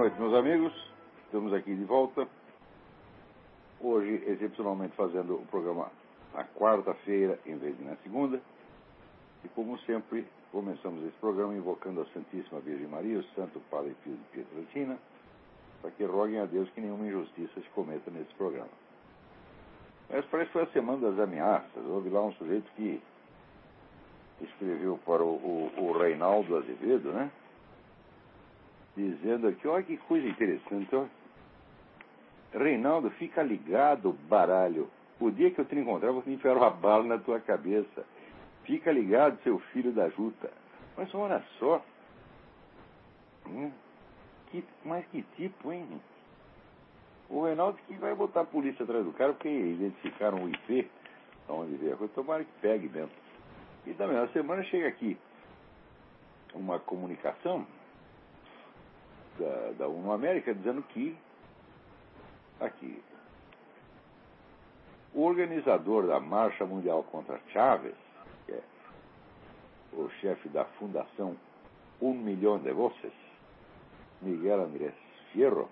noite, 0.00 0.18
meus 0.18 0.32
amigos. 0.32 0.72
Estamos 1.26 1.52
aqui 1.52 1.74
de 1.74 1.84
volta. 1.84 2.26
Hoje, 3.78 4.24
excepcionalmente, 4.26 4.96
fazendo 4.96 5.34
o 5.34 5.46
programa 5.50 5.90
na 6.32 6.42
quarta-feira 6.42 7.38
em 7.44 7.58
vez 7.58 7.76
de 7.76 7.84
na 7.84 7.94
segunda. 7.96 8.40
E, 9.44 9.48
como 9.48 9.78
sempre, 9.80 10.26
começamos 10.52 11.04
esse 11.04 11.18
programa 11.18 11.54
invocando 11.54 12.00
a 12.00 12.06
Santíssima 12.14 12.60
Virgem 12.60 12.86
Maria, 12.86 13.18
o 13.18 13.24
Santo 13.34 13.60
Padre 13.70 13.94
Pio 14.02 14.14
de 14.14 14.24
Pietrelcina, 14.32 14.98
para 15.82 15.90
que 15.90 16.04
roguem 16.04 16.40
a 16.40 16.46
Deus 16.46 16.70
que 16.70 16.80
nenhuma 16.80 17.06
injustiça 17.06 17.60
se 17.60 17.68
cometa 17.74 18.10
nesse 18.10 18.32
programa. 18.38 18.70
Mas 20.08 20.24
parece 20.30 20.46
que 20.46 20.52
foi 20.54 20.62
a 20.62 20.72
semana 20.72 21.10
das 21.10 21.20
ameaças. 21.20 21.84
Houve 21.86 22.08
lá 22.08 22.22
um 22.22 22.32
sujeito 22.32 22.72
que 22.74 23.02
escreveu 24.40 24.98
para 25.04 25.22
o, 25.22 25.34
o, 25.34 25.72
o 25.76 25.98
Reinaldo 25.98 26.56
Azevedo, 26.56 27.12
né? 27.12 27.30
Dizendo 28.96 29.48
aqui, 29.48 29.66
olha 29.68 29.84
que 29.84 29.96
coisa 29.96 30.26
interessante, 30.26 30.94
ó. 30.94 31.06
Reinaldo, 32.52 33.10
fica 33.12 33.42
ligado, 33.42 34.12
baralho. 34.28 34.90
O 35.20 35.30
dia 35.30 35.50
que 35.50 35.60
eu 35.60 35.64
te 35.64 35.76
encontrar, 35.76 36.10
vou 36.10 36.22
enfiar 36.26 36.56
uma 36.56 36.70
bala 36.70 37.04
na 37.04 37.18
tua 37.18 37.38
cabeça. 37.40 38.04
Fica 38.64 38.90
ligado, 38.90 39.40
seu 39.42 39.58
filho 39.72 39.92
da 39.92 40.08
juta. 40.08 40.50
Mas 40.96 41.14
olha 41.14 41.42
só. 41.58 41.84
Hum, 43.46 43.70
que, 44.50 44.64
mas 44.84 45.06
que 45.06 45.22
tipo, 45.36 45.72
hein? 45.72 45.86
O 47.28 47.44
Reinaldo 47.44 47.78
que 47.86 47.94
vai 47.94 48.14
botar 48.14 48.40
a 48.40 48.44
polícia 48.44 48.82
atrás 48.82 49.04
do 49.04 49.12
cara 49.12 49.32
porque 49.32 49.48
identificaram 49.48 50.42
o 50.42 50.48
IP, 50.48 50.90
onde 51.48 51.76
veio 51.76 51.94
a 51.94 51.96
coisa. 51.96 52.12
Tomara 52.12 52.44
que 52.44 52.52
pegue 52.60 52.88
mesmo. 52.88 53.10
E 53.86 53.94
também, 53.94 54.16
na 54.16 54.26
semana 54.28 54.64
chega 54.64 54.88
aqui 54.88 55.16
uma 56.54 56.80
comunicação 56.80 57.64
da, 59.38 59.72
da 59.78 60.14
América 60.14 60.54
dizendo 60.54 60.82
que 60.82 61.16
aqui 62.60 63.02
o 65.12 65.22
organizador 65.22 66.06
da 66.06 66.20
Marcha 66.20 66.64
Mundial 66.64 67.02
contra 67.04 67.40
Chávez, 67.52 67.94
que 68.46 68.52
é 68.52 68.62
o 69.92 70.08
chefe 70.20 70.48
da 70.50 70.64
Fundação 70.64 71.36
Um 72.00 72.14
Milhão 72.14 72.58
de 72.58 72.70
Voces, 72.72 73.12
Miguel 74.22 74.62
Andrés 74.62 74.94
Fierro, 75.32 75.68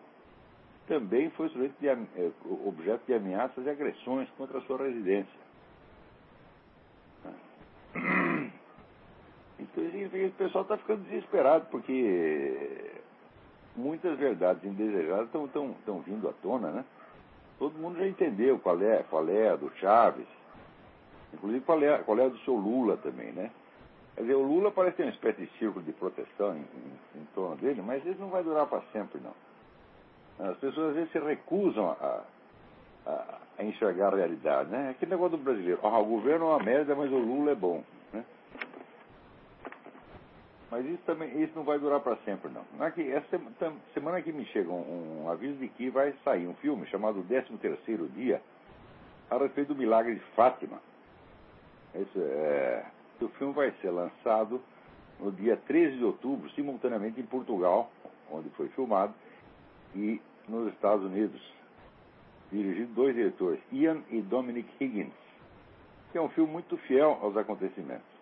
também 0.87 1.31
foi 1.31 1.48
de, 1.50 1.89
eh, 1.89 2.33
objeto 2.67 3.05
de 3.06 3.15
ameaças 3.15 3.65
e 3.65 3.70
agressões 3.70 4.28
contra 4.31 4.59
a 4.59 4.62
sua 4.62 4.78
residência. 4.78 5.48
Então, 9.61 9.84
o 9.84 10.31
pessoal 10.33 10.62
está 10.62 10.77
ficando 10.78 11.03
desesperado, 11.05 11.67
porque 11.70 12.97
muitas 13.79 14.19
verdades 14.19 14.65
indesejadas 14.65 15.27
estão 15.27 16.01
vindo 16.01 16.29
à 16.29 16.33
tona, 16.43 16.71
né? 16.71 16.84
Todo 17.59 17.79
mundo 17.79 17.98
já 17.98 18.07
entendeu 18.07 18.59
qual 18.59 18.81
é, 18.83 19.05
qual 19.09 19.29
é 19.29 19.51
a 19.51 19.57
do 19.57 19.71
Chaves, 19.77 20.27
inclusive 21.33 21.65
qual 21.65 21.83
é, 21.83 21.99
qual 21.99 22.19
é 22.19 22.27
a 22.27 22.29
do 22.29 22.39
seu 22.39 22.55
Lula 22.55 22.97
também, 22.99 23.33
né? 23.33 23.51
Quer 24.15 24.23
dizer, 24.23 24.34
o 24.34 24.43
Lula 24.43 24.71
parece 24.73 24.97
ter 24.97 25.03
uma 25.05 25.12
espécie 25.12 25.43
de 25.43 25.59
círculo 25.59 25.84
de 25.84 25.93
proteção 25.93 26.56
em, 26.56 26.61
em, 26.61 27.21
em 27.21 27.25
torno 27.34 27.56
dele, 27.56 27.81
mas 27.83 28.05
isso 28.05 28.21
não 28.21 28.29
vai 28.29 28.43
durar 28.43 28.67
para 28.67 28.83
sempre, 28.93 29.21
não. 29.21 29.34
As 30.51 30.56
pessoas 30.59 30.91
às 30.91 30.95
vezes 30.95 31.12
se 31.12 31.19
recusam 31.19 31.91
a, 32.01 32.23
a, 33.06 33.39
a 33.59 33.65
enxergar 33.65 34.12
a 34.12 34.17
realidade, 34.17 34.71
né? 34.71 34.91
Aquele 34.91 35.12
negócio 35.12 35.37
do 35.37 35.43
brasileiro, 35.43 35.81
oh, 35.83 35.89
o 35.89 36.05
governo 36.05 36.47
é 36.47 36.49
uma 36.49 36.65
merda, 36.65 36.95
mas 36.95 37.11
o 37.11 37.19
Lula 37.19 37.53
é 37.53 37.55
bom? 37.55 37.83
Mas 40.70 40.84
isso 40.84 41.02
também, 41.06 41.42
isso 41.42 41.52
não 41.56 41.64
vai 41.64 41.78
durar 41.78 42.00
para 42.00 42.16
sempre, 42.24 42.50
não. 42.50 42.62
Aqui, 42.84 43.02
é 43.11 43.16
essa 43.16 43.41
semana 43.94 44.20
que 44.20 44.33
me 44.33 44.44
chega 44.47 44.70
um, 44.70 45.25
um, 45.25 45.30
aviso 45.30 45.56
de 45.56 45.69
que 45.69 45.88
vai 45.88 46.12
sair 46.22 46.47
um 46.47 46.55
filme 46.55 46.86
chamado 46.86 47.25
13 47.27 47.56
terceiro 47.56 48.06
Dia, 48.08 48.42
a 49.30 49.38
respeito 49.38 49.72
do 49.72 49.78
milagre 49.78 50.14
de 50.14 50.20
Fátima. 50.34 50.78
Esse, 51.94 52.19
é, 52.19 52.84
o 53.20 53.28
filme 53.28 53.54
vai 53.54 53.72
ser 53.81 53.91
lançado 53.91 54.60
no 55.19 55.32
dia 55.32 55.56
13 55.56 55.97
de 55.97 56.04
outubro, 56.04 56.50
simultaneamente 56.50 57.19
em 57.19 57.25
Portugal, 57.25 57.91
onde 58.31 58.50
foi 58.50 58.69
filmado, 58.69 59.14
e 59.94 60.20
nos 60.47 60.72
Estados 60.75 61.04
Unidos, 61.04 61.41
dirigido 62.53 62.93
dois 62.93 63.14
diretores, 63.14 63.60
Ian 63.72 64.03
e 64.10 64.20
Dominic 64.20 64.69
Higgins, 64.78 65.12
que 66.12 66.19
é 66.19 66.20
um 66.20 66.28
filme 66.28 66.53
muito 66.53 66.76
fiel 66.76 67.19
aos 67.22 67.37
acontecimentos. 67.38 68.18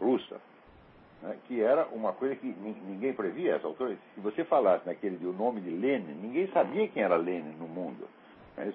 Russa, 0.00 0.40
né, 1.22 1.38
que 1.46 1.60
era 1.60 1.86
uma 1.92 2.12
coisa 2.12 2.34
que 2.36 2.46
ninguém 2.46 3.14
previa 3.14 3.54
essa 3.54 3.66
altura. 3.66 3.96
Se 4.14 4.20
você 4.20 4.44
falasse 4.44 4.86
naquele 4.86 5.16
dia 5.16 5.28
o 5.28 5.32
nome 5.32 5.60
de 5.60 5.70
Lenin, 5.70 6.14
ninguém 6.14 6.48
sabia 6.48 6.88
quem 6.88 7.02
era 7.02 7.16
Lenin 7.16 7.54
no 7.58 7.68
mundo. 7.68 8.08
Mas 8.56 8.74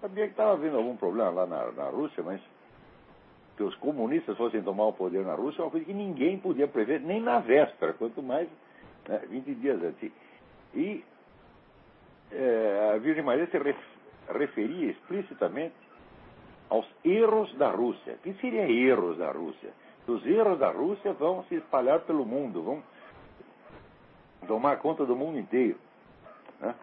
sabia 0.00 0.24
que 0.26 0.32
estava 0.32 0.52
havendo 0.52 0.76
algum 0.76 0.96
problema 0.96 1.30
lá 1.30 1.46
na, 1.46 1.72
na 1.72 1.88
Rússia, 1.88 2.22
mas 2.22 2.40
que 3.56 3.62
os 3.62 3.74
comunistas 3.76 4.36
fossem 4.36 4.62
tomar 4.62 4.86
o 4.86 4.92
poder 4.92 5.24
na 5.24 5.34
Rússia 5.34 5.62
é 5.62 5.64
uma 5.64 5.70
coisa 5.70 5.86
que 5.86 5.94
ninguém 5.94 6.38
podia 6.38 6.68
prever, 6.68 7.00
nem 7.00 7.20
na 7.20 7.38
véspera, 7.38 7.92
quanto 7.94 8.22
mais 8.22 8.48
né, 9.08 9.22
20 9.28 9.54
dias 9.54 9.82
antes. 9.82 10.12
E 10.74 11.04
é, 12.32 12.92
a 12.94 12.98
Virgem 12.98 13.22
Maria 13.22 13.46
se 13.46 13.56
ref, 13.56 13.78
referia 14.28 14.90
explicitamente 14.90 15.74
aos 16.68 16.86
erros 17.04 17.54
da 17.56 17.70
Rússia. 17.70 18.14
O 18.14 18.18
que 18.18 18.34
seria 18.34 18.68
erros 18.68 19.16
da 19.18 19.30
Rússia? 19.30 19.72
Os 20.06 20.24
erros 20.26 20.58
da 20.58 20.70
Rússia 20.70 21.12
vão 21.14 21.44
se 21.44 21.54
espalhar 21.54 22.00
pelo 22.00 22.26
mundo, 22.26 22.62
vão 22.62 22.82
tomar 24.46 24.76
conta 24.78 25.06
do 25.06 25.16
mundo 25.16 25.38
inteiro. 25.38 25.78
Né? 26.60 26.74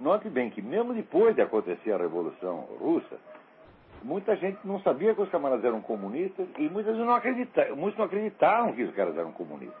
Note 0.00 0.28
bem 0.28 0.50
que, 0.50 0.60
mesmo 0.60 0.92
depois 0.92 1.34
de 1.34 1.42
acontecer 1.42 1.92
a 1.92 1.96
Revolução 1.96 2.66
Russa, 2.80 3.16
muita 4.02 4.36
gente 4.36 4.58
não 4.64 4.80
sabia 4.80 5.14
que 5.14 5.22
os 5.22 5.28
camaradas 5.30 5.64
eram 5.64 5.80
comunistas 5.80 6.46
e 6.58 6.68
muitas 6.68 6.96
não 6.96 7.14
acreditavam, 7.14 7.76
muitos 7.76 7.98
não 7.98 8.06
acreditavam 8.06 8.72
que 8.72 8.82
os 8.82 8.94
caras 8.94 9.16
eram 9.16 9.32
comunistas. 9.32 9.80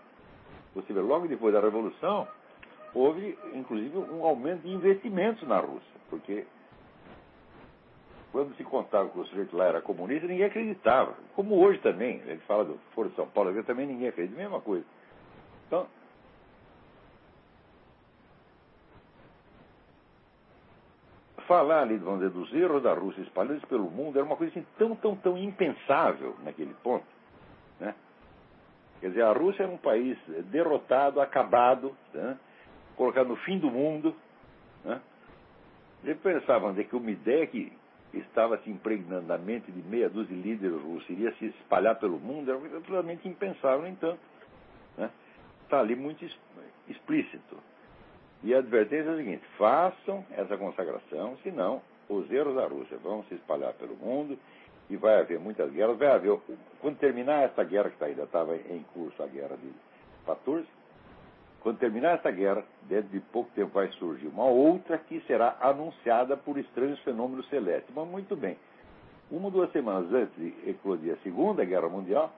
Você 0.74 0.92
vê, 0.92 1.00
logo 1.00 1.26
depois 1.26 1.52
da 1.52 1.60
Revolução, 1.60 2.28
houve, 2.94 3.38
inclusive, 3.54 3.96
um 3.98 4.24
aumento 4.24 4.62
de 4.62 4.70
investimentos 4.70 5.46
na 5.48 5.58
Rússia, 5.58 6.00
porque 6.08 6.46
quando 8.36 8.54
se 8.54 8.64
contava 8.64 9.08
que 9.08 9.18
o 9.18 9.24
sujeito 9.24 9.56
lá 9.56 9.64
era 9.64 9.80
comunista, 9.80 10.26
ninguém 10.26 10.44
acreditava. 10.44 11.14
Como 11.34 11.56
hoje 11.56 11.78
também, 11.78 12.20
gente 12.26 12.44
fala 12.44 12.66
do 12.66 12.78
Foro 12.94 13.08
de 13.08 13.16
São 13.16 13.26
Paulo, 13.26 13.50
também 13.64 13.86
ninguém 13.86 14.08
acredita, 14.08 14.36
mesma 14.36 14.60
coisa. 14.60 14.84
Então, 15.66 15.86
falar 21.46 21.80
ali, 21.80 21.96
vamos 21.96 22.20
dizer, 22.20 22.30
dos 22.30 22.52
erros 22.52 22.82
da 22.82 22.92
Rússia 22.92 23.22
espalhados 23.22 23.64
pelo 23.64 23.90
mundo 23.90 24.18
era 24.18 24.26
uma 24.26 24.36
coisa 24.36 24.52
assim 24.52 24.66
tão, 24.76 24.94
tão, 24.94 25.16
tão 25.16 25.38
impensável 25.38 26.36
naquele 26.44 26.74
ponto. 26.82 27.06
Né? 27.80 27.94
Quer 29.00 29.08
dizer, 29.08 29.22
a 29.22 29.32
Rússia 29.32 29.62
era 29.62 29.72
um 29.72 29.78
país 29.78 30.18
derrotado, 30.50 31.22
acabado, 31.22 31.96
né? 32.12 32.38
colocado 32.96 33.28
no 33.28 33.36
fim 33.36 33.58
do 33.58 33.70
mundo. 33.70 34.14
Né? 34.84 35.00
Eles 36.04 36.20
pensavam 36.20 36.74
que 36.74 36.94
uma 36.94 37.10
ideia 37.10 37.46
que 37.46 37.72
estava 38.18 38.58
se 38.58 38.70
impregnando 38.70 39.26
na 39.26 39.38
mente 39.38 39.70
de 39.70 39.82
meia 39.82 40.08
dúzia 40.08 40.34
de 40.34 40.42
líderes 40.42 40.80
russos 40.80 41.08
iria 41.10 41.32
se 41.34 41.46
espalhar 41.46 41.98
pelo 41.98 42.18
mundo 42.18 42.50
era 42.50 42.58
absolutamente 42.58 43.28
impensável, 43.28 43.82
no 43.82 43.88
entanto. 43.88 44.20
Está 44.92 45.02
né? 45.02 45.10
Tá 45.68 45.80
ali 45.80 45.94
muito 45.94 46.24
explícito. 46.88 47.56
E 48.42 48.54
a 48.54 48.58
advertência 48.58 49.10
é 49.10 49.12
a 49.12 49.16
seguinte: 49.16 49.42
façam 49.58 50.24
essa 50.30 50.56
consagração, 50.56 51.36
senão 51.42 51.82
os 52.08 52.30
erros 52.30 52.54
da 52.54 52.66
Rússia 52.66 52.96
vão 52.98 53.24
se 53.24 53.34
espalhar 53.34 53.72
pelo 53.74 53.96
mundo 53.96 54.38
e 54.88 54.96
vai 54.96 55.20
haver 55.20 55.38
muitas 55.38 55.70
guerras. 55.72 55.98
Vai 55.98 56.08
haver, 56.08 56.38
quando 56.80 56.98
terminar 56.98 57.42
essa 57.42 57.64
guerra 57.64 57.90
que 57.90 58.04
ainda 58.04 58.22
estava 58.22 58.56
em 58.56 58.84
curso, 58.94 59.20
a 59.22 59.26
guerra 59.26 59.56
de 59.56 59.70
14, 60.24 60.66
quando 61.60 61.78
terminar 61.78 62.14
essa 62.14 62.30
guerra, 62.30 62.64
dentro 62.82 63.08
de 63.08 63.20
pouco 63.20 63.50
tempo 63.54 63.72
vai 63.72 63.88
surgir 63.92 64.28
uma 64.28 64.44
outra 64.44 64.98
que 64.98 65.20
será 65.26 65.56
anunciada 65.60 66.36
por 66.36 66.58
estranhos 66.58 66.98
fenômenos 67.00 67.48
celestes. 67.48 67.92
Mas 67.94 68.06
muito 68.06 68.36
bem. 68.36 68.56
Uma 69.30 69.46
ou 69.46 69.50
duas 69.50 69.72
semanas 69.72 70.12
antes 70.12 70.34
de 70.36 70.70
eclodir 70.70 71.14
a 71.14 71.16
Segunda 71.24 71.64
Guerra 71.64 71.88
Mundial, 71.88 72.32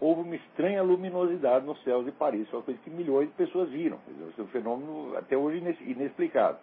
houve 0.00 0.22
uma 0.22 0.36
estranha 0.36 0.82
luminosidade 0.82 1.64
nos 1.64 1.82
céus 1.82 2.04
de 2.04 2.12
Paris, 2.12 2.50
uma 2.52 2.62
coisa 2.62 2.78
que 2.84 2.90
milhões 2.90 3.28
de 3.28 3.34
pessoas 3.34 3.70
viram. 3.70 3.98
Esse 4.30 4.40
é 4.40 4.44
um 4.44 4.48
fenômeno 4.48 5.16
até 5.16 5.36
hoje 5.36 5.58
inexplicado. 5.80 6.58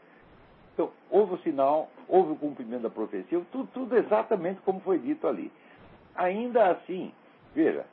Então, 0.74 0.92
houve 1.10 1.36
o 1.36 1.38
sinal, 1.40 1.90
houve 2.08 2.34
o 2.34 2.36
cumprimento 2.36 2.84
da 2.84 2.90
profecia, 2.90 3.42
tudo, 3.52 3.68
tudo 3.74 3.98
exatamente 3.98 4.62
como 4.62 4.80
foi 4.82 5.00
dito 5.00 5.26
ali. 5.28 5.52
Ainda 6.16 6.72
assim, 6.72 7.12
veja, 7.54 7.86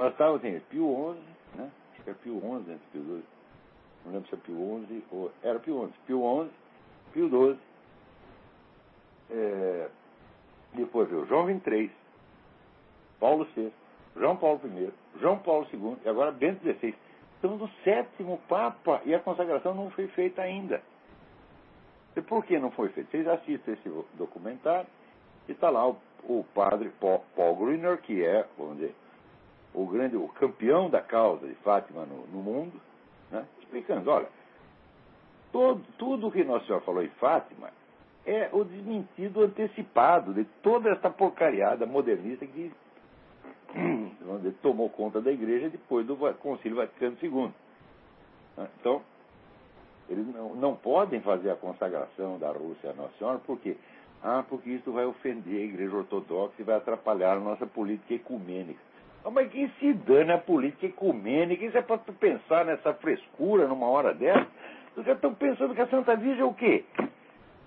nós 0.00 0.12
estávamos 0.12 0.42
em 0.44 0.58
Pio 0.60 1.14
XI, 1.14 1.58
né? 1.58 1.70
acho 1.92 2.02
que 2.02 2.10
é 2.10 2.14
Pio 2.14 2.40
XI 2.40 2.72
antes 2.72 2.86
Pio 2.90 3.02
XII, 3.02 3.24
não 4.06 4.12
lembro 4.12 4.28
se 4.28 4.34
é 4.34 4.38
Pio 4.38 4.84
XI 4.88 5.04
ou... 5.12 5.32
Era 5.42 5.58
Pio 5.58 5.86
XI, 5.86 5.94
Pio 6.06 6.42
XI, 6.42 6.50
Pio 7.12 7.28
XII, 7.28 7.58
é, 9.30 9.88
depois 10.72 11.08
veio 11.10 11.26
João 11.26 11.46
XXIII, 11.46 11.90
Paulo 13.18 13.46
VI, 13.54 13.70
João 14.16 14.36
Paulo 14.36 14.60
I, 14.64 14.90
João 15.20 15.38
Paulo 15.38 15.66
II 15.70 15.98
e 16.02 16.08
agora 16.08 16.32
Bento 16.32 16.62
XVI. 16.62 16.94
Estamos 17.34 17.60
no 17.60 17.68
sétimo 17.84 18.40
Papa 18.48 19.02
e 19.04 19.14
a 19.14 19.20
consagração 19.20 19.74
não 19.74 19.90
foi 19.90 20.08
feita 20.08 20.40
ainda. 20.40 20.82
E 22.16 22.22
por 22.22 22.44
que 22.44 22.58
não 22.58 22.70
foi 22.70 22.88
feita? 22.88 23.10
Vocês 23.10 23.28
assistem 23.28 23.74
esse 23.74 23.88
documentário 24.14 24.88
e 25.46 25.52
está 25.52 25.68
lá 25.68 25.86
o, 25.88 25.96
o 26.24 26.44
padre 26.54 26.90
Paul, 26.98 27.22
Paul 27.36 27.56
que 27.98 28.24
é, 28.24 28.46
vamos 28.56 28.78
dizer, 28.78 28.94
o 29.74 29.86
grande, 29.86 30.16
o 30.16 30.28
campeão 30.28 30.90
da 30.90 31.00
causa 31.00 31.46
de 31.46 31.54
Fátima 31.56 32.04
no, 32.04 32.26
no 32.26 32.42
mundo, 32.42 32.80
né? 33.30 33.46
explicando, 33.60 34.10
olha, 34.10 34.28
todo, 35.52 35.82
tudo 35.96 36.28
o 36.28 36.32
que 36.32 36.44
Nossa 36.44 36.66
Senhora 36.66 36.84
falou 36.84 37.02
em 37.02 37.10
Fátima 37.10 37.70
é 38.26 38.50
o 38.52 38.64
desmentido 38.64 39.42
antecipado 39.42 40.34
de 40.34 40.44
toda 40.62 40.90
essa 40.90 41.08
porcariada 41.08 41.86
modernista 41.86 42.46
que 42.46 42.72
dizer, 44.38 44.54
tomou 44.62 44.90
conta 44.90 45.20
da 45.20 45.30
igreja 45.30 45.68
depois 45.68 46.06
do 46.06 46.16
Concílio 46.34 46.76
Vaticano 46.76 47.16
II. 47.22 47.52
Né? 48.56 48.68
Então, 48.80 49.02
eles 50.08 50.26
não, 50.34 50.54
não 50.56 50.74
podem 50.74 51.20
fazer 51.20 51.50
a 51.50 51.56
consagração 51.56 52.38
da 52.38 52.50
Rússia 52.50 52.90
à 52.90 52.92
Nossa 52.94 53.16
Senhora, 53.16 53.38
por 53.38 53.58
quê? 53.60 53.76
Ah, 54.22 54.44
porque 54.48 54.68
isso 54.70 54.92
vai 54.92 55.06
ofender 55.06 55.62
a 55.62 55.64
igreja 55.64 55.96
ortodoxa 55.96 56.54
e 56.58 56.62
vai 56.62 56.76
atrapalhar 56.76 57.36
a 57.36 57.40
nossa 57.40 57.66
política 57.66 58.14
ecumênica. 58.14 58.80
Ah, 59.24 59.30
mas 59.30 59.50
que 59.50 59.68
se 59.78 59.92
dane 59.92 60.32
a 60.32 60.38
política 60.38 60.86
ecumênica? 60.86 61.64
Isso 61.64 61.76
é 61.76 61.82
para 61.82 61.98
tu 61.98 62.12
pensar 62.12 62.64
nessa 62.64 62.94
frescura 62.94 63.66
numa 63.66 63.86
hora 63.86 64.14
dessa? 64.14 64.46
Os 64.96 65.04
caras 65.04 65.16
estão 65.16 65.34
pensando 65.34 65.74
que 65.74 65.80
a 65.80 65.86
Santa 65.88 66.16
Virgem 66.16 66.40
é 66.40 66.44
o 66.44 66.54
quê? 66.54 66.84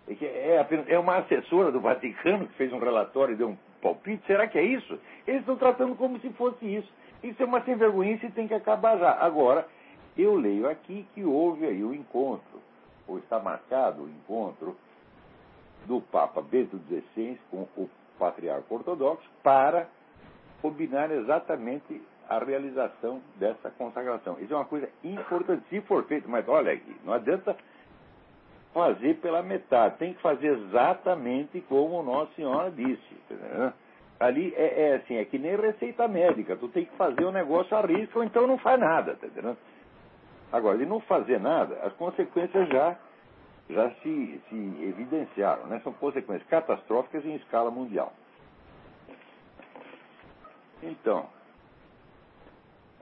É, 0.07 0.13
é, 0.13 0.85
é 0.87 0.99
uma 0.99 1.17
assessora 1.17 1.71
do 1.71 1.79
Vaticano 1.79 2.47
que 2.47 2.53
fez 2.53 2.73
um 2.73 2.79
relatório 2.79 3.33
e 3.33 3.37
deu 3.37 3.49
um 3.49 3.57
palpite? 3.81 4.25
Será 4.25 4.47
que 4.47 4.57
é 4.57 4.63
isso? 4.63 4.99
Eles 5.27 5.41
estão 5.41 5.55
tratando 5.55 5.95
como 5.95 6.19
se 6.19 6.29
fosse 6.31 6.65
isso. 6.65 6.91
Isso 7.23 7.41
é 7.41 7.45
uma 7.45 7.63
sem 7.63 7.75
e 7.75 8.31
tem 8.31 8.47
que 8.47 8.53
acabar 8.53 8.97
já. 8.97 9.11
Agora, 9.13 9.65
eu 10.17 10.35
leio 10.35 10.69
aqui 10.69 11.07
que 11.13 11.23
houve 11.23 11.65
aí 11.65 11.83
o 11.83 11.93
encontro, 11.93 12.61
ou 13.07 13.17
está 13.17 13.39
marcado 13.39 14.03
o 14.03 14.09
encontro 14.09 14.75
do 15.85 16.01
Papa 16.01 16.41
Bento 16.41 16.79
XVI 16.89 17.39
com 17.49 17.67
o 17.77 17.89
patriarca 18.19 18.73
ortodoxo 18.73 19.27
para 19.41 19.87
combinar 20.63 21.11
exatamente 21.11 22.01
a 22.29 22.39
realização 22.39 23.21
dessa 23.35 23.69
consagração. 23.71 24.37
Isso 24.39 24.53
é 24.53 24.55
uma 24.55 24.65
coisa 24.65 24.87
importante, 25.03 25.61
se 25.69 25.81
for 25.81 26.05
feito, 26.05 26.29
mas 26.29 26.47
olha 26.47 26.71
aqui, 26.71 26.95
não 27.03 27.11
adianta 27.11 27.55
fazer 28.73 29.15
pela 29.17 29.43
metade, 29.43 29.97
tem 29.97 30.13
que 30.13 30.21
fazer 30.21 30.57
exatamente 30.57 31.59
como 31.67 32.01
Nossa 32.01 32.33
Senhora 32.33 32.71
disse. 32.71 33.13
Entendeu? 33.29 33.73
Ali 34.21 34.53
é, 34.55 34.87
é, 34.87 34.95
assim, 34.95 35.17
é 35.17 35.25
que 35.25 35.37
nem 35.37 35.57
receita 35.57 36.07
médica, 36.07 36.55
tu 36.55 36.69
tem 36.69 36.85
que 36.85 36.95
fazer 36.95 37.25
o 37.25 37.31
negócio 37.31 37.75
a 37.75 37.81
risco 37.81 38.19
ou 38.19 38.23
então 38.23 38.47
não 38.47 38.57
faz 38.57 38.79
nada, 38.79 39.15
tá? 39.15 39.55
Agora, 40.49 40.77
de 40.77 40.85
não 40.85 41.01
fazer 41.01 41.41
nada, 41.41 41.75
as 41.83 41.91
consequências 41.93 42.69
já, 42.69 42.95
já 43.69 43.89
se, 44.01 44.41
se 44.47 44.55
evidenciaram, 44.81 45.65
né? 45.65 45.81
São 45.83 45.91
consequências 45.91 46.47
catastróficas 46.47 47.25
em 47.25 47.35
escala 47.35 47.69
mundial. 47.69 48.13
Então, 50.83 51.29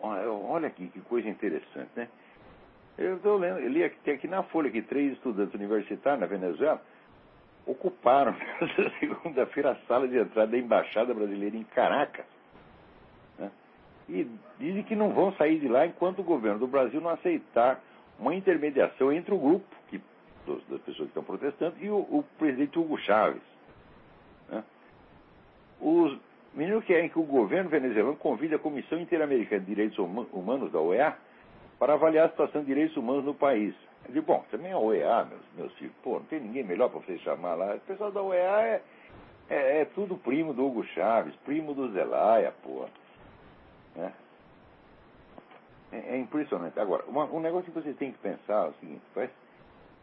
olha 0.01 0.68
aqui 0.68 0.88
que 0.88 1.01
coisa 1.01 1.28
interessante, 1.28 1.89
né? 1.95 2.07
Eu 2.98 3.16
estou 3.18 3.38
lendo, 3.38 3.60
eu 3.60 3.69
li 3.69 3.83
aqui, 3.83 4.12
aqui 4.12 4.28
na 4.28 4.44
Folha 4.44 4.69
que 4.69 4.81
três 4.81 5.13
estudantes 5.13 5.56
universitários 5.56 6.19
na 6.19 6.28
Venezuela 6.28 6.81
ocuparam 7.66 8.36
nessa 8.62 9.00
segunda-feira 9.00 9.72
a 9.72 9.75
sala 9.88 10.07
de 10.07 10.18
entrada 10.18 10.51
da 10.51 10.57
Embaixada 10.57 11.13
Brasileira 11.13 11.56
em 11.56 11.63
Caracas. 11.63 12.25
Né? 13.39 13.51
E 14.10 14.28
dizem 14.60 14.83
que 14.83 14.95
não 14.95 15.10
vão 15.13 15.33
sair 15.33 15.60
de 15.60 15.68
lá 15.68 15.86
enquanto 15.86 16.19
o 16.19 16.24
governo 16.24 16.60
do 16.60 16.68
Brasil 16.68 17.01
não 17.01 17.10
aceitar 17.10 17.81
uma 18.19 18.36
intermediação 18.36 19.12
entre 19.12 19.33
o 19.33 19.39
grupo 19.39 19.66
que, 19.88 20.00
das 20.45 20.81
pessoas 20.81 21.10
que 21.10 21.18
estão 21.18 21.24
protestando 21.24 21.75
e 21.80 21.89
o, 21.89 21.98
o 21.98 22.25
presidente 22.38 22.78
Hugo 22.78 22.98
Chávez. 23.00 23.42
Né? 24.50 24.63
Os 25.80 26.19
meninos 26.53 26.83
querem 26.86 27.09
que 27.09 27.19
o 27.19 27.24
governo 27.24 27.69
venezuelano 27.69 28.15
convide 28.18 28.56
a 28.56 28.59
Comissão 28.59 29.00
Interamericana 29.00 29.62
de 29.62 29.68
Direitos 29.68 29.98
Humanos 29.98 30.71
da 30.71 30.80
OEA 30.80 31.18
para 31.80 31.94
avaliar 31.94 32.27
a 32.27 32.30
situação 32.30 32.62
de 32.62 32.68
direitos 32.68 32.95
humanos 32.95 33.25
no 33.25 33.33
país. 33.33 33.74
Eu 34.06 34.13
digo, 34.13 34.25
bom, 34.25 34.45
também 34.51 34.71
é 34.71 34.74
a 34.74 34.77
OEA, 34.77 35.25
meus, 35.25 35.42
meus 35.56 35.74
filhos. 35.74 35.94
Pô, 36.03 36.13
não 36.13 36.25
tem 36.25 36.39
ninguém 36.39 36.63
melhor 36.63 36.89
para 36.89 37.00
você 37.00 37.18
chamar 37.19 37.56
lá. 37.56 37.75
O 37.75 37.80
pessoal 37.80 38.12
da 38.12 38.21
OEA 38.21 38.62
é, 38.62 38.81
é, 39.50 39.81
é, 39.81 39.86
tudo 39.86 40.18
primo 40.18 40.53
do 40.53 40.65
Hugo 40.65 40.83
Chaves, 40.86 41.36
primo 41.45 41.74
do 41.74 41.92
Zelaya, 41.92 42.54
pô. 42.63 42.86
É, 43.97 44.12
é, 45.92 46.15
é 46.15 46.18
impressionante. 46.18 46.80
Agora, 46.80 47.04
uma, 47.07 47.25
um 47.25 47.39
negócio 47.39 47.71
que 47.71 47.80
você 47.80 47.94
tem 47.94 48.12
que 48.12 48.18
pensar 48.19 48.65
é 48.65 48.69
o 48.69 48.74
seguinte, 48.74 49.01
faz 49.13 49.30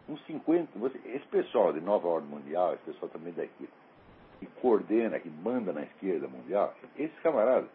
uns 0.08 0.24
50, 0.26 0.78
você, 0.78 0.98
esse 1.04 1.26
pessoal 1.26 1.72
de 1.72 1.80
Nova 1.80 2.08
Ordem 2.08 2.30
Mundial, 2.30 2.74
esse 2.74 2.84
pessoal 2.84 3.10
também 3.10 3.32
daqui, 3.32 3.68
que 4.38 4.46
coordena, 4.60 5.18
que 5.18 5.28
manda 5.28 5.72
na 5.72 5.82
esquerda 5.82 6.28
mundial, 6.28 6.74
esses 6.96 7.18
camaradas, 7.20 7.68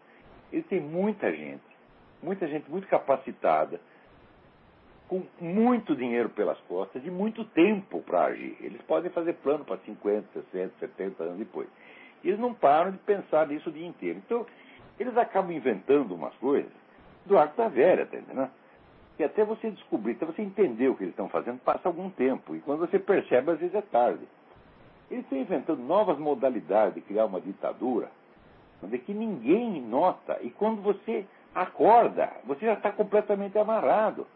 eles 0.52 0.66
têm 0.68 0.80
muita 0.80 1.32
gente, 1.32 1.64
muita 2.22 2.48
gente 2.48 2.70
muito 2.70 2.88
capacitada, 2.88 3.80
com 5.08 5.24
muito 5.40 5.96
dinheiro 5.96 6.30
pelas 6.30 6.58
costas 6.62 7.06
e 7.06 7.12
muito 7.12 7.44
tempo 7.46 8.02
para 8.02 8.26
agir. 8.26 8.58
Eles 8.62 8.82
podem 8.84 9.12
fazer 9.12 9.34
plano 9.34 9.66
para 9.66 9.78
50, 9.78 10.28
60, 10.52 10.74
70 10.80 11.24
anos 11.24 11.38
depois. 11.38 11.68
E 12.24 12.30
eles 12.30 12.40
não 12.40 12.54
param 12.54 12.92
de 12.92 12.98
pensar 13.00 13.48
nisso 13.48 13.70
o 13.70 13.74
dia 13.74 13.86
inteiro. 13.86 14.20
Então, 14.26 14.46
eles 15.00 15.16
acabam 15.18 15.52
inventando 15.52 16.16
umas 16.16 16.34
coisas 16.36 16.72
do 17.26 17.38
arco 17.38 17.58
da 17.58 17.68
velha, 17.68 18.06
tá 18.06 18.18
entendendo? 18.18 18.50
E 19.20 19.24
até 19.24 19.44
você 19.44 19.70
descobrir, 19.70 20.14
até 20.14 20.26
você 20.26 20.42
entender 20.42 20.88
o 20.88 20.96
que 20.96 21.04
eles 21.04 21.14
estão 21.14 21.30
fazendo, 21.30 21.60
passa 21.60 21.88
algum 21.88 22.10
tempo. 22.10 22.56
E 22.56 22.60
quando 22.62 22.80
você 22.80 22.98
percebe, 22.98 23.52
às 23.52 23.60
vezes 23.60 23.76
é 23.76 23.82
tarde. 23.82 24.26
Eles 25.10 25.24
estão 25.24 25.38
inventando 25.38 25.82
novas 25.82 26.18
modalidades 26.18 26.96
de 26.96 27.02
criar 27.02 27.26
uma 27.26 27.42
ditadura, 27.42 28.10
onde 28.82 28.98
que 29.00 29.14
ninguém 29.14 29.82
nota. 29.82 30.40
E 30.42 30.50
quando 30.50 30.82
você 30.82 31.26
acorda, 31.54 32.32
você 32.46 32.66
já 32.66 32.74
está 32.74 32.92
completamente 32.92 33.58
amarrado. 33.58 34.28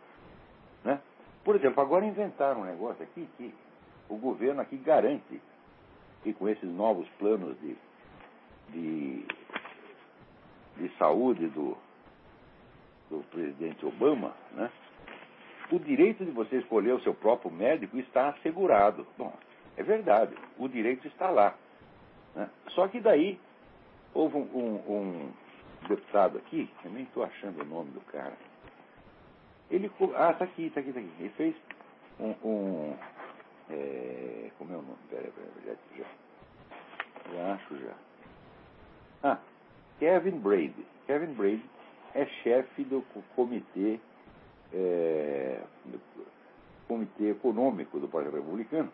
Né? 0.83 0.99
Por 1.43 1.55
exemplo, 1.55 1.81
agora 1.81 2.05
inventaram 2.05 2.61
um 2.61 2.65
negócio 2.65 3.03
aqui 3.03 3.27
que 3.37 3.53
o 4.09 4.17
governo 4.17 4.61
aqui 4.61 4.77
garante 4.77 5.41
que 6.23 6.33
com 6.33 6.49
esses 6.49 6.69
novos 6.69 7.07
planos 7.19 7.55
de, 7.61 7.75
de, 8.69 9.25
de 10.77 10.89
saúde 10.97 11.47
do, 11.47 11.77
do 13.09 13.23
presidente 13.31 13.85
Obama, 13.85 14.33
né? 14.53 14.69
o 15.71 15.79
direito 15.79 16.23
de 16.25 16.31
você 16.31 16.57
escolher 16.57 16.93
o 16.93 17.01
seu 17.01 17.13
próprio 17.13 17.51
médico 17.51 17.97
está 17.97 18.29
assegurado. 18.29 19.05
Bom, 19.17 19.33
é 19.77 19.83
verdade, 19.83 20.35
o 20.57 20.67
direito 20.67 21.07
está 21.07 21.29
lá. 21.29 21.55
Né? 22.35 22.49
Só 22.69 22.87
que 22.87 22.99
daí 22.99 23.39
houve 24.13 24.37
um, 24.37 24.41
um, 24.41 24.91
um 24.91 25.31
deputado 25.87 26.37
aqui, 26.37 26.69
eu 26.83 26.91
nem 26.91 27.03
estou 27.03 27.23
achando 27.23 27.61
o 27.61 27.65
nome 27.65 27.91
do 27.91 28.01
cara, 28.01 28.35
ele. 29.69 29.91
Ah, 30.15 30.33
tá 30.33 30.45
aqui, 30.45 30.69
tá 30.69 30.79
aqui, 30.79 30.93
tá 30.93 30.99
aqui. 30.99 31.11
Ele 31.19 31.29
fez 31.29 31.55
um. 32.19 32.33
um 32.43 32.97
é, 33.69 34.49
como 34.57 34.73
é 34.73 34.77
o 34.77 34.81
nome? 34.81 34.97
Pera, 35.09 35.29
pera, 35.29 35.49
já, 35.65 35.97
já, 35.97 37.33
já 37.33 37.53
acho 37.53 37.77
já. 37.77 37.93
Ah, 39.23 39.39
Kevin 39.99 40.39
Brady. 40.39 40.85
Kevin 41.05 41.33
Brady 41.33 41.65
é 42.15 42.25
chefe 42.25 42.83
do 42.85 43.03
comitê 43.35 43.99
é, 44.73 45.61
Comitê 46.87 47.31
Econômico 47.31 47.99
do 47.99 48.07
Partido 48.07 48.37
Republicano. 48.37 48.91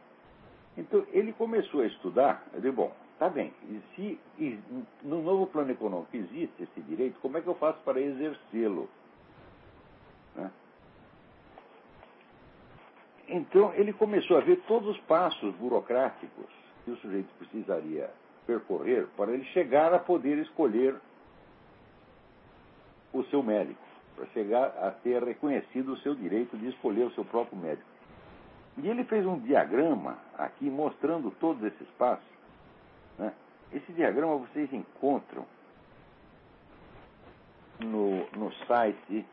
Então, 0.78 1.06
ele 1.12 1.34
começou 1.34 1.82
a 1.82 1.86
estudar, 1.86 2.44
eu 2.54 2.62
disse, 2.62 2.76
bom, 2.76 2.92
tá 3.20 3.30
bem, 3.30 3.54
e 3.64 3.82
se 3.96 4.20
e, 4.40 4.60
no 5.04 5.22
novo 5.22 5.48
plano 5.48 5.72
econômico 5.72 6.16
existe 6.16 6.64
esse 6.64 6.82
direito, 6.82 7.20
como 7.20 7.38
é 7.38 7.42
que 7.42 7.48
eu 7.48 7.56
faço 7.56 7.80
para 7.84 8.02
exercê-lo? 8.02 8.90
Né? 10.36 10.52
Então, 13.28 13.74
ele 13.76 13.94
começou 13.94 14.38
a 14.38 14.42
ver 14.42 14.62
todos 14.68 14.90
os 14.90 15.02
passos 15.02 15.54
burocráticos 15.56 16.48
que 16.84 16.92
o 16.92 16.98
sujeito 16.98 17.30
precisaria 17.38 18.10
percorrer 18.46 19.08
para 19.16 19.32
ele 19.32 19.46
chegar 19.46 19.94
a 19.94 20.00
poder 20.00 20.38
escolher 20.40 20.96
o 23.14 23.24
seu 23.26 23.44
médico, 23.44 23.82
para 24.16 24.26
chegar 24.28 24.66
a 24.80 24.92
ter 24.92 25.24
reconhecido 25.24 25.94
o 25.94 25.98
seu 25.98 26.16
direito 26.16 26.58
de 26.58 26.68
escolher 26.70 27.06
o 27.06 27.12
seu 27.12 27.24
próprio 27.24 27.58
médico. 27.58 27.93
E 28.78 28.88
ele 28.88 29.04
fez 29.04 29.26
um 29.26 29.40
diagrama 29.40 30.18
aqui 30.38 30.70
mostrando 30.70 31.32
todos 31.40 31.64
esses 31.64 31.88
passos. 31.98 32.24
Né? 33.18 33.34
Esse 33.72 33.92
diagrama 33.94 34.38
vocês 34.38 34.72
encontram 34.74 35.46
no, 37.80 38.28
no 38.32 38.54
site, 38.68 39.26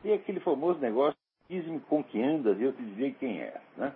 tem 0.00 0.12
aquele 0.12 0.38
famoso 0.38 0.78
negócio, 0.78 1.18
diz-me 1.50 1.80
com 1.80 2.04
que 2.04 2.22
andas 2.22 2.56
e 2.60 2.62
eu 2.62 2.72
te 2.72 2.82
direi 2.82 3.12
quem 3.14 3.40
é. 3.40 3.60
Né? 3.76 3.92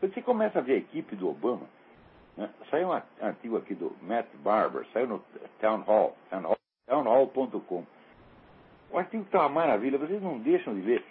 Você 0.00 0.22
começa 0.22 0.60
a 0.60 0.62
ver 0.62 0.72
a 0.72 0.78
equipe 0.78 1.14
do 1.14 1.28
Obama, 1.28 1.66
né? 2.36 2.50
saiu 2.70 2.88
um 2.88 2.92
artigo 2.92 3.56
aqui 3.56 3.74
do 3.74 3.94
Matt 4.02 4.26
Barber, 4.42 4.86
saiu 4.92 5.06
no 5.06 5.24
Town 5.60 5.80
Hall, 5.80 6.16
townhall.com. 6.86 7.84
O 8.90 8.98
artigo 8.98 9.22
está 9.22 9.40
uma 9.40 9.48
maravilha, 9.48 9.98
vocês 9.98 10.20
não 10.22 10.38
deixam 10.38 10.74
de 10.74 10.80
ver. 10.80 11.04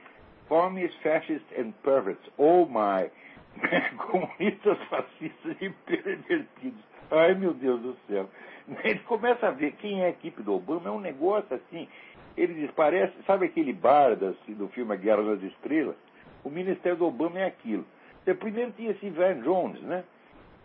Formies, 0.48 0.94
fascists 0.96 1.48
and 1.58 1.72
perverts. 1.84 2.28
Oh 2.38 2.66
my! 2.66 3.10
Comunistas, 3.98 4.78
fascistas 4.90 5.56
e 5.62 5.70
pervertidos. 5.70 6.84
Ai 7.12 7.34
meu 7.36 7.54
Deus 7.54 7.82
do 7.82 7.96
céu. 8.08 8.30
Ele 8.84 9.00
começa 9.00 9.48
a 9.48 9.52
ver 9.52 9.74
quem 9.74 10.02
é 10.02 10.06
a 10.08 10.10
equipe 10.10 10.44
do 10.44 10.54
Obama, 10.54 10.90
é 10.90 10.92
um 10.92 11.00
negócio 11.00 11.56
assim. 11.56 11.88
Ele 12.38 12.54
diz, 12.54 12.72
parece, 12.72 13.14
sabe 13.26 13.48
aquele 13.48 13.74
bar 13.74 14.12
assim, 14.12 14.54
do 14.54 14.68
filme 14.70 14.96
Guerra 14.98 15.24
das 15.24 15.44
Estrelas? 15.44 15.96
O 16.44 16.50
Ministério 16.50 16.98
do 16.98 17.08
Obama 17.08 17.40
é 17.40 17.46
aquilo. 17.46 17.86
Primeiro 18.40 18.72
tinha 18.74 18.92
esse 18.92 19.10
Van 19.10 19.42
Jones, 19.42 19.82
né? 19.82 20.04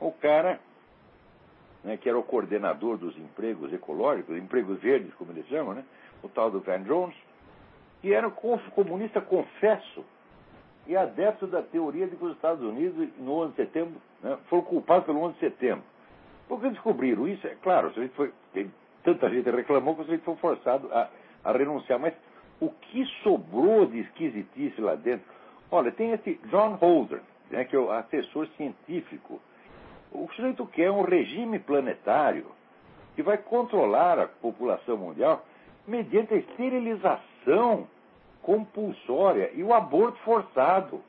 O 0.01 0.13
cara 0.13 0.61
né, 1.83 1.97
que 1.97 2.09
era 2.09 2.19
o 2.19 2.23
coordenador 2.23 2.97
dos 2.97 3.17
empregos 3.19 3.73
ecológicos, 3.73 4.37
empregos 4.37 4.81
verdes, 4.81 5.13
como 5.15 5.33
eles 5.33 5.47
chamam, 5.49 5.75
né? 5.75 5.85
O 6.23 6.29
tal 6.29 6.51
do 6.51 6.61
Van 6.61 6.83
Jones, 6.83 7.17
que 8.01 8.13
era 8.13 8.27
um 8.27 8.59
comunista 8.75 9.21
confesso 9.21 10.05
e 10.87 10.97
adepto 10.97 11.47
da 11.47 11.63
teoria 11.63 12.07
de 12.07 12.17
que 12.17 12.25
os 12.25 12.35
Estados 12.35 12.63
Unidos, 12.63 13.09
no 13.19 13.33
11 13.43 13.51
de 13.51 13.57
setembro, 13.57 14.01
né, 14.23 14.39
foram 14.49 14.63
culpados 14.63 15.05
pelo 15.05 15.21
11 15.21 15.35
de 15.35 15.41
setembro. 15.41 15.85
Por 16.49 16.61
que 16.61 16.71
descobriram 16.71 17.27
isso? 17.29 17.47
É 17.47 17.55
claro, 17.63 17.89
a 17.89 17.91
gente 17.91 18.15
foi, 18.15 18.33
tanta 19.03 19.31
gente 19.31 19.51
reclamou 19.51 19.95
que 19.95 20.03
a 20.03 20.05
gente 20.05 20.25
foi 20.25 20.37
forçado 20.37 20.91
a 20.93 21.09
a 21.45 21.53
renunciar. 21.53 22.01
Mas 22.01 22.15
o 22.61 22.71
que 22.71 23.05
sobrou 23.23 23.87
de 23.87 24.01
esquisitice 24.01 24.81
lá 24.81 24.95
dentro? 24.95 25.27
Olha, 25.71 25.93
tem 25.93 26.13
esse 26.13 26.41
John 26.47 26.75
Holder, 26.77 27.21
né, 27.51 27.65
que 27.65 27.77
é 27.77 27.79
o 27.79 27.91
assessor 27.91 28.49
científico. 28.57 29.41
O 30.15 30.29
sujeito 30.35 30.65
quer 30.67 30.91
um 30.93 31.03
regime 31.03 31.59
planetário 31.59 32.47
que 33.17 33.23
vai 33.23 33.37
controlar 33.37 34.19
a 34.19 34.29
população 34.29 34.97
mundial 34.97 35.45
mediante 35.87 36.33
a 36.33 36.37
esterilização 36.37 37.89
compulsória 38.41 39.51
e 39.55 39.63
o 39.63 39.75
aborto 39.75 40.19
forçado. 40.19 41.03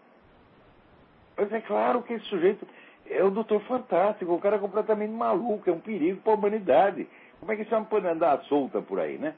Mas 1.38 1.52
é 1.54 1.62
claro 1.62 2.02
que 2.02 2.14
esse 2.14 2.26
sujeito 2.26 2.68
é 3.08 3.24
o 3.24 3.30
doutor 3.30 3.62
fantástico, 3.62 4.34
o 4.34 4.40
cara 4.40 4.56
é 4.56 4.60
completamente 4.60 5.12
maluco, 5.12 5.70
é 5.70 5.74
um 5.74 5.80
perigo 5.80 6.22
para 6.22 6.34
a 6.34 6.36
humanidade. 6.36 7.08
Como 7.40 7.52
é 7.52 7.56
que 7.56 7.62
esse 7.62 7.74
homem 7.74 7.88
pode 7.88 8.08
andar 8.08 8.42
solta 8.46 8.82
por 8.82 9.00
aí, 9.00 9.18
né? 9.18 9.36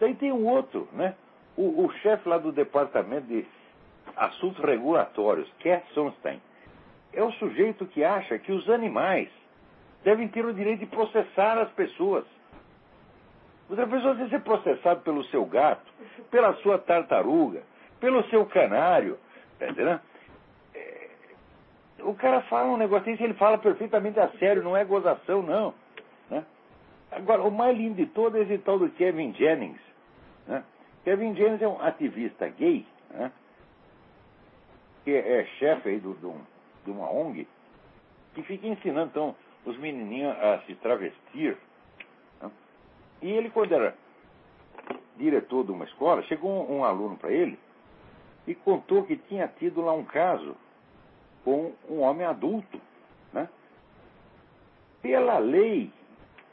Daí 0.00 0.14
tem 0.14 0.32
um 0.32 0.46
outro, 0.46 0.88
né? 0.92 1.14
O, 1.56 1.84
o 1.84 1.92
chefe 1.94 2.26
lá 2.28 2.38
do 2.38 2.52
Departamento 2.52 3.26
de 3.26 3.44
Assuntos 4.16 4.64
Regulatórios, 4.64 5.52
Cat 5.58 5.84
Sunstein, 5.92 6.40
é 7.18 7.22
o 7.22 7.32
sujeito 7.32 7.84
que 7.84 8.04
acha 8.04 8.38
que 8.38 8.52
os 8.52 8.70
animais 8.70 9.28
devem 10.04 10.28
ter 10.28 10.44
o 10.44 10.54
direito 10.54 10.80
de 10.80 10.86
processar 10.86 11.58
as 11.58 11.68
pessoas. 11.72 12.24
Você 13.68 13.84
precisa 13.84 14.28
ser 14.28 14.40
processado 14.42 15.00
pelo 15.00 15.24
seu 15.24 15.44
gato, 15.44 15.92
pela 16.30 16.54
sua 16.58 16.78
tartaruga, 16.78 17.64
pelo 17.98 18.22
seu 18.28 18.46
canário, 18.46 19.18
tá 19.58 19.66
entendendo? 19.66 20.00
É, 20.72 21.08
o 22.02 22.14
cara 22.14 22.40
fala 22.42 22.70
um 22.70 22.76
negócio 22.76 23.06
desse, 23.06 23.24
ele 23.24 23.34
fala 23.34 23.58
perfeitamente 23.58 24.20
a 24.20 24.28
sério, 24.38 24.62
não 24.62 24.76
é 24.76 24.84
gozação, 24.84 25.42
não. 25.42 25.74
Né? 26.30 26.44
Agora, 27.10 27.42
o 27.42 27.50
mais 27.50 27.76
lindo 27.76 27.96
de 27.96 28.06
todo 28.06 28.38
é 28.38 28.42
esse 28.42 28.58
tal 28.58 28.78
do 28.78 28.88
Kevin 28.90 29.34
Jennings, 29.34 29.80
né? 30.46 30.62
Kevin 31.02 31.34
James 31.34 31.60
é 31.60 31.66
um 31.66 31.82
ativista 31.82 32.48
gay, 32.48 32.86
né? 33.10 33.32
que 35.04 35.12
é 35.16 35.44
chefe 35.58 35.88
aí 35.88 35.98
do, 35.98 36.12
do, 36.14 36.34
de 36.84 36.90
uma 36.90 37.10
ONG, 37.10 37.46
que 38.34 38.42
fica 38.42 38.66
ensinando 38.66 39.10
então 39.10 39.36
os 39.64 39.76
menininhos 39.78 40.36
a 40.38 40.60
se 40.66 40.74
travestir. 40.76 41.56
Né? 42.40 42.50
E 43.22 43.30
ele, 43.30 43.50
quando 43.50 43.72
era 43.72 43.94
diretor 45.16 45.64
de 45.64 45.72
uma 45.72 45.84
escola, 45.84 46.22
chegou 46.22 46.70
um, 46.70 46.84
aluno 46.84 47.16
para 47.16 47.30
ele 47.30 47.58
e 48.46 48.54
contou 48.54 49.04
que 49.04 49.16
tinha 49.16 49.48
tido 49.48 49.80
lá 49.82 49.92
um 49.92 50.04
caso 50.04 50.56
com 51.44 51.72
um 51.88 52.00
homem 52.00 52.26
adulto. 52.26 52.80
Né? 53.32 53.48
Pela 55.02 55.38
lei, 55.38 55.90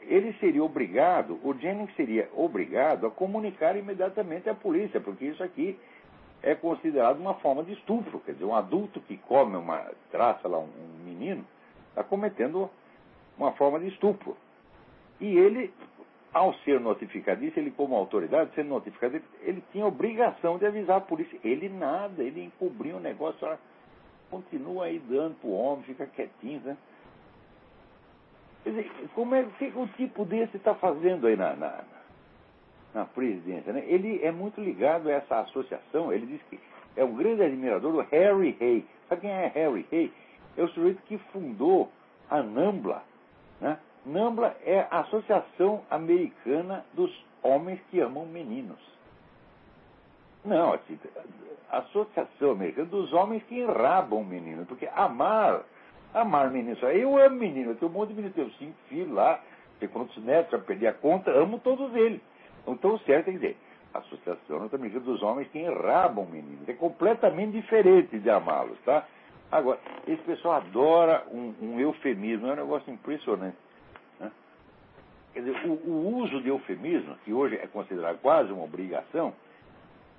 ele 0.02 0.32
seria 0.34 0.62
obrigado, 0.62 1.40
o 1.42 1.54
Jennings 1.54 1.94
seria 1.96 2.28
obrigado 2.34 3.06
a 3.06 3.10
comunicar 3.10 3.76
imediatamente 3.76 4.48
à 4.48 4.54
polícia, 4.54 5.00
porque 5.00 5.26
isso 5.26 5.42
aqui 5.42 5.78
é 6.46 6.54
considerado 6.54 7.18
uma 7.18 7.34
forma 7.34 7.64
de 7.64 7.72
estupro. 7.72 8.20
Quer 8.20 8.32
dizer, 8.34 8.44
um 8.44 8.54
adulto 8.54 9.00
que 9.00 9.16
come 9.16 9.56
uma, 9.56 9.90
traça 10.12 10.46
lá 10.46 10.58
um, 10.60 10.68
menino, 11.04 11.44
está 11.88 12.04
cometendo 12.04 12.70
uma 13.36 13.50
forma 13.52 13.80
de 13.80 13.88
estupro. 13.88 14.36
E 15.20 15.26
ele, 15.26 15.74
ao 16.32 16.54
ser 16.58 16.78
notificado 16.78 17.40
disso, 17.40 17.58
ele 17.58 17.72
como 17.72 17.96
autoridade, 17.96 18.52
sendo 18.54 18.68
notificado, 18.68 19.20
ele, 19.42 19.64
tinha 19.72 19.84
obrigação 19.84 20.56
de 20.56 20.64
avisar 20.64 20.98
a 20.98 21.00
polícia. 21.00 21.36
Ele 21.42 21.68
nada, 21.68 22.22
ele 22.22 22.44
encobriu 22.44 22.98
o 22.98 23.00
negócio, 23.00 23.58
continua 24.30 24.84
aí 24.84 25.00
dando 25.00 25.34
pro 25.40 25.50
homem, 25.50 25.82
fica 25.82 26.06
quietinho, 26.06 26.60
né? 26.60 26.76
Quer 28.62 28.70
dizer, 28.70 28.90
como 29.16 29.34
é 29.34 29.44
que 29.58 29.72
o 29.74 29.88
tipo 29.96 30.24
desse 30.24 30.56
está 30.56 30.76
fazendo 30.76 31.26
aí 31.26 31.34
na, 31.34 31.56
na, 31.56 31.84
na 32.96 33.04
presidência? 33.04 33.72
Né? 33.72 33.84
Ele 33.86 34.24
é 34.24 34.32
muito 34.32 34.58
ligado 34.60 35.08
a 35.08 35.12
essa 35.12 35.40
associação, 35.40 36.12
ele 36.12 36.26
diz 36.26 36.42
que 36.48 36.58
é 36.96 37.04
um 37.04 37.14
grande 37.14 37.42
admirador 37.42 37.92
do 37.92 38.00
Harry 38.00 38.56
Hay. 38.58 38.86
Sabe 39.08 39.20
quem 39.20 39.30
é 39.30 39.46
Harry 39.48 39.86
Hay? 39.92 40.12
É 40.56 40.62
o 40.62 40.68
sujeito 40.68 41.02
que 41.02 41.18
fundou 41.30 41.92
a 42.30 42.42
NAMBLA. 42.42 43.02
Né? 43.60 43.78
NAMBLA 44.06 44.56
é 44.64 44.86
a 44.90 45.00
Associação 45.00 45.82
Americana 45.90 46.86
dos 46.94 47.12
Homens 47.42 47.78
que 47.90 48.00
Amam 48.00 48.24
Meninos. 48.24 48.80
Não, 50.42 50.72
a 51.70 51.78
Associação 51.78 52.52
Americana 52.52 52.86
dos 52.86 53.12
Homens 53.12 53.42
que 53.42 53.58
enrabam 53.58 54.24
meninos. 54.24 54.66
Porque 54.66 54.88
amar, 54.94 55.64
amar 56.14 56.50
meninos. 56.50 56.80
Eu 56.82 57.18
amo 57.18 57.36
menino, 57.36 57.72
eu 57.72 57.76
tenho 57.76 57.90
um 57.90 57.94
monte 57.94 58.10
de 58.10 58.14
meninos, 58.14 58.34
tenho 58.36 58.50
cinco 58.52 58.76
filhos 58.88 59.12
lá, 59.12 59.40
tenho 59.78 59.92
quantos 59.92 60.16
netos, 60.24 60.52
já 60.52 60.58
perdi 60.58 60.86
a 60.86 60.94
conta, 60.94 61.30
amo 61.32 61.58
todos 61.58 61.94
eles. 61.94 62.20
Então, 62.66 62.94
o 62.94 62.98
certo 63.00 63.28
é 63.28 63.32
dizer, 63.32 63.56
a 63.94 63.98
Associação 63.98 64.68
Americana 64.72 65.04
dos 65.04 65.22
Homens 65.22 65.48
que 65.48 65.58
enrabam 65.58 66.26
meninos. 66.26 66.68
É 66.68 66.72
completamente 66.72 67.52
diferente 67.52 68.18
de 68.18 68.30
amá-los, 68.30 68.78
tá? 68.84 69.06
Agora, 69.50 69.78
esse 70.06 70.22
pessoal 70.22 70.56
adora 70.56 71.24
um, 71.30 71.54
um 71.62 71.80
eufemismo, 71.80 72.48
é 72.48 72.52
um 72.52 72.56
negócio 72.56 72.92
impressionante. 72.92 73.56
Né? 74.18 74.30
Quer 75.32 75.40
dizer, 75.40 75.66
o, 75.66 75.72
o, 75.72 76.16
uso 76.18 76.40
de 76.42 76.48
eufemismo, 76.48 77.16
que 77.24 77.32
hoje 77.32 77.56
é 77.56 77.66
considerado 77.66 78.18
quase 78.20 78.52
uma 78.52 78.64
obrigação, 78.64 79.32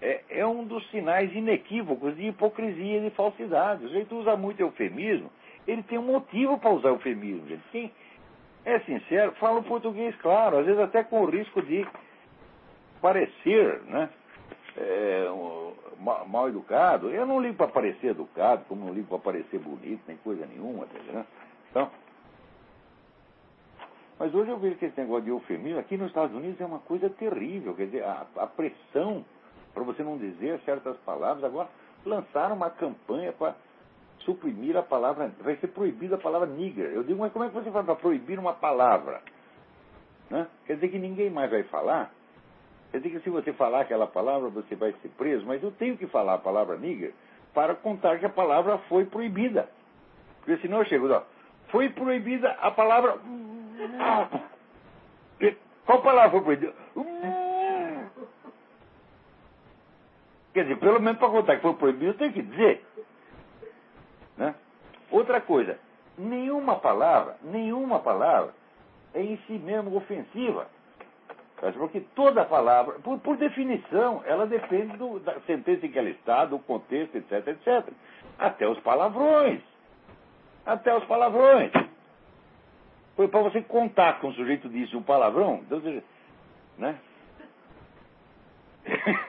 é, 0.02 0.22
é 0.30 0.46
um 0.46 0.64
dos 0.64 0.90
sinais 0.92 1.34
inequívocos 1.36 2.16
de 2.16 2.28
hipocrisia 2.28 3.00
e 3.00 3.02
de 3.02 3.10
falsidade. 3.16 3.86
O 3.86 3.90
jeito 3.90 4.16
usa 4.16 4.38
muito 4.38 4.62
eufemismo, 4.62 5.30
ele 5.68 5.84
tem 5.84 5.98
um 5.98 6.04
motivo 6.04 6.58
para 6.58 6.72
usar 6.72 6.90
eufemismo. 6.90 7.48
Gente. 7.48 7.64
Quem 7.72 7.92
é 8.64 8.80
sincero, 8.80 9.34
fala 9.34 9.60
o 9.60 9.64
português 9.64 10.16
claro, 10.18 10.58
às 10.58 10.66
vezes 10.66 10.80
até 10.80 11.04
com 11.04 11.22
o 11.22 11.30
risco 11.30 11.62
de 11.62 11.86
parecer, 13.02 13.82
né? 13.84 14.10
É, 14.76 15.28
mal 16.28 16.50
educado. 16.50 17.10
Eu 17.10 17.26
não 17.26 17.42
ligo 17.42 17.56
para 17.56 17.68
parecer 17.68 18.08
educado, 18.08 18.66
como 18.68 18.86
não 18.86 18.94
ligo 18.94 19.08
para 19.08 19.20
parecer 19.20 19.60
bonito, 19.60 20.04
nem 20.08 20.18
coisa 20.18 20.46
nenhuma, 20.46 20.86
tá? 20.86 21.26
Então, 21.70 21.92
mas 24.20 24.34
hoje 24.34 24.50
eu 24.50 24.58
vejo 24.58 24.78
que 24.78 24.86
esse 24.86 25.00
negócio 25.00 25.26
de 25.26 25.30
eufemismo 25.30 25.80
aqui 25.80 25.96
nos 25.96 26.08
Estados 26.08 26.36
Unidos 26.36 26.60
é 26.60 26.66
uma 26.66 26.80
coisa 26.80 27.10
terrível. 27.10 27.76
Quer 27.76 27.86
dizer, 27.86 28.04
a, 28.04 28.26
a 28.38 28.48
pressão 28.48 29.24
para 29.74 29.84
você 29.84 30.04
não 30.04 30.18
dizer 30.18 30.60
certas 30.62 30.98
palavras. 30.98 31.44
Agora 31.44 31.70
lançaram 32.04 32.56
uma 32.56 32.70
campanha 32.70 33.32
para 33.32 33.56
suprimir 34.20 34.76
a 34.76 34.82
palavra. 34.82 35.32
Vai 35.42 35.56
ser 35.58 35.68
proibida 35.68 36.16
a 36.16 36.20
palavra 36.20 36.48
nigger. 36.48 36.92
Eu 36.92 37.04
digo, 37.04 37.20
mas 37.20 37.32
como 37.32 37.46
é 37.46 37.50
que 37.50 37.54
você 37.54 37.70
faz 37.70 37.86
para 37.86 37.96
proibir 37.96 38.40
uma 38.40 38.54
palavra? 38.54 39.22
Né? 40.32 40.48
Quer 40.66 40.76
dizer 40.76 40.90
que 40.90 40.98
ninguém 40.98 41.30
mais 41.30 41.52
vai 41.52 41.64
falar? 41.64 42.12
Quer 42.92 43.00
dizer 43.00 43.18
que 43.18 43.24
se 43.24 43.30
você 43.30 43.54
falar 43.54 43.82
aquela 43.82 44.08
palavra, 44.08 44.50
você 44.50 44.76
vai 44.76 44.94
ser 45.02 45.10
preso, 45.10 45.46
mas 45.46 45.62
eu 45.62 45.72
tenho 45.72 45.98
que 45.98 46.08
falar 46.08 46.36
a 46.36 46.40
palavra 46.40 46.78
nigger 46.78 47.14
para 47.54 47.76
contar 47.76 48.20
que 48.20 48.26
a 48.26 48.30
palavra 48.30 48.78
foi 48.90 49.06
proibida. 49.06 49.70
Porque 50.40 50.58
senão 50.62 50.80
eu 50.80 50.86
chego, 50.86 51.12
ó, 51.12 51.22
foi 51.70 51.90
proibida 51.90 52.52
a 52.62 52.72
palavra. 52.72 53.18
Qual 55.86 56.02
palavra 56.02 56.32
foi 56.32 56.42
proibida? 56.42 56.74
Quer 60.54 60.64
dizer, 60.64 60.78
pelo 60.80 61.00
menos 61.00 61.20
para 61.20 61.30
contar 61.30 61.56
que 61.58 61.62
foi 61.62 61.74
proibido, 61.76 62.14
tem 62.16 62.32
que 62.32 62.42
dizer. 62.42 62.86
Né? 64.38 64.56
Outra 65.12 65.40
coisa, 65.40 65.78
nenhuma 66.18 66.78
palavra, 66.78 67.38
nenhuma 67.44 68.00
palavra 68.00 68.54
é 69.14 69.22
em 69.22 69.38
si 69.46 69.54
mesmo 69.54 69.96
ofensiva. 69.96 70.68
Porque 71.58 72.02
toda 72.16 72.46
palavra, 72.46 73.00
por, 73.00 73.20
por 73.20 73.36
definição, 73.36 74.22
ela 74.26 74.46
depende 74.46 74.96
do, 74.96 75.20
da 75.20 75.40
sentença 75.42 75.86
em 75.86 75.92
que 75.92 75.98
ela 75.98 76.10
está, 76.10 76.46
do 76.46 76.60
contexto, 76.60 77.16
etc, 77.18 77.48
etc. 77.48 77.90
Até 78.38 78.68
os 78.68 78.80
palavrões. 78.82 79.62
Até 80.66 80.96
os 80.96 81.04
palavrões. 81.06 81.72
Foi 83.16 83.28
para 83.28 83.42
você 83.42 83.62
contar 83.64 84.20
com 84.20 84.28
o 84.28 84.34
sujeito 84.34 84.70
disse 84.70 84.96
um 84.96 85.02
palavrão, 85.02 85.64
então, 85.66 85.82
né? 86.78 87.00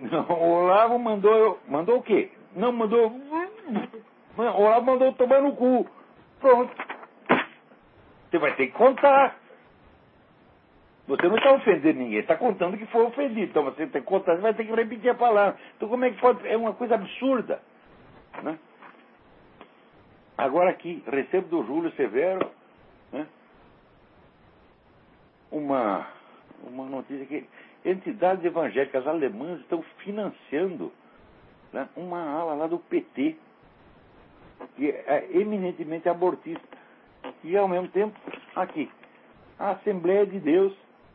Não, 0.00 0.24
o 0.30 0.50
Olavo 0.62 0.98
mandou, 0.98 1.58
mandou 1.66 1.98
o 1.98 2.02
quê? 2.02 2.30
Não, 2.54 2.72
mandou. 2.72 3.08
O 4.36 4.42
Olavo 4.42 4.86
mandou 4.86 5.12
tomar 5.12 5.42
no 5.42 5.54
cu. 5.54 5.86
Pronto. 6.40 6.74
Você 8.30 8.38
vai 8.38 8.54
ter 8.54 8.68
que 8.68 8.72
contar. 8.72 9.39
Você 11.10 11.26
não 11.26 11.38
está 11.38 11.52
ofendendo 11.52 11.98
ninguém, 11.98 12.20
está 12.20 12.36
contando 12.36 12.78
que 12.78 12.86
foi 12.86 13.02
ofendido. 13.02 13.50
Então 13.50 13.64
você 13.64 13.84
tem 13.88 14.00
que 14.00 14.06
contar, 14.06 14.36
você 14.36 14.42
vai 14.42 14.54
ter 14.54 14.64
que 14.64 14.72
repetir 14.72 15.10
a 15.10 15.14
palavra. 15.14 15.58
Então 15.76 15.88
como 15.88 16.04
é 16.04 16.10
que 16.10 16.20
pode. 16.20 16.46
É 16.46 16.56
uma 16.56 16.72
coisa 16.72 16.94
absurda. 16.94 17.60
Né? 18.44 18.56
Agora 20.38 20.70
aqui, 20.70 21.02
recebo 21.08 21.48
do 21.48 21.64
Júlio 21.64 21.90
Severo 21.96 22.48
né? 23.12 23.26
uma, 25.50 26.06
uma 26.62 26.84
notícia 26.84 27.26
que 27.26 27.44
entidades 27.84 28.44
evangélicas 28.44 29.04
alemãs 29.04 29.58
estão 29.62 29.82
financiando 30.04 30.92
né, 31.72 31.88
uma 31.96 32.22
ala 32.22 32.54
lá 32.54 32.66
do 32.68 32.78
PT, 32.78 33.36
que 34.76 34.90
é 34.90 35.26
eminentemente 35.32 36.08
abortista. 36.08 36.78
E 37.42 37.56
ao 37.56 37.66
mesmo 37.66 37.88
tempo, 37.88 38.16
aqui, 38.54 38.88
a 39.58 39.72
Assembleia 39.72 40.24
de 40.24 40.38
Deus 40.38 40.72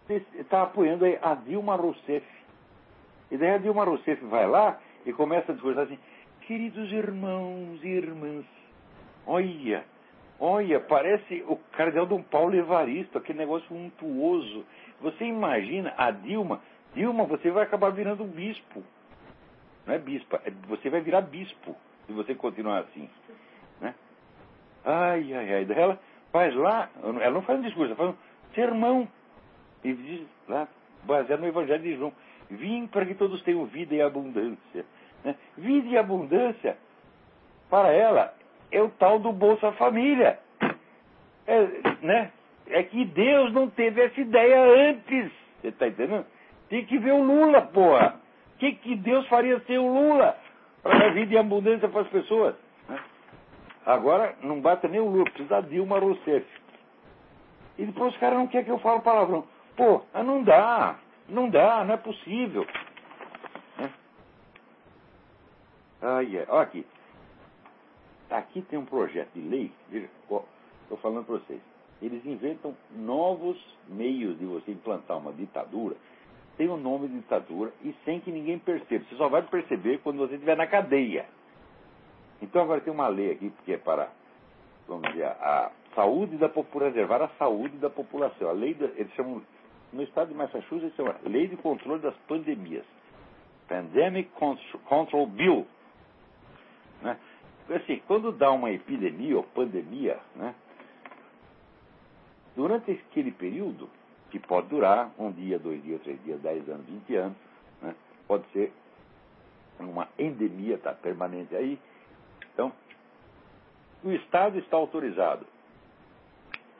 está 0.09 0.63
apoiando 0.63 1.05
a 1.21 1.35
Dilma 1.35 1.75
Rousseff. 1.75 2.25
E 3.31 3.37
daí 3.37 3.51
a 3.51 3.57
Dilma 3.57 3.83
Rousseff 3.83 4.23
vai 4.25 4.47
lá 4.47 4.79
e 5.05 5.13
começa 5.13 5.51
a 5.51 5.55
discursar 5.55 5.83
assim, 5.83 5.99
queridos 6.41 6.91
irmãos 6.91 7.83
e 7.83 7.87
irmãs, 7.87 8.45
olha, 9.25 9.83
olha, 10.39 10.79
parece 10.79 11.43
o 11.47 11.57
cardeal 11.73 12.05
Dom 12.05 12.21
Paulo 12.21 12.55
Evaristo, 12.55 13.17
aquele 13.17 13.39
negócio 13.39 13.75
untuoso. 13.75 14.65
Você 15.01 15.25
imagina 15.25 15.93
a 15.97 16.11
Dilma, 16.11 16.61
Dilma, 16.93 17.25
você 17.25 17.51
vai 17.51 17.63
acabar 17.63 17.89
virando 17.89 18.23
um 18.23 18.27
bispo. 18.27 18.83
Não 19.85 19.93
é 19.93 19.99
bispa, 19.99 20.41
é, 20.45 20.51
você 20.67 20.89
vai 20.89 21.01
virar 21.01 21.21
bispo 21.21 21.75
se 22.05 22.13
você 22.13 22.33
continuar 22.33 22.79
assim. 22.79 23.09
Né? 23.81 23.93
Ai, 24.83 25.33
ai, 25.33 25.53
ai. 25.53 25.65
Daí 25.65 25.79
ela 25.79 25.99
faz 26.31 26.55
lá, 26.55 26.89
ela 27.03 27.31
não 27.31 27.41
faz 27.41 27.59
um 27.59 27.63
discurso, 27.63 27.91
ela 27.91 27.95
faz 27.95 28.09
um 28.09 28.53
sermão 28.53 29.07
e 29.85 29.93
diz 29.93 30.27
lá, 30.49 30.67
baseado 31.03 31.41
no 31.41 31.47
Evangelho 31.47 31.83
de 31.83 31.95
João, 31.95 32.11
vim 32.49 32.87
para 32.87 33.05
que 33.05 33.13
todos 33.13 33.41
tenham 33.43 33.65
vida 33.65 33.93
e 33.93 34.01
abundância. 34.01 34.83
Né? 35.23 35.35
Vida 35.55 35.87
e 35.89 35.97
abundância, 35.97 36.75
para 37.69 37.91
ela, 37.91 38.33
é 38.71 38.81
o 38.81 38.89
tal 38.89 39.19
do 39.19 39.31
Bolsa 39.31 39.71
Família. 39.73 40.39
É, 41.45 41.67
né? 42.01 42.31
é 42.67 42.81
que 42.81 43.05
Deus 43.05 43.53
não 43.53 43.69
teve 43.69 44.01
essa 44.01 44.19
ideia 44.19 44.89
antes. 44.89 45.31
Você 45.61 45.67
está 45.67 45.87
entendendo? 45.87 46.25
Tem 46.67 46.83
que 46.83 46.97
ver 46.97 47.13
o 47.13 47.23
Lula, 47.23 47.61
porra. 47.61 48.19
O 48.55 48.57
que, 48.57 48.71
que 48.73 48.95
Deus 48.95 49.27
faria 49.27 49.59
sem 49.67 49.77
o 49.77 49.87
Lula? 49.87 50.35
Para 50.81 50.97
dar 50.97 51.13
vida 51.13 51.35
e 51.35 51.37
abundância 51.37 51.87
para 51.87 52.01
as 52.01 52.07
pessoas. 52.07 52.55
Né? 52.89 52.99
Agora, 53.85 54.35
não 54.41 54.59
bata 54.59 54.87
nem 54.87 54.99
o 54.99 55.09
Lula, 55.09 55.25
precisa 55.25 55.49
da 55.49 55.61
Dilma 55.61 55.99
Rousseff. 55.99 56.45
E 57.77 57.85
depois 57.85 58.13
os 58.13 58.19
caras 58.19 58.39
não 58.39 58.47
querem 58.47 58.65
que 58.65 58.71
eu 58.71 58.79
fale 58.79 59.01
palavrão. 59.01 59.45
Pô, 59.75 60.01
não 60.13 60.41
dá, 60.43 60.97
não 61.27 61.49
dá, 61.49 61.83
não 61.83 61.93
é 61.95 61.97
possível. 61.97 62.65
Né? 63.77 63.93
Ai, 66.01 66.37
é. 66.37 66.45
Olha 66.47 66.61
aqui. 66.61 66.85
Aqui 68.29 68.61
tem 68.63 68.79
um 68.79 68.85
projeto 68.85 69.31
de 69.33 69.41
lei, 69.41 69.71
veja, 69.89 70.09
estou 70.21 70.97
falando 71.01 71.25
para 71.25 71.35
vocês. 71.35 71.61
Eles 72.01 72.25
inventam 72.25 72.75
novos 72.91 73.57
meios 73.87 74.37
de 74.39 74.45
você 74.45 74.71
implantar 74.71 75.17
uma 75.17 75.31
ditadura. 75.31 75.95
Tem 76.57 76.67
o 76.69 76.73
um 76.73 76.77
nome 76.77 77.07
de 77.07 77.15
ditadura 77.15 77.71
e 77.83 77.93
sem 78.05 78.19
que 78.19 78.31
ninguém 78.31 78.57
perceba. 78.57 79.05
Você 79.05 79.15
só 79.15 79.27
vai 79.27 79.41
perceber 79.43 79.99
quando 79.99 80.17
você 80.17 80.33
estiver 80.35 80.55
na 80.55 80.67
cadeia. 80.67 81.25
Então 82.41 82.61
agora 82.61 82.81
tem 82.81 82.93
uma 82.93 83.07
lei 83.07 83.31
aqui 83.31 83.51
que 83.63 83.73
é 83.73 83.77
para, 83.77 84.09
vamos 84.87 85.09
dizer, 85.09 85.25
a 85.25 85.71
saúde 85.93 86.37
da 86.37 86.49
população, 86.49 86.91
preservar 86.91 87.21
a 87.23 87.29
saúde 87.37 87.77
da 87.77 87.89
população. 87.89 88.49
A 88.49 88.53
lei, 88.53 88.73
da, 88.73 88.85
eles 88.85 89.11
chamam 89.13 89.41
no 89.95 90.03
estado 90.03 90.27
de 90.27 90.33
Massachusetts, 90.33 90.93
chama 90.95 91.15
Lei 91.23 91.47
de 91.47 91.55
Controle 91.55 92.01
das 92.01 92.15
Pandemias. 92.27 92.85
Pandemic 93.67 94.29
Control 94.83 95.25
Bill. 95.27 95.65
Né? 97.01 97.17
Assim, 97.69 98.01
quando 98.05 98.33
dá 98.33 98.51
uma 98.51 98.69
epidemia 98.71 99.37
ou 99.37 99.43
pandemia, 99.43 100.19
né? 100.35 100.53
durante 102.55 102.91
aquele 102.91 103.31
período, 103.31 103.89
que 104.29 104.37
pode 104.37 104.67
durar 104.67 105.11
um 105.17 105.31
dia, 105.31 105.57
dois 105.57 105.81
dias, 105.81 106.01
três 106.01 106.21
dias, 106.23 106.41
dez 106.41 106.67
anos, 106.67 106.85
vinte 106.85 107.15
anos, 107.15 107.37
né? 107.81 107.95
pode 108.27 108.45
ser 108.51 108.73
uma 109.79 110.09
endemia, 110.19 110.75
está 110.75 110.93
permanente 110.93 111.55
aí. 111.55 111.79
Então, 112.53 112.71
o 114.03 114.11
Estado 114.11 114.59
está 114.59 114.75
autorizado 114.75 115.45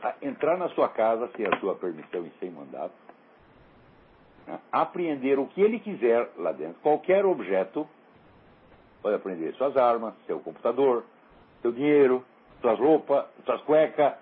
a 0.04 0.16
entrar 0.22 0.58
na 0.58 0.70
sua 0.70 0.90
casa 0.90 1.30
sem 1.36 1.46
a 1.48 1.60
sua 1.60 1.76
permissão 1.76 2.26
e 2.26 2.32
sem 2.40 2.52
mandato, 2.52 3.05
apreender 4.72 5.40
o 5.40 5.48
que 5.48 5.62
ele 5.62 5.80
quiser 5.80 6.30
lá 6.38 6.52
dentro, 6.52 6.76
qualquer 6.82 7.26
objeto, 7.26 7.88
pode 9.02 9.16
apreender 9.16 9.54
suas 9.56 9.76
armas, 9.78 10.14
seu 10.26 10.40
computador, 10.40 11.04
seu 11.62 11.72
dinheiro, 11.72 12.24
suas 12.62 12.80
roupas, 12.80 13.26
suas 13.46 13.62
cuecas, 13.62 14.14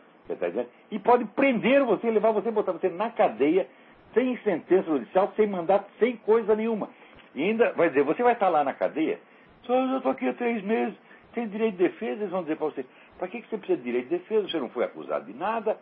e 0.90 1.00
pode 1.00 1.26
prender 1.26 1.84
você, 1.84 2.10
levar 2.10 2.32
você, 2.32 2.50
botar 2.50 2.72
você 2.72 2.90
na 2.90 3.10
cadeia, 3.10 3.68
sem 4.14 4.38
sentença 4.38 4.90
judicial, 4.90 5.34
sem 5.36 5.48
mandato, 5.48 5.90
sem 6.00 6.16
coisa 6.18 6.56
nenhuma. 6.56 6.90
E 7.36 7.44
ainda 7.44 7.74
vai 7.74 7.90
dizer, 7.90 8.04
você 8.04 8.24
vai 8.24 8.34
estar 8.34 8.50
lá 8.50 8.64
na 8.64 8.74
cadeia, 8.74 9.20
só 9.64 9.74
eu 9.74 9.98
estou 9.98 10.12
aqui 10.12 10.28
há 10.28 10.34
três 10.34 10.64
meses, 10.64 10.96
tem 11.34 11.48
direito 11.48 11.78
de 11.78 11.84
defesa, 11.84 12.22
eles 12.22 12.30
vão 12.30 12.44
dizer 12.44 12.58
para 12.58 12.68
você, 12.68 12.86
para 13.18 13.28
que 13.28 13.42
você 13.42 13.58
precisa 13.58 13.78
de 13.78 13.84
direito 13.84 14.10
de 14.10 14.18
defesa? 14.18 14.48
Você 14.48 14.60
não 14.60 14.70
foi 14.70 14.84
acusado 14.86 15.26
de 15.26 15.34
nada, 15.34 15.78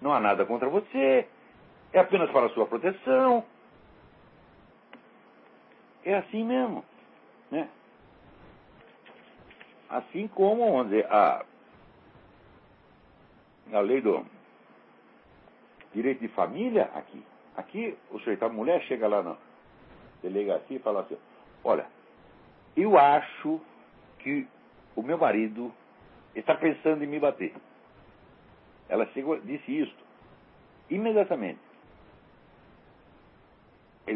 não 0.00 0.12
há 0.12 0.20
nada 0.20 0.44
contra 0.44 0.68
você, 0.68 1.26
é 1.92 1.98
apenas 1.98 2.30
para 2.30 2.46
a 2.46 2.50
sua 2.50 2.66
proteção. 2.66 3.44
É 6.06 6.14
assim 6.14 6.44
mesmo. 6.44 6.84
Né? 7.50 7.68
Assim 9.90 10.28
como, 10.28 10.64
vamos 10.64 10.90
dizer, 10.90 11.04
a, 11.12 11.44
a 13.72 13.80
lei 13.80 14.00
do 14.00 14.24
direito 15.92 16.20
de 16.20 16.28
família, 16.28 16.84
aqui. 16.94 17.22
Aqui, 17.56 17.98
o 18.10 18.18
sujeito, 18.20 18.44
a 18.44 18.48
mulher 18.48 18.80
chega 18.82 19.08
lá 19.08 19.20
na 19.20 19.36
delegacia 20.22 20.76
e 20.76 20.80
fala 20.80 21.00
assim, 21.00 21.16
olha, 21.64 21.86
eu 22.76 22.96
acho 22.96 23.60
que 24.20 24.46
o 24.94 25.02
meu 25.02 25.18
marido 25.18 25.74
está 26.36 26.54
pensando 26.54 27.02
em 27.02 27.06
me 27.08 27.18
bater. 27.18 27.52
Ela 28.88 29.06
chegou, 29.06 29.40
disse 29.40 29.76
isto. 29.76 30.04
Imediatamente. 30.88 31.65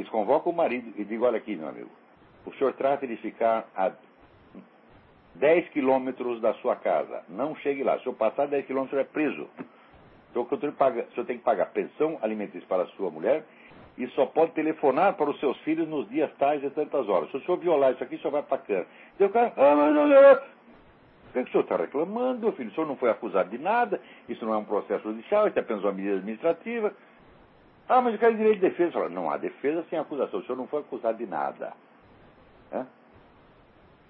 Eles 0.01 0.09
convocam 0.11 0.51
o 0.51 0.57
marido 0.57 0.95
e 0.97 1.05
dizem, 1.05 1.21
olha 1.21 1.37
aqui, 1.37 1.55
meu 1.55 1.69
amigo, 1.69 1.91
o 2.47 2.55
senhor 2.55 2.73
trata 2.73 3.07
de 3.07 3.17
ficar 3.17 3.69
a 3.77 3.93
10 5.35 5.69
quilômetros 5.69 6.41
da 6.41 6.55
sua 6.55 6.75
casa. 6.75 7.23
Não 7.29 7.55
chegue 7.57 7.85
lá. 7.85 7.99
Se 7.99 8.07
eu 8.07 8.15
passar 8.15 8.47
10 8.47 8.65
quilômetros, 8.65 8.99
é 8.99 9.05
preso. 9.05 9.47
Então, 10.31 10.43
o 10.43 10.59
senhor, 10.59 11.27
tem 11.27 11.37
que 11.37 11.45
pagar 11.45 11.67
pensão 11.67 12.19
alimentícia 12.23 12.67
para 12.67 12.85
a 12.85 12.87
sua 12.87 13.11
mulher 13.11 13.45
e 13.99 14.07
só 14.11 14.25
pode 14.25 14.53
telefonar 14.53 15.15
para 15.15 15.29
os 15.29 15.39
seus 15.39 15.59
filhos 15.59 15.87
nos 15.89 16.09
dias 16.09 16.31
tais 16.39 16.63
e 16.65 16.71
tantas 16.71 17.09
horas. 17.09 17.31
Se 17.31 17.37
o 17.37 17.41
senhor 17.43 17.59
violar 17.59 17.93
isso 17.93 18.03
aqui, 18.03 18.15
o 18.15 18.19
senhor 18.21 18.31
vai 18.31 18.43
para 18.43 18.57
a 18.57 18.61
cana. 18.61 18.87
Então, 19.17 19.27
o 19.27 19.31
cara, 19.31 19.53
ah, 19.57 19.75
mas. 19.77 20.39
O 21.29 21.33
que, 21.33 21.39
é 21.41 21.43
que 21.43 21.49
o 21.49 21.53
senhor 21.53 21.63
está 21.65 21.77
reclamando, 21.77 22.53
filho? 22.53 22.71
O 22.71 22.75
senhor 22.75 22.87
não 22.87 22.97
foi 22.97 23.11
acusado 23.11 23.51
de 23.51 23.59
nada, 23.59 24.01
isso 24.29 24.47
não 24.47 24.55
é 24.55 24.57
um 24.57 24.65
processo 24.65 25.03
judicial, 25.03 25.47
isso 25.47 25.59
é 25.59 25.63
apenas 25.63 25.83
uma 25.83 25.93
medida 25.93 26.17
administrativa. 26.17 26.95
Ah, 27.91 28.01
mas 28.01 28.13
eu 28.13 28.21
quero 28.21 28.37
direito 28.37 28.61
de 28.61 28.69
defesa. 28.69 28.93
Fala, 28.93 29.09
não 29.09 29.29
há 29.29 29.37
defesa 29.37 29.85
sem 29.91 29.99
acusação, 29.99 30.39
o 30.39 30.45
senhor 30.45 30.57
não 30.57 30.69
foi 30.69 30.79
acusado 30.79 31.19
de 31.19 31.27
nada. 31.27 31.73
É? 32.71 32.87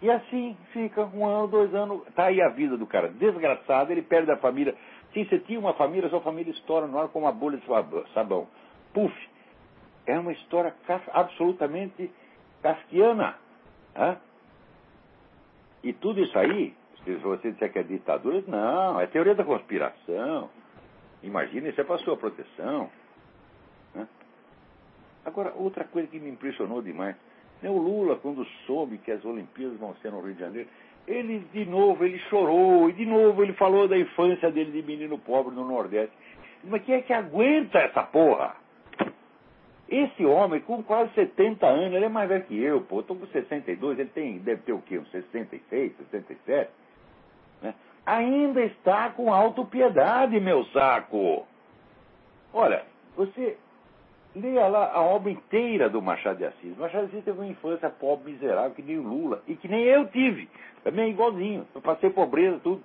E 0.03 0.11
assim 0.11 0.55
fica 0.75 1.03
um 1.07 1.27
ano, 1.27 1.49
dois 1.49 1.75
anos, 1.75 2.03
tá 2.15 2.25
aí 2.27 2.43
a 2.43 2.51
vida 2.51 2.77
do 2.77 2.87
cara 2.87 3.09
desgraçado, 3.09 3.91
ele 3.91 4.03
perde 4.03 4.31
a 4.31 4.37
família. 4.37 4.77
Se 5.15 5.25
você 5.25 5.39
tinha 5.39 5.59
uma 5.59 5.73
família, 5.73 6.11
sua 6.11 6.21
família 6.21 6.51
estoura 6.51 6.87
no 6.87 6.99
ar 6.99 7.09
como 7.09 7.25
uma 7.25 7.33
bolha 7.33 7.57
de 7.57 8.13
sabão. 8.13 8.47
Puf! 8.93 9.15
É 10.07 10.19
uma 10.19 10.33
história 10.33 10.75
absolutamente 11.15 12.13
kafkiana. 12.63 13.39
É? 13.95 14.17
E 15.85 15.95
tudo 15.95 16.21
isso 16.21 16.39
aí, 16.39 16.75
se 17.03 17.15
você 17.15 17.53
disser 17.53 17.73
que 17.73 17.79
é 17.79 17.83
ditadura, 17.83 18.45
não, 18.47 19.01
é 19.01 19.07
teoria 19.07 19.35
da 19.35 19.43
conspiração. 19.43 20.51
Imagina, 21.23 21.71
isso 21.71 21.81
é 21.81 21.85
para 21.85 21.97
sua 21.99 22.19
proteção. 22.19 22.91
Né? 25.25 25.27
Agora, 25.27 25.53
outra 25.57 25.85
coisa 25.85 26.09
que 26.09 26.19
me 26.19 26.31
impressionou 26.31 26.83
demais 26.83 27.17
o 27.69 27.79
Lula, 27.79 28.17
quando 28.17 28.45
soube 28.67 28.97
que 28.99 29.11
as 29.11 29.23
Olimpíadas 29.25 29.79
vão 29.79 29.95
ser 29.97 30.11
no 30.11 30.21
Rio 30.21 30.35
de 30.35 30.41
Janeiro, 30.41 30.69
ele, 31.07 31.41
de 31.53 31.65
novo, 31.67 32.05
ele 32.05 32.19
chorou, 32.31 32.89
e 32.89 32.93
de 32.93 33.05
novo 33.05 33.43
ele 33.43 33.53
falou 33.55 33.89
da 33.89 33.99
infância 33.99 34.51
dele 34.51 34.71
de 34.71 34.87
menino 34.87 35.19
pobre 35.19 35.55
no 35.55 35.67
Nordeste. 35.67 36.15
Mas 36.65 36.83
quem 36.85 36.95
é 36.95 37.03
que 37.03 37.13
aguenta 37.13 37.79
essa 37.79 38.03
porra? 38.03 38.55
Esse 39.89 40.25
homem, 40.25 40.61
com 40.61 40.83
quase 40.83 41.13
70 41.15 41.67
anos, 41.67 41.95
ele 41.95 42.05
é 42.05 42.09
mais 42.09 42.29
velho 42.29 42.45
que 42.45 42.63
eu, 42.63 42.81
pô. 42.83 43.01
Eu 43.01 43.03
tô 43.03 43.15
com 43.17 43.27
62, 43.27 43.99
ele 43.99 44.09
tem, 44.11 44.39
deve 44.39 44.63
ter 44.63 44.73
o 44.73 44.81
quê? 44.81 44.99
Uns 44.99 45.11
66, 45.11 45.97
67? 46.11 46.71
Né? 47.61 47.75
Ainda 48.07 48.63
está 48.63 49.11
com 49.11 49.33
autopiedade, 49.33 50.39
meu 50.39 50.65
saco. 50.67 51.45
Olha, 52.53 52.85
você 53.17 53.57
Leia 54.35 54.69
lá 54.69 54.93
a 54.93 55.01
obra 55.03 55.33
inteira 55.33 55.89
do 55.89 56.01
Machado 56.01 56.39
de 56.39 56.45
Assis. 56.45 56.77
Machado 56.77 57.07
de 57.07 57.13
Assis 57.13 57.25
teve 57.25 57.39
uma 57.39 57.49
infância 57.49 57.91
pobre, 57.91 58.33
miserável, 58.33 58.71
que 58.71 58.83
nem 58.83 58.99
o 58.99 59.03
Lula. 59.03 59.43
E 59.49 59.57
que 59.57 59.67
nem 59.67 59.83
eu 59.83 60.07
tive. 60.09 60.49
Também 60.85 61.07
é 61.07 61.09
igualzinho. 61.09 61.67
Eu 61.75 61.81
passei 61.81 62.11
pobreza, 62.11 62.61
tudo. 62.61 62.83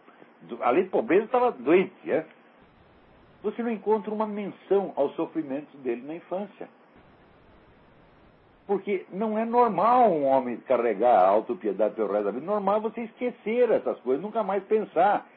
Além 0.62 0.84
de 0.84 0.90
pobreza, 0.90 1.26
estava 1.26 1.52
doente. 1.52 1.94
É? 2.10 2.26
Você 3.44 3.62
não 3.62 3.70
encontra 3.70 4.12
uma 4.12 4.26
menção 4.26 4.92
aos 4.96 5.16
sofrimentos 5.16 5.80
dele 5.82 6.02
na 6.02 6.16
infância. 6.16 6.68
Porque 8.66 9.06
não 9.12 9.38
é 9.38 9.46
normal 9.46 10.12
um 10.12 10.26
homem 10.26 10.58
carregar 10.58 11.20
a 11.20 11.28
autopiedade 11.28 11.94
pelo 11.94 12.12
resto 12.12 12.26
da 12.26 12.32
vida. 12.32 12.46
Normal 12.46 12.78
é 12.78 12.80
você 12.80 13.02
esquecer 13.02 13.70
essas 13.70 14.00
coisas, 14.00 14.24
nunca 14.24 14.44
mais 14.44 14.64
pensar. 14.64 15.28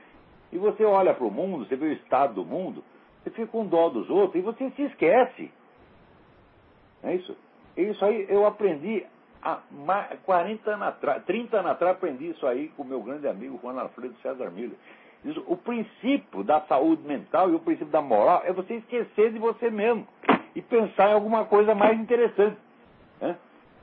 E 0.51 0.57
você 0.57 0.85
olha 0.85 1.13
para 1.13 1.27
o 1.27 1.31
mundo, 1.31 1.67
você 1.67 1.77
vê 1.77 1.89
o 1.89 1.93
estado 1.93 2.33
do 2.33 2.45
mundo, 2.47 2.83
você 3.23 3.29
fica 3.29 3.49
com 3.49 3.67
dó 3.67 3.91
dos 3.91 4.09
outros 4.09 4.37
e 4.37 4.41
você 4.41 4.71
se 4.71 4.83
esquece. 4.85 5.51
É 7.03 7.15
isso? 7.15 7.37
Isso 7.77 8.05
aí 8.05 8.27
eu 8.29 8.47
aprendi 8.47 9.05
há 9.43 9.61
40 10.25 10.71
anos 10.71 10.89
atrás, 10.89 11.25
30 11.25 11.59
anos 11.59 11.71
atrás 11.71 11.97
aprendi 11.97 12.31
isso 12.31 12.47
aí 12.47 12.69
com 12.77 12.83
o 12.83 12.87
meu 12.87 13.01
grande 13.01 13.29
amigo 13.29 13.59
Juan 13.63 13.81
Alfredo 13.81 14.15
César 14.23 14.51
Miller. 14.51 14.77
O 15.47 15.57
princípio 15.57 16.45
da 16.45 16.61
saúde 16.63 17.03
mental 17.03 17.51
e 17.51 17.55
o 17.55 17.61
princípio 17.61 17.91
da 17.91 18.01
moral 18.01 18.43
é 18.45 18.53
você 18.53 18.75
esquecer 18.75 19.33
de 19.33 19.39
você 19.39 19.71
mesmo 19.71 20.07
e 20.55 20.63
pensar 20.63 21.11
em 21.11 21.15
alguma 21.15 21.45
coisa 21.45 21.75
mais 21.75 21.99
interessante. 21.99 22.57
Né? 23.21 23.37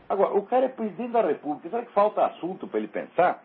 Agora, 0.08 0.34
o 0.36 0.43
cara 0.43 0.65
é 0.65 0.69
presidente 0.69 1.12
da 1.12 1.21
República, 1.21 1.69
será 1.69 1.84
que 1.84 1.91
falta 1.91 2.25
assunto 2.25 2.67
para 2.67 2.80
ele 2.80 2.88
pensar? 2.88 3.43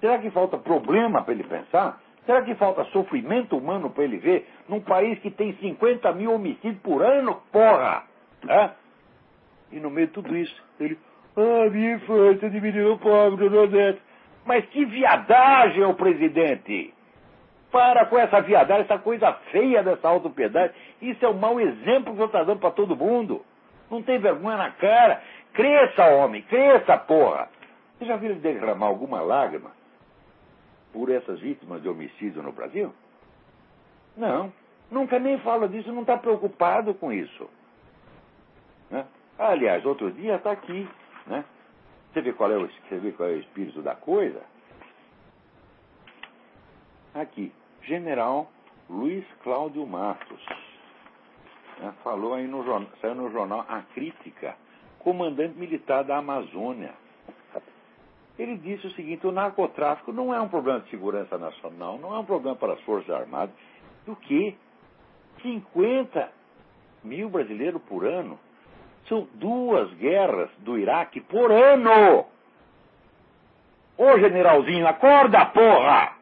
Será 0.00 0.18
que 0.18 0.30
falta 0.30 0.58
problema 0.58 1.22
para 1.22 1.32
ele 1.32 1.44
pensar? 1.44 2.00
Será 2.26 2.42
que 2.42 2.54
falta 2.54 2.84
sofrimento 2.86 3.56
humano 3.56 3.90
para 3.90 4.04
ele 4.04 4.18
ver 4.18 4.48
num 4.68 4.80
país 4.80 5.18
que 5.20 5.30
tem 5.30 5.54
50 5.56 6.12
mil 6.12 6.32
homicídios 6.32 6.80
por 6.82 7.02
ano? 7.02 7.40
Porra! 7.50 8.04
Né? 8.44 8.72
E 9.72 9.80
no 9.80 9.90
meio 9.90 10.06
de 10.06 10.12
tudo 10.12 10.36
isso, 10.36 10.54
ele, 10.78 10.98
ah, 11.36 11.70
minha 11.70 11.94
infância 11.94 12.50
de 12.50 12.60
menino 12.60 12.98
pobre 12.98 13.48
do 13.48 13.50
Nordeste. 13.50 14.02
Mas 14.44 14.64
que 14.66 14.84
viadagem, 14.84 15.84
o 15.84 15.94
presidente! 15.94 16.92
Para 17.70 18.04
com 18.06 18.18
essa 18.18 18.40
viadagem, 18.40 18.84
essa 18.84 18.98
coisa 18.98 19.32
feia 19.50 19.82
dessa 19.82 20.06
autopiedade. 20.06 20.74
Isso 21.00 21.24
é 21.24 21.28
um 21.28 21.38
mau 21.38 21.58
exemplo 21.58 22.12
que 22.12 22.18
você 22.18 22.24
está 22.24 22.44
dando 22.44 22.60
para 22.60 22.70
todo 22.70 22.94
mundo. 22.94 23.42
Não 23.90 24.02
tem 24.02 24.18
vergonha 24.18 24.58
na 24.58 24.70
cara. 24.72 25.22
Cresça, 25.54 26.04
homem, 26.06 26.42
cresça, 26.42 26.98
porra. 26.98 27.48
Você 27.98 28.04
já 28.04 28.16
viu 28.16 28.30
ele 28.30 28.40
derramar 28.40 28.86
alguma 28.86 29.22
lágrima 29.22 29.70
por 30.92 31.10
essas 31.10 31.40
vítimas 31.40 31.80
de 31.80 31.88
homicídio 31.88 32.42
no 32.42 32.52
Brasil? 32.52 32.92
Não. 34.16 34.52
Nunca 34.90 35.18
nem 35.18 35.38
fala 35.38 35.66
disso, 35.66 35.90
não 35.90 36.02
está 36.02 36.18
preocupado 36.18 36.92
com 36.92 37.10
isso. 37.10 37.48
Né? 39.38 39.44
Aliás, 39.44 39.84
outro 39.84 40.10
dia 40.10 40.36
está 40.36 40.52
aqui, 40.52 40.88
né? 41.26 41.44
Você 42.12 42.20
vê, 42.20 42.32
qual 42.32 42.50
é 42.50 42.56
o, 42.56 42.68
você 42.68 42.98
vê 42.98 43.12
qual 43.12 43.28
é 43.28 43.32
o 43.32 43.40
espírito 43.40 43.80
da 43.80 43.94
coisa? 43.94 44.42
Aqui, 47.14 47.52
General 47.82 48.50
Luiz 48.88 49.24
Cláudio 49.42 49.86
Matos. 49.86 50.44
Né? 51.78 51.92
Falou 52.04 52.34
aí 52.34 52.46
no 52.46 52.64
jornal, 52.64 52.90
saiu 53.00 53.14
no 53.14 53.30
jornal 53.30 53.64
A 53.68 53.82
Crítica, 53.94 54.56
comandante 54.98 55.58
militar 55.58 56.04
da 56.04 56.18
Amazônia. 56.18 56.92
Ele 58.38 58.56
disse 58.56 58.86
o 58.86 58.90
seguinte: 58.92 59.26
o 59.26 59.32
narcotráfico 59.32 60.12
não 60.12 60.34
é 60.34 60.40
um 60.40 60.48
problema 60.48 60.80
de 60.80 60.90
segurança 60.90 61.38
nacional, 61.38 61.98
não 61.98 62.14
é 62.14 62.18
um 62.18 62.24
problema 62.24 62.56
para 62.56 62.74
as 62.74 62.80
Forças 62.82 63.10
Armadas, 63.10 63.54
do 64.04 64.16
que 64.16 64.56
50 65.42 66.30
mil 67.04 67.30
brasileiros 67.30 67.80
por 67.82 68.04
ano 68.04 68.38
são 69.08 69.28
duas 69.34 69.92
guerras 69.94 70.50
do 70.58 70.78
Iraque 70.78 71.20
por 71.20 71.50
ano. 71.50 72.26
Ô 73.96 74.18
generalzinho, 74.18 74.86
acorda, 74.86 75.46
porra! 75.46 76.12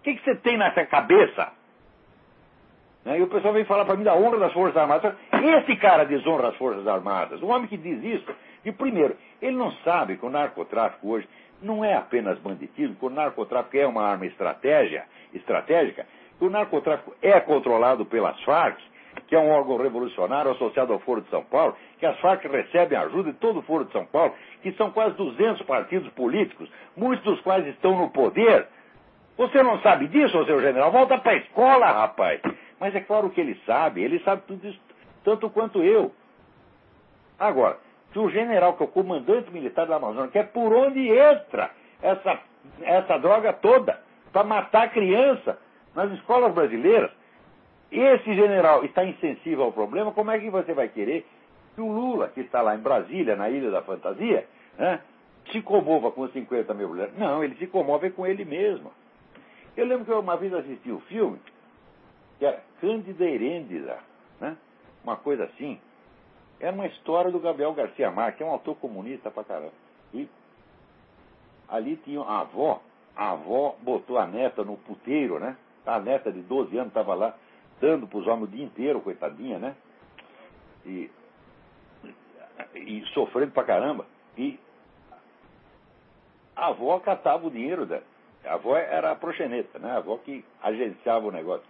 O 0.00 0.02
que, 0.04 0.18
você 0.18 0.34
tem 0.36 0.56
nessa 0.58 0.84
cabeça? 0.86 1.52
Né? 3.04 3.18
E 3.18 3.22
o 3.22 3.26
pessoal 3.26 3.54
vem 3.54 3.64
falar 3.64 3.84
para 3.84 3.96
mim 3.96 4.04
da 4.04 4.14
honra 4.14 4.38
das 4.38 4.52
Forças 4.52 4.76
Armadas. 4.76 5.14
Esse 5.32 5.76
cara 5.76 6.04
desonra 6.04 6.48
as 6.48 6.56
Forças 6.56 6.86
Armadas. 6.86 7.42
O 7.42 7.46
homem 7.46 7.68
que 7.68 7.76
diz 7.76 8.02
isso, 8.02 8.34
e 8.64 8.72
primeiro, 8.72 9.16
ele 9.40 9.56
não 9.56 9.72
sabe 9.84 10.16
que 10.16 10.24
o 10.24 10.30
narcotráfico 10.30 11.08
hoje 11.08 11.28
não 11.62 11.84
é 11.84 11.94
apenas 11.94 12.38
banditismo, 12.38 12.96
que 12.96 13.04
o 13.04 13.10
narcotráfico 13.10 13.76
é 13.76 13.86
uma 13.86 14.02
arma 14.02 14.26
estratégia, 14.26 15.04
estratégica, 15.32 16.06
que 16.38 16.44
o 16.44 16.50
narcotráfico 16.50 17.14
é 17.22 17.40
controlado 17.40 18.04
pelas 18.04 18.40
Farc, 18.42 18.78
que 19.26 19.34
é 19.34 19.38
um 19.38 19.50
órgão 19.50 19.76
revolucionário 19.76 20.50
associado 20.50 20.92
ao 20.92 20.98
Foro 21.00 21.20
de 21.20 21.30
São 21.30 21.42
Paulo, 21.44 21.76
que 21.98 22.06
as 22.06 22.18
Farc 22.20 22.44
recebem 22.44 22.98
ajuda 22.98 23.32
de 23.32 23.38
todo 23.38 23.60
o 23.60 23.62
Foro 23.62 23.84
de 23.84 23.92
São 23.92 24.04
Paulo, 24.04 24.34
que 24.62 24.72
são 24.72 24.90
quase 24.90 25.16
200 25.16 25.62
partidos 25.62 26.08
políticos, 26.12 26.68
muitos 26.96 27.24
dos 27.24 27.40
quais 27.40 27.66
estão 27.66 27.98
no 27.98 28.10
poder, 28.10 28.66
Você 29.36 29.62
não 29.64 29.80
sabe 29.80 30.06
disso, 30.06 30.44
seu 30.44 30.60
general? 30.60 30.92
Volta 30.92 31.18
para 31.18 31.32
a 31.32 31.36
escola, 31.36 31.86
rapaz. 31.86 32.40
Mas 32.78 32.94
é 32.94 33.00
claro 33.00 33.30
que 33.30 33.40
ele 33.40 33.60
sabe, 33.66 34.02
ele 34.02 34.20
sabe 34.20 34.42
tudo 34.46 34.66
isso 34.68 34.78
tanto 35.24 35.50
quanto 35.50 35.82
eu. 35.82 36.12
Agora, 37.38 37.78
se 38.12 38.18
o 38.18 38.30
general, 38.30 38.74
que 38.74 38.82
é 38.82 38.86
o 38.86 38.88
comandante 38.88 39.50
militar 39.50 39.86
da 39.86 39.96
Amazônia, 39.96 40.30
que 40.30 40.38
é 40.38 40.44
por 40.44 40.72
onde 40.72 41.08
entra 41.08 41.70
essa, 42.00 42.38
essa 42.82 43.18
droga 43.18 43.52
toda, 43.54 43.98
para 44.32 44.44
matar 44.44 44.92
criança 44.92 45.58
nas 45.94 46.12
escolas 46.12 46.52
brasileiras, 46.54 47.10
esse 48.00 48.34
general 48.34 48.84
está 48.84 49.04
insensível 49.04 49.64
ao 49.64 49.72
problema, 49.72 50.12
como 50.12 50.30
é 50.30 50.38
que 50.38 50.50
você 50.50 50.72
vai 50.72 50.88
querer 50.88 51.26
que 51.74 51.80
o 51.80 51.90
Lula, 51.90 52.28
que 52.28 52.40
está 52.40 52.62
lá 52.62 52.74
em 52.74 52.80
Brasília, 52.80 53.36
na 53.36 53.50
Ilha 53.50 53.70
da 53.70 53.82
Fantasia, 53.82 54.46
né, 54.78 55.00
se 55.50 55.60
comova 55.60 56.10
com 56.10 56.28
50 56.28 56.72
mil 56.74 56.88
mulheres? 56.88 57.16
Não, 57.18 57.42
ele 57.42 57.54
se 57.56 57.66
comove 57.66 58.10
com 58.10 58.26
ele 58.26 58.44
mesmo. 58.44 58.92
Eu 59.76 59.86
lembro 59.86 60.04
que 60.04 60.12
eu 60.12 60.20
uma 60.20 60.36
vez 60.36 60.54
assisti 60.54 60.90
um 60.90 61.00
filme, 61.00 61.38
que 62.38 62.46
era 62.46 62.62
Cândida 62.80 63.24
Herêndida, 63.24 63.98
né? 64.40 64.56
uma 65.02 65.16
coisa 65.16 65.44
assim. 65.44 65.78
Era 66.60 66.72
uma 66.72 66.86
história 66.86 67.30
do 67.30 67.40
Gabriel 67.40 67.74
Garcia 67.74 68.10
Marques, 68.10 68.38
que 68.38 68.42
é 68.42 68.46
um 68.46 68.50
autor 68.50 68.76
comunista 68.76 69.30
pra 69.30 69.44
caramba. 69.44 69.72
E 70.12 70.28
ali 71.68 71.96
tinha 71.96 72.20
a 72.20 72.40
avó, 72.40 72.80
a 73.16 73.32
avó 73.32 73.76
botou 73.82 74.18
a 74.18 74.26
neta 74.26 74.64
no 74.64 74.76
puteiro, 74.76 75.38
né? 75.38 75.56
A 75.84 75.98
neta 75.98 76.32
de 76.32 76.40
12 76.40 76.76
anos 76.76 76.88
estava 76.88 77.14
lá 77.14 77.34
dando 77.84 78.06
para 78.06 78.18
os 78.18 78.26
homens 78.26 78.48
o 78.48 78.56
dia 78.56 78.64
inteiro, 78.64 79.00
coitadinha, 79.02 79.58
né? 79.58 79.76
E, 80.86 81.10
e 82.74 83.04
sofrendo 83.12 83.52
pra 83.52 83.62
caramba. 83.62 84.06
E 84.38 84.58
a 86.56 86.68
avó 86.68 86.98
catava 87.00 87.46
o 87.46 87.50
dinheiro 87.50 87.84
dela. 87.84 88.02
A 88.42 88.54
avó 88.54 88.74
era 88.76 89.10
a 89.10 89.16
proxeneta, 89.16 89.78
né? 89.78 89.90
A 89.90 89.96
avó 89.98 90.16
que 90.16 90.42
agenciava 90.62 91.26
o 91.26 91.30
negócio. 91.30 91.66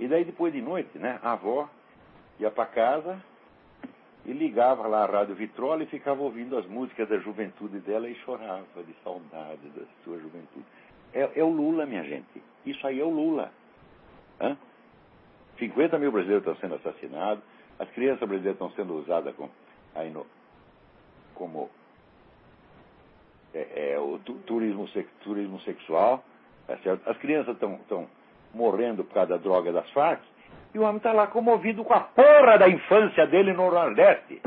E 0.00 0.08
daí 0.08 0.24
depois 0.24 0.52
de 0.54 0.62
noite, 0.62 0.98
né? 0.98 1.20
A 1.22 1.32
avó 1.32 1.68
ia 2.40 2.50
para 2.50 2.64
casa 2.66 3.22
e 4.24 4.32
ligava 4.32 4.86
lá 4.86 5.04
a 5.04 5.06
rádio 5.06 5.34
Vitrola 5.34 5.82
e 5.82 5.86
ficava 5.86 6.22
ouvindo 6.22 6.56
as 6.56 6.66
músicas 6.66 7.08
da 7.08 7.18
juventude 7.18 7.78
dela 7.80 8.08
e 8.08 8.14
chorava 8.16 8.82
de 8.86 8.94
saudade 9.04 9.68
da 9.76 9.84
sua 10.02 10.18
juventude. 10.18 10.64
É, 11.12 11.30
é 11.40 11.44
o 11.44 11.50
Lula, 11.50 11.84
minha 11.84 12.04
gente. 12.04 12.42
Isso 12.64 12.86
aí 12.86 13.00
é 13.00 13.04
o 13.04 13.10
Lula. 13.10 13.52
Hã? 14.42 14.56
50 15.58 15.98
mil 15.98 16.10
brasileiros 16.10 16.46
estão 16.46 16.60
sendo 16.60 16.74
assassinados, 16.74 17.42
as 17.78 17.88
crianças 17.90 18.28
brasileiras 18.28 18.54
estão 18.54 18.70
sendo 18.72 18.94
usadas 18.94 19.34
com, 19.36 19.48
aí 19.94 20.10
no, 20.10 20.26
como 21.34 21.70
é, 23.54 23.92
é, 23.92 23.98
o 23.98 24.18
turismo, 24.46 24.88
turismo 25.22 25.60
sexual, 25.60 26.24
tá 26.66 26.76
as 27.06 27.16
crianças 27.18 27.54
estão 27.54 28.08
morrendo 28.52 29.04
por 29.04 29.14
causa 29.14 29.30
da 29.30 29.36
droga 29.36 29.72
das 29.72 29.88
Farc, 29.90 30.20
e 30.74 30.78
o 30.78 30.82
homem 30.82 30.96
está 30.96 31.12
lá 31.12 31.26
comovido 31.26 31.84
com 31.84 31.92
a 31.92 32.00
porra 32.00 32.58
da 32.58 32.68
infância 32.68 33.26
dele 33.26 33.52
no 33.52 33.70
Nordeste. 33.70 34.40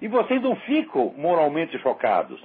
E 0.00 0.08
vocês 0.08 0.40
não 0.40 0.56
ficam 0.56 1.12
moralmente 1.16 1.78
chocados. 1.80 2.42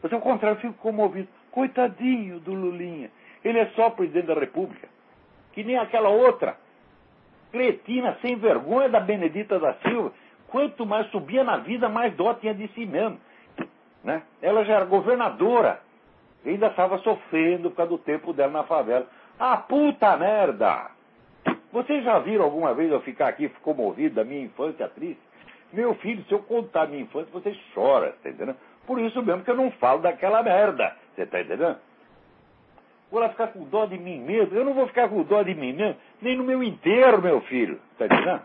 Você, 0.00 0.14
ao 0.14 0.20
contrário, 0.20 0.60
fica 0.60 0.72
comovido. 0.74 1.28
Coitadinho 1.50 2.40
do 2.40 2.54
Lulinha. 2.54 3.10
Ele 3.44 3.58
é 3.58 3.66
só 3.70 3.90
presidente 3.90 4.26
da 4.26 4.34
República. 4.34 4.88
Que 5.58 5.64
nem 5.64 5.76
aquela 5.76 6.08
outra. 6.08 6.56
Cretina 7.50 8.16
sem 8.22 8.36
vergonha 8.36 8.88
da 8.88 9.00
Benedita 9.00 9.58
da 9.58 9.74
Silva. 9.82 10.12
Quanto 10.46 10.86
mais 10.86 11.08
subia 11.08 11.42
na 11.42 11.56
vida, 11.56 11.88
mais 11.88 12.14
dó 12.14 12.32
tinha 12.34 12.54
de 12.54 12.68
si 12.68 12.86
mesmo. 12.86 13.18
Né? 14.04 14.22
Ela 14.40 14.64
já 14.64 14.74
era 14.74 14.84
governadora. 14.84 15.80
Ainda 16.46 16.68
estava 16.68 16.98
sofrendo 16.98 17.70
por 17.70 17.76
causa 17.76 17.90
do 17.90 17.98
tempo 17.98 18.32
dela 18.32 18.52
na 18.52 18.62
favela. 18.62 19.04
Ah, 19.36 19.56
puta 19.56 20.16
merda! 20.16 20.92
Vocês 21.72 22.04
já 22.04 22.20
viram 22.20 22.44
alguma 22.44 22.72
vez 22.72 22.92
eu 22.92 23.00
ficar 23.00 23.26
aqui 23.26 23.48
comovido 23.60 24.14
da 24.14 24.24
minha 24.24 24.44
infância 24.44 24.88
triste? 24.90 25.20
Meu 25.72 25.92
filho, 25.96 26.22
se 26.28 26.32
eu 26.32 26.38
contar 26.38 26.86
minha 26.86 27.02
infância, 27.02 27.32
você 27.32 27.52
chora, 27.74 28.14
tá 28.22 28.30
entendendo? 28.30 28.56
Por 28.86 29.00
isso 29.00 29.20
mesmo 29.24 29.42
que 29.42 29.50
eu 29.50 29.56
não 29.56 29.72
falo 29.72 30.02
daquela 30.02 30.40
merda, 30.40 30.94
você 31.16 31.26
tá 31.26 31.40
entendendo? 31.40 31.78
Vou 33.10 33.20
lá 33.20 33.30
ficar 33.30 33.48
com 33.48 33.64
dó 33.64 33.86
de 33.86 33.98
mim 33.98 34.20
mesmo? 34.20 34.54
Eu 34.54 34.64
não 34.64 34.74
vou 34.74 34.86
ficar 34.86 35.08
com 35.08 35.22
dó 35.22 35.42
de 35.42 35.54
mim 35.54 35.72
mesmo, 35.72 35.96
nem 36.20 36.36
no 36.36 36.44
meu 36.44 36.62
enterro, 36.62 37.22
meu 37.22 37.40
filho, 37.42 37.80
tá 37.96 38.06
entendendo? 38.06 38.42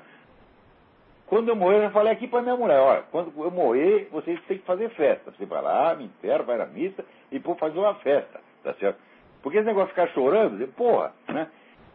Quando 1.28 1.50
eu 1.50 1.56
morrer, 1.56 1.86
eu 1.86 1.92
falei 1.92 2.14
aqui 2.14 2.28
para 2.28 2.42
minha 2.42 2.56
mulher, 2.56 2.80
olha, 2.80 3.04
quando 3.12 3.34
eu 3.36 3.52
morrer, 3.52 4.08
vocês 4.12 4.40
têm 4.44 4.60
que 4.60 4.66
fazer 4.66 4.90
festa. 4.92 5.32
Você 5.32 5.46
vai 5.46 5.62
lá, 5.62 5.96
me 5.96 6.06
enterra, 6.06 6.44
vai 6.44 6.58
na 6.58 6.66
missa 6.66 7.04
e 7.32 7.40
pô, 7.40 7.56
fazer 7.56 7.80
uma 7.80 7.96
festa, 7.96 8.40
tá 8.64 8.74
certo? 8.76 9.00
Porque 9.42 9.58
esse 9.58 9.66
negócio 9.68 9.88
de 9.88 9.96
ficar 9.96 10.14
chorando, 10.14 10.66
porra, 10.74 11.12
né? 11.28 11.48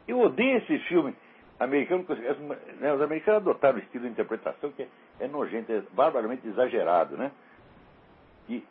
Eu 0.07 0.21
odeio 0.21 0.59
esse 0.59 0.79
filme 0.81 1.15
americano, 1.61 2.05
né, 2.81 2.93
os 2.93 3.01
americanos 3.01 3.43
adotaram 3.43 3.77
um 3.77 3.81
estilo 3.81 4.05
de 4.05 4.11
interpretação 4.11 4.73
que 4.73 4.83
é, 4.83 4.89
é 5.21 5.29
nojento, 5.29 5.73
é 5.73 5.83
barbaramente 5.93 6.47
exagerado, 6.47 7.17
né? 7.17 7.31
E 8.49 8.65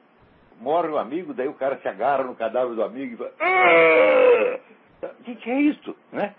morre 0.60 0.90
um 0.90 0.98
amigo, 0.98 1.34
daí 1.34 1.48
o 1.48 1.54
cara 1.54 1.78
se 1.78 1.88
agarra 1.88 2.24
no 2.24 2.36
cadáver 2.36 2.76
do 2.76 2.84
amigo 2.84 3.14
e 3.14 3.18
fala, 3.18 3.34
ah! 3.40 4.60
o 5.20 5.24
que, 5.24 5.36
que 5.36 5.50
é 5.52 5.62
isso, 5.62 5.96
né? 6.12 6.34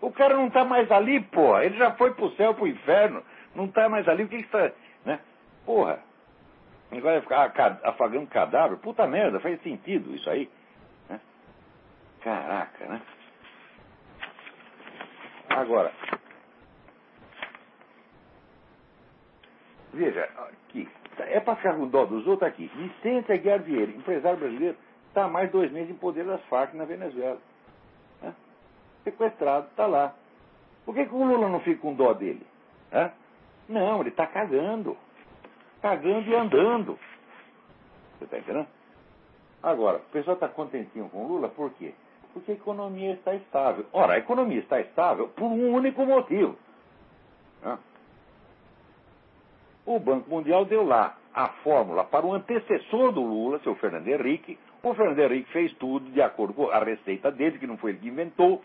O 0.00 0.10
cara 0.10 0.34
não 0.34 0.48
está 0.48 0.64
mais 0.64 0.90
ali, 0.90 1.20
porra, 1.20 1.64
ele 1.64 1.76
já 1.76 1.92
foi 1.92 2.12
pro 2.14 2.30
céu, 2.36 2.54
pro 2.54 2.66
inferno, 2.66 3.22
não 3.54 3.66
está 3.66 3.88
mais 3.88 4.08
ali, 4.08 4.24
o 4.24 4.28
que 4.28 4.36
está, 4.36 4.72
né? 5.04 5.20
Porra, 5.64 6.00
agora 6.90 7.20
ficar 7.20 7.52
afagando 7.84 8.26
cadáver, 8.28 8.78
puta 8.78 9.06
merda, 9.06 9.40
faz 9.40 9.60
sentido 9.62 10.14
isso 10.14 10.28
aí, 10.30 10.50
né? 11.08 11.20
Caraca, 12.22 12.86
né? 12.86 13.00
Agora, 15.50 15.92
veja, 19.92 20.28
aqui, 20.48 20.88
é 21.24 21.40
para 21.40 21.56
ficar 21.56 21.74
com 21.74 21.86
dó 21.86 22.04
dos 22.04 22.26
outros 22.26 22.48
aqui. 22.48 22.70
Vicente 22.74 23.32
Aguiar 23.32 23.60
Vieira, 23.60 23.90
empresário 23.92 24.38
brasileiro, 24.38 24.76
está 25.08 25.28
mais 25.28 25.50
dois 25.50 25.70
meses 25.70 25.90
em 25.90 25.94
poder 25.94 26.24
das 26.24 26.42
Farc 26.44 26.74
na 26.74 26.84
Venezuela. 26.84 27.38
Né? 28.22 28.34
Sequestrado, 29.04 29.66
está 29.68 29.86
lá. 29.86 30.14
Por 30.84 30.94
que, 30.94 31.04
que, 31.04 31.14
o 31.14 31.24
Lula 31.24 31.48
não 31.48 31.60
fica 31.60 31.80
com 31.80 31.94
dó 31.94 32.12
dele? 32.12 32.46
Né? 32.90 33.12
Não, 33.68 34.00
ele 34.00 34.10
está 34.10 34.26
cagando. 34.26 34.96
Cagando 35.82 36.28
e 36.28 36.34
andando. 36.34 36.98
Você 38.18 38.24
está 38.24 38.38
entendendo? 38.38 38.68
Agora, 39.62 39.98
o 39.98 40.12
pessoal 40.12 40.34
está 40.34 40.48
contentinho 40.48 41.08
com 41.10 41.24
o 41.24 41.28
Lula, 41.28 41.48
por 41.48 41.70
quê? 41.74 41.94
Porque 42.32 42.52
a 42.52 42.54
economia 42.54 43.14
está 43.14 43.34
estável. 43.34 43.84
Ora, 43.92 44.14
a 44.14 44.18
economia 44.18 44.60
está 44.60 44.80
estável 44.80 45.28
por 45.28 45.46
um 45.46 45.72
único 45.74 46.04
motivo. 46.04 46.56
Né? 47.62 47.78
O 49.90 49.98
Banco 49.98 50.30
Mundial 50.30 50.64
deu 50.64 50.84
lá 50.86 51.16
a 51.34 51.48
fórmula 51.64 52.04
para 52.04 52.24
o 52.24 52.32
antecessor 52.32 53.10
do 53.10 53.22
Lula, 53.22 53.58
seu 53.58 53.74
Fernando 53.74 54.06
Henrique. 54.06 54.56
O 54.84 54.94
Fernando 54.94 55.18
Henrique 55.18 55.50
fez 55.50 55.72
tudo 55.74 56.08
de 56.12 56.22
acordo 56.22 56.54
com 56.54 56.70
a 56.70 56.78
receita 56.78 57.28
dele, 57.32 57.58
que 57.58 57.66
não 57.66 57.76
foi 57.76 57.90
ele 57.90 57.98
que 57.98 58.06
inventou. 58.06 58.62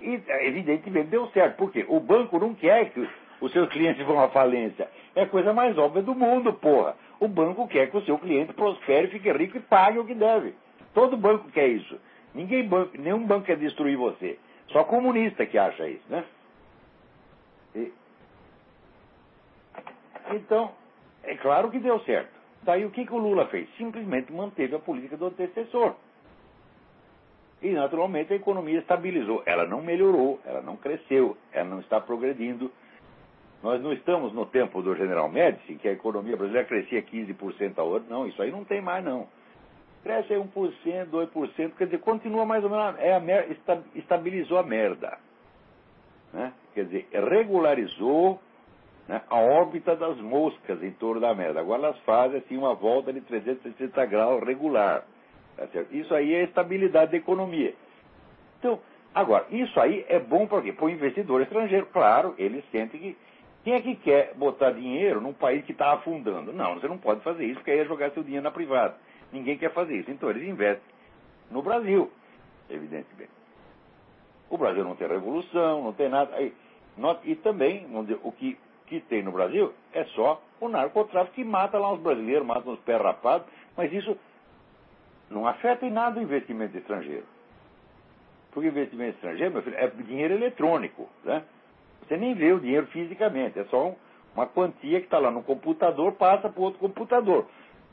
E, 0.00 0.20
evidentemente, 0.40 1.06
deu 1.06 1.28
certo. 1.28 1.56
Por 1.56 1.70
quê? 1.70 1.86
O 1.88 2.00
banco 2.00 2.36
não 2.40 2.52
quer 2.52 2.90
que 2.90 3.08
os 3.40 3.52
seus 3.52 3.68
clientes 3.68 4.04
vão 4.04 4.18
à 4.18 4.28
falência. 4.30 4.90
É 5.14 5.22
a 5.22 5.28
coisa 5.28 5.52
mais 5.52 5.78
óbvia 5.78 6.02
do 6.02 6.16
mundo, 6.16 6.52
porra. 6.54 6.96
O 7.20 7.28
banco 7.28 7.68
quer 7.68 7.88
que 7.88 7.96
o 7.96 8.02
seu 8.02 8.18
cliente 8.18 8.52
prospere, 8.52 9.06
fique 9.06 9.30
rico 9.30 9.56
e 9.56 9.60
pague 9.60 10.00
o 10.00 10.04
que 10.04 10.14
deve. 10.14 10.52
Todo 10.92 11.16
banco 11.16 11.48
quer 11.52 11.68
isso. 11.68 11.96
Ninguém 12.34 12.66
banco, 12.66 12.98
nenhum 12.98 13.24
banco 13.24 13.46
quer 13.46 13.56
destruir 13.56 13.96
você. 13.96 14.36
Só 14.72 14.82
comunista 14.82 15.46
que 15.46 15.56
acha 15.56 15.88
isso, 15.88 16.04
né? 16.08 16.24
E, 17.76 17.92
então, 20.34 20.72
é 21.22 21.36
claro 21.36 21.70
que 21.70 21.78
deu 21.78 22.00
certo. 22.00 22.30
Daí 22.62 22.84
o 22.84 22.90
que, 22.90 23.06
que 23.06 23.14
o 23.14 23.18
Lula 23.18 23.46
fez? 23.46 23.68
Simplesmente 23.76 24.32
manteve 24.32 24.74
a 24.74 24.78
política 24.78 25.16
do 25.16 25.26
antecessor. 25.26 25.94
E 27.62 27.70
naturalmente 27.70 28.32
a 28.32 28.36
economia 28.36 28.78
estabilizou. 28.78 29.42
Ela 29.46 29.66
não 29.66 29.82
melhorou, 29.82 30.40
ela 30.44 30.62
não 30.62 30.76
cresceu, 30.76 31.36
ela 31.52 31.68
não 31.68 31.80
está 31.80 32.00
progredindo. 32.00 32.70
Nós 33.62 33.82
não 33.82 33.92
estamos 33.92 34.32
no 34.32 34.46
tempo 34.46 34.82
do 34.82 34.94
General 34.94 35.28
Médici, 35.28 35.74
que 35.74 35.88
a 35.88 35.92
economia 35.92 36.36
brasileira 36.36 36.66
crescia 36.66 37.02
15% 37.02 37.78
ao 37.78 37.96
ano. 37.96 38.06
Não, 38.08 38.26
isso 38.26 38.40
aí 38.40 38.50
não 38.50 38.64
tem 38.64 38.80
mais, 38.80 39.04
não 39.04 39.28
cresce 40.02 40.32
aí 40.32 40.40
1%, 40.40 41.10
2%, 41.10 41.72
quer 41.76 41.84
dizer, 41.84 41.98
continua 41.98 42.44
mais 42.44 42.64
ou 42.64 42.70
menos, 42.70 42.98
é 42.98 43.14
a 43.14 43.20
mer, 43.20 43.48
estabilizou 43.94 44.58
a 44.58 44.62
merda. 44.62 45.18
Né? 46.32 46.52
Quer 46.74 46.84
dizer, 46.86 47.08
regularizou 47.12 48.40
né, 49.10 49.22
a 49.28 49.40
órbita 49.40 49.96
das 49.96 50.16
moscas 50.18 50.80
em 50.84 50.92
torno 50.92 51.20
da 51.20 51.34
merda. 51.34 51.58
Agora 51.58 51.82
elas 51.82 51.98
fazem 52.02 52.38
assim 52.38 52.56
uma 52.56 52.76
volta 52.76 53.12
de 53.12 53.20
360 53.22 54.06
graus 54.06 54.40
regular. 54.44 55.04
Tá 55.56 55.66
isso 55.90 56.14
aí 56.14 56.32
é 56.32 56.44
estabilidade 56.44 57.10
da 57.10 57.16
economia. 57.16 57.74
Então, 58.60 58.78
agora, 59.12 59.46
isso 59.50 59.80
aí 59.80 60.06
é 60.08 60.20
bom 60.20 60.46
para 60.46 60.62
quê? 60.62 60.72
Para 60.72 60.84
o 60.84 60.90
investidor 60.90 61.42
estrangeiro. 61.42 61.86
Claro, 61.86 62.36
ele 62.38 62.62
sente 62.70 62.96
que. 62.96 63.18
Quem 63.64 63.74
é 63.74 63.80
que 63.80 63.96
quer 63.96 64.32
botar 64.36 64.70
dinheiro 64.70 65.20
num 65.20 65.32
país 65.32 65.64
que 65.64 65.72
está 65.72 65.92
afundando? 65.92 66.52
Não, 66.52 66.76
você 66.76 66.86
não 66.86 66.96
pode 66.96 67.20
fazer 67.22 67.44
isso, 67.44 67.56
porque 67.56 67.72
aí 67.72 67.80
é 67.80 67.84
jogar 67.86 68.12
seu 68.12 68.22
dinheiro 68.22 68.44
na 68.44 68.52
privada. 68.52 68.94
Ninguém 69.32 69.58
quer 69.58 69.72
fazer 69.72 69.96
isso. 69.96 70.10
Então 70.10 70.30
eles 70.30 70.48
investem 70.48 70.86
no 71.50 71.62
Brasil, 71.62 72.08
evidentemente. 72.70 73.32
O 74.48 74.56
Brasil 74.56 74.84
não 74.84 74.94
tem 74.94 75.08
revolução, 75.08 75.82
não 75.82 75.92
tem 75.92 76.08
nada. 76.08 76.32
E 77.24 77.34
também, 77.36 77.86
o 78.22 78.32
que, 78.32 78.56
que 78.90 79.00
tem 79.00 79.22
no 79.22 79.30
Brasil 79.30 79.72
é 79.92 80.04
só 80.16 80.42
o 80.60 80.68
narcotráfico 80.68 81.36
que 81.36 81.44
mata 81.44 81.78
lá 81.78 81.92
os 81.92 82.00
brasileiros, 82.00 82.44
mata 82.44 82.68
os 82.68 82.78
pé 82.80 82.96
rapados, 82.96 83.46
mas 83.76 83.92
isso 83.92 84.18
não 85.30 85.46
afeta 85.46 85.86
em 85.86 85.90
nada 85.90 86.18
o 86.18 86.22
investimento 86.22 86.76
estrangeiro. 86.76 87.24
Porque 88.50 88.68
investimento 88.68 89.14
estrangeiro, 89.14 89.54
meu 89.54 89.62
filho, 89.62 89.76
é 89.76 89.86
dinheiro 89.86 90.34
eletrônico. 90.34 91.08
Né? 91.24 91.44
Você 92.02 92.16
nem 92.16 92.34
vê 92.34 92.52
o 92.52 92.58
dinheiro 92.58 92.88
fisicamente, 92.88 93.60
é 93.60 93.64
só 93.66 93.94
uma 94.34 94.46
quantia 94.46 94.98
que 94.98 95.06
está 95.06 95.20
lá 95.20 95.30
no 95.30 95.44
computador, 95.44 96.12
passa 96.12 96.48
para 96.48 96.60
outro 96.60 96.80
computador. 96.80 97.46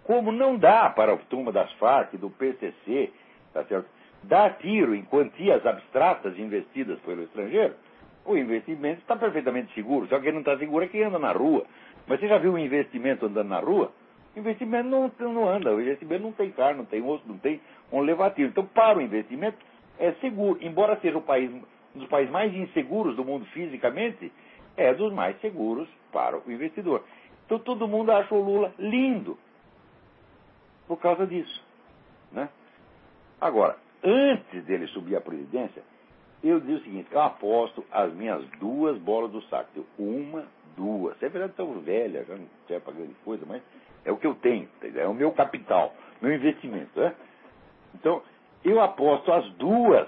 Como 0.04 0.32
não 0.32 0.58
dá 0.58 0.90
para 0.90 1.14
a 1.14 1.18
turma 1.18 1.52
das 1.52 1.72
Farc, 1.74 2.18
do 2.18 2.32
PCC, 2.32 3.12
tá 3.54 3.64
certo? 3.66 3.88
dar 4.24 4.58
tiro 4.58 4.96
em 4.96 5.04
quantias 5.04 5.64
abstratas 5.66 6.38
investidas 6.40 7.00
pelo 7.02 7.24
estrangeiro, 7.24 7.76
o 8.28 8.38
investimento 8.38 9.00
está 9.00 9.16
perfeitamente 9.16 9.74
seguro. 9.74 10.06
Só 10.08 10.20
que 10.20 10.32
não 10.32 10.40
está 10.40 10.58
seguro 10.58 10.84
é 10.84 10.88
quem 10.88 11.04
anda 11.04 11.18
na 11.18 11.32
rua. 11.32 11.66
Mas 12.06 12.20
você 12.20 12.28
já 12.28 12.38
viu 12.38 12.54
um 12.54 12.58
investimento 12.58 13.26
andando 13.26 13.48
na 13.48 13.60
rua? 13.60 13.92
O 14.36 14.40
investimento 14.40 14.88
não, 14.88 15.12
não 15.20 15.50
anda, 15.50 15.74
o 15.74 15.82
investimento 15.82 16.24
não 16.24 16.32
tem 16.34 16.52
carne, 16.52 16.80
não 16.80 16.86
tem 16.86 17.02
osso, 17.02 17.24
não 17.26 17.38
tem 17.38 17.60
um 17.92 18.02
levativo. 18.02 18.50
Então, 18.50 18.66
para 18.66 19.00
o 19.00 19.02
investimento, 19.02 19.58
é 19.98 20.12
seguro. 20.22 20.60
Embora 20.62 21.00
seja 21.00 21.20
país, 21.22 21.50
um 21.96 22.00
dos 22.00 22.08
países 22.10 22.32
mais 22.32 22.54
inseguros 22.54 23.16
do 23.16 23.24
mundo 23.24 23.46
fisicamente, 23.48 24.32
é 24.76 24.94
dos 24.94 25.12
mais 25.12 25.40
seguros 25.40 25.88
para 26.12 26.38
o 26.38 26.52
investidor. 26.52 27.04
Então, 27.46 27.58
todo 27.60 27.88
mundo 27.88 28.12
acha 28.12 28.36
o 28.36 28.42
Lula 28.42 28.74
lindo 28.78 29.38
por 30.88 30.98
causa 30.98 31.26
disso. 31.26 31.64
Né? 32.32 32.50
Agora, 33.40 33.78
antes 34.04 34.64
dele 34.66 34.86
subir 34.88 35.16
à 35.16 35.22
presidência, 35.22 35.82
eu 36.44 36.60
dizia 36.60 36.78
o 36.78 36.82
seguinte, 36.82 37.08
eu 37.12 37.22
aposto 37.22 37.84
as 37.92 38.14
minhas 38.14 38.46
duas 38.60 38.98
bolas 39.00 39.32
do 39.32 39.42
saco. 39.44 39.86
Uma, 39.98 40.46
duas. 40.76 41.22
É 41.22 41.30
verdade, 41.30 41.54
tão 41.54 41.80
velha, 41.80 42.24
já 42.26 42.36
não 42.36 42.48
serve 42.68 42.86
para 42.86 42.94
grande 42.94 43.16
coisa, 43.26 43.46
mas 43.48 43.62
é 44.06 44.12
o 44.12 44.18
que 44.18 44.28
eu 44.28 44.36
tenho, 44.36 44.70
é 44.96 45.08
o 45.08 45.14
meu 45.14 45.32
capital, 45.32 45.94
meu 46.22 46.34
investimento. 46.34 47.00
Né? 47.00 47.14
Então, 47.96 48.22
eu 48.64 48.80
aposto 48.80 49.32
as 49.32 49.50
duas 49.54 50.08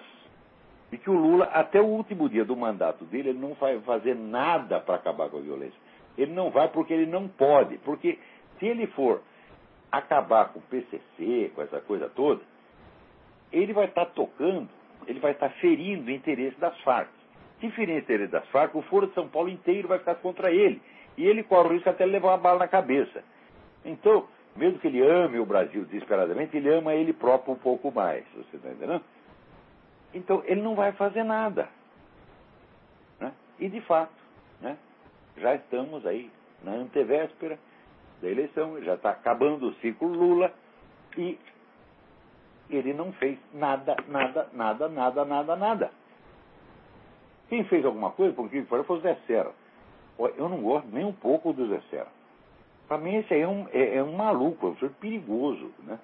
de 0.91 0.97
que 0.97 1.09
o 1.09 1.13
Lula, 1.13 1.45
até 1.45 1.81
o 1.81 1.85
último 1.85 2.29
dia 2.29 2.45
do 2.45 2.55
mandato 2.55 3.05
dele, 3.05 3.29
ele 3.29 3.39
não 3.39 3.53
vai 3.53 3.79
fazer 3.81 4.15
nada 4.15 4.79
para 4.79 4.95
acabar 4.95 5.29
com 5.29 5.37
a 5.37 5.41
violência. 5.41 5.77
Ele 6.17 6.33
não 6.33 6.49
vai 6.49 6.67
porque 6.69 6.93
ele 6.93 7.05
não 7.05 7.27
pode. 7.27 7.77
Porque 7.79 8.17
se 8.57 8.65
ele 8.65 8.87
for 8.87 9.21
acabar 9.91 10.49
com 10.51 10.59
o 10.59 10.63
PCC, 10.63 11.51
com 11.53 11.61
essa 11.61 11.79
coisa 11.81 12.09
toda, 12.09 12.41
ele 13.51 13.73
vai 13.73 13.85
estar 13.85 14.05
tá 14.05 14.11
tocando, 14.11 14.69
ele 15.07 15.19
vai 15.19 15.31
estar 15.31 15.49
ferindo 15.49 16.07
o 16.07 16.11
interesse 16.11 16.59
das 16.59 16.79
Farc. 16.81 17.09
Se 17.59 17.69
ferir 17.71 17.95
o 17.95 17.99
interesse 17.99 18.31
das 18.31 18.47
Farc, 18.49 18.75
o 18.75 18.81
Foro 18.83 19.07
de 19.07 19.13
São 19.13 19.27
Paulo 19.27 19.49
inteiro 19.49 19.87
vai 19.87 19.99
ficar 19.99 20.15
contra 20.15 20.51
ele. 20.51 20.81
E 21.17 21.25
ele 21.25 21.43
corre 21.43 21.69
o 21.69 21.71
risco 21.73 21.89
até 21.89 22.05
levar 22.05 22.29
uma 22.29 22.37
bala 22.37 22.59
na 22.59 22.67
cabeça. 22.67 23.23
Então, 23.83 24.27
mesmo 24.55 24.79
que 24.79 24.87
ele 24.87 25.01
ame 25.01 25.39
o 25.39 25.45
Brasil 25.45 25.83
desesperadamente, 25.85 26.55
ele 26.55 26.69
ama 26.69 26.93
ele 26.93 27.13
próprio 27.13 27.53
um 27.53 27.57
pouco 27.57 27.91
mais. 27.91 28.25
Você 28.33 28.55
está 28.55 28.69
entendendo? 28.69 29.03
Então, 30.13 30.43
ele 30.45 30.61
não 30.61 30.75
vai 30.75 30.91
fazer 30.93 31.23
nada. 31.23 31.67
Né? 33.19 33.31
E, 33.59 33.67
de 33.67 33.81
fato, 33.81 34.13
né, 34.61 34.77
já 35.37 35.55
estamos 35.55 36.05
aí 36.05 36.31
na 36.63 36.71
antevéspera 36.71 37.59
da 38.21 38.29
eleição, 38.29 38.81
já 38.83 38.95
está 38.95 39.11
acabando 39.11 39.67
o 39.67 39.73
ciclo 39.75 40.07
Lula 40.07 40.53
e 41.17 41.37
ele 42.69 42.93
não 42.93 43.11
fez 43.13 43.37
nada, 43.53 43.95
nada, 44.07 44.49
nada, 44.53 44.87
nada, 44.87 45.25
nada, 45.25 45.55
nada. 45.55 45.91
Quem 47.49 47.63
fez 47.65 47.83
alguma 47.83 48.11
coisa, 48.11 48.33
por 48.33 48.49
que 48.49 48.61
foi, 48.63 48.83
foi 48.83 48.97
o 48.97 49.01
Zé 49.01 49.17
Serra. 49.25 49.51
Eu 50.37 50.49
não 50.49 50.61
gosto 50.61 50.87
nem 50.91 51.05
um 51.05 51.13
pouco 51.13 51.51
do 51.53 51.67
Zé 51.67 51.81
Serra. 51.89 52.11
Para 52.87 52.97
mim, 52.97 53.15
esse 53.15 53.33
aí 53.33 53.41
é 53.41 53.47
um, 53.47 53.67
é, 53.71 53.95
é 53.95 54.03
um 54.03 54.13
maluco, 54.13 54.67
é 54.67 54.69
um 54.71 54.77
senhor 54.77 54.91
perigoso, 54.99 55.71
né? 55.79 55.99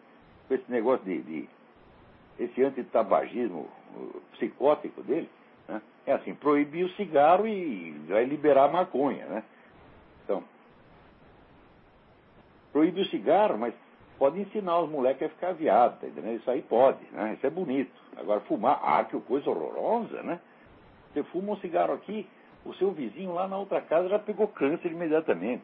Com 0.47 0.54
esse 0.54 0.71
negócio 0.71 1.04
de, 1.06 1.21
de 1.21 1.49
esse 2.39 2.63
antitabagismo 2.63 3.67
psicótico 4.34 5.01
dele, 5.04 5.30
né? 5.67 5.82
é 6.06 6.13
assim, 6.13 6.34
proibir 6.36 6.86
o 6.86 6.89
cigarro 6.95 7.47
e 7.47 7.91
vai 8.08 8.25
liberar 8.25 8.65
a 8.65 8.71
maconha, 8.71 9.25
né? 9.25 9.43
Então, 10.23 10.43
proíbe 12.71 13.01
o 13.01 13.06
cigarro, 13.06 13.58
mas 13.58 13.73
pode 14.17 14.39
ensinar 14.39 14.80
os 14.80 14.89
moleques 14.89 15.23
a 15.23 15.30
ficar 15.30 15.54
viado, 15.54 15.99
tá 15.99 16.08
entendendo? 16.08 16.39
Isso 16.39 16.49
aí 16.49 16.62
pode, 16.62 16.99
né? 17.12 17.34
Isso 17.34 17.45
é 17.45 17.49
bonito. 17.49 17.91
Agora, 18.17 18.39
fumar, 18.41 18.80
ah, 18.84 19.04
que 19.04 19.19
coisa 19.21 19.49
horrorosa, 19.49 20.21
né? 20.23 20.39
Você 21.13 21.23
fuma 21.23 21.54
um 21.54 21.58
cigarro 21.58 21.93
aqui, 21.93 22.28
o 22.65 22.73
seu 22.75 22.91
vizinho 22.91 23.34
lá 23.34 23.47
na 23.47 23.58
outra 23.58 23.82
casa 23.82 24.10
já 24.10 24.19
pegou 24.19 24.47
câncer 24.47 24.91
imediatamente. 24.91 25.63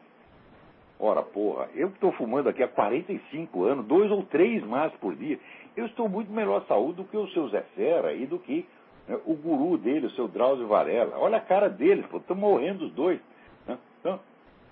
Ora, 0.98 1.22
porra, 1.22 1.68
eu 1.74 1.88
que 1.88 1.96
estou 1.96 2.12
fumando 2.12 2.48
aqui 2.48 2.62
há 2.62 2.68
45 2.68 3.64
anos, 3.64 3.86
dois 3.86 4.10
ou 4.10 4.22
três 4.24 4.62
mais 4.64 4.92
por 4.94 5.16
dia, 5.16 5.38
eu 5.76 5.86
estou 5.86 6.08
muito 6.08 6.30
melhor 6.30 6.64
saúde 6.66 6.98
do 6.98 7.04
que 7.04 7.16
o 7.16 7.28
seu 7.28 7.48
Zé 7.48 7.62
Fera 7.74 8.14
e 8.14 8.26
do 8.26 8.38
que 8.38 8.66
né, 9.08 9.18
o 9.26 9.34
guru 9.34 9.76
dele, 9.76 10.06
o 10.06 10.10
seu 10.10 10.28
Drauzio 10.28 10.68
Varela. 10.68 11.18
Olha 11.18 11.38
a 11.38 11.40
cara 11.40 11.68
deles, 11.68 12.04
estão 12.14 12.36
morrendo 12.36 12.84
os 12.84 12.92
dois. 12.92 13.20
Né? 13.66 13.76
Então, 13.98 14.20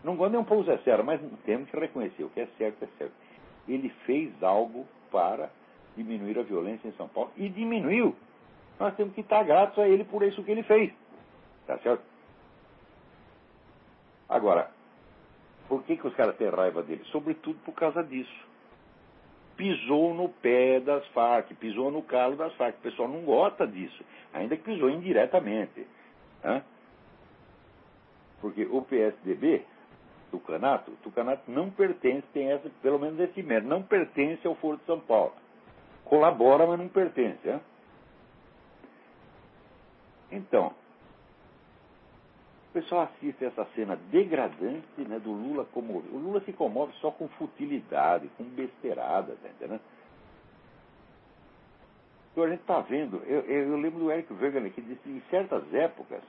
não 0.05 0.15
gosto 0.15 0.31
nem 0.31 0.41
um 0.41 0.45
pouco 0.45 0.63
do 0.63 0.71
Zé 0.71 0.79
Fera, 0.79 1.03
mas 1.03 1.21
temos 1.45 1.69
que 1.69 1.77
reconhecer, 1.77 2.23
o 2.23 2.31
que 2.31 2.41
é 2.41 2.47
certo 2.59 2.85
é 2.85 2.89
certo 2.97 3.13
ele 3.75 3.89
fez 4.05 4.31
algo 4.43 4.87
para 5.11 5.51
diminuir 5.97 6.39
a 6.39 6.43
violência 6.43 6.89
em 6.89 6.93
São 6.93 7.09
Paulo. 7.09 7.31
E 7.37 7.49
diminuiu. 7.49 8.15
Nós 8.79 8.95
temos 8.95 9.15
que 9.15 9.21
estar 9.21 9.45
gratos 9.45 9.79
a 9.79 9.89
ele 9.89 10.05
por 10.05 10.23
isso 10.23 10.43
que 10.43 10.51
ele 10.51 10.63
fez. 10.63 10.93
Tá 11.67 11.79
certo? 11.79 12.03
Agora, 14.29 14.71
por 15.69 15.83
que, 15.85 15.97
que 15.97 16.07
os 16.07 16.15
caras 16.15 16.37
têm 16.37 16.49
raiva 16.49 16.83
dele? 16.83 17.03
Sobretudo 17.07 17.59
por 17.65 17.73
causa 17.75 18.03
disso. 18.03 18.49
Pisou 19.57 20.15
no 20.15 20.29
pé 20.29 20.81
das 20.81 21.07
Farc, 21.09 21.53
pisou 21.55 21.91
no 21.91 22.03
calo 22.03 22.37
das 22.37 22.55
Farc. 22.55 22.79
O 22.79 22.83
pessoal 22.83 23.09
não 23.09 23.23
gosta 23.23 23.67
disso, 23.67 24.03
ainda 24.33 24.57
que 24.57 24.63
pisou 24.63 24.89
indiretamente. 24.89 25.87
Né? 26.43 26.65
Porque 28.41 28.65
o 28.65 28.81
PSDB 28.83 29.65
Tucanato, 30.31 30.93
Tucanato 31.03 31.51
não 31.51 31.71
pertence, 31.71 32.27
tem 32.33 32.51
essa, 32.51 32.71
pelo 32.83 32.99
menos 32.99 33.19
esse 33.21 33.43
mérito, 33.43 33.69
não 33.69 33.83
pertence 33.83 34.47
ao 34.47 34.55
Foro 34.57 34.77
de 34.77 34.85
São 34.85 35.01
Paulo. 35.01 35.33
Colabora, 36.05 36.67
mas 36.67 36.79
não 36.79 36.89
pertence. 36.89 37.49
Hein? 37.49 37.61
Então, 40.31 40.75
o 42.71 42.73
pessoal 42.73 43.03
assiste 43.03 43.45
essa 43.45 43.65
cena 43.75 43.97
degradante 44.11 45.01
né, 45.01 45.19
do 45.19 45.33
Lula 45.33 45.65
como. 45.73 45.99
O 45.99 46.19
Lula 46.19 46.41
se 46.43 46.53
comove 46.53 46.93
só 47.01 47.11
com 47.11 47.27
futilidade, 47.31 48.29
com 48.37 48.45
besteirada, 48.45 49.37
tá 49.43 49.49
entendendo? 49.49 49.81
Então 52.31 52.45
a 52.45 52.49
gente 52.49 52.61
está 52.61 52.81
vendo, 52.81 53.17
eu, 53.25 53.41
eu, 53.41 53.77
lembro 53.77 53.99
do 53.99 54.13
Eric 54.13 54.33
Wegener 54.33 54.73
que 54.73 54.81
disse 54.81 55.01
que 55.01 55.11
em 55.11 55.21
certas 55.31 55.63
épocas 55.75 56.23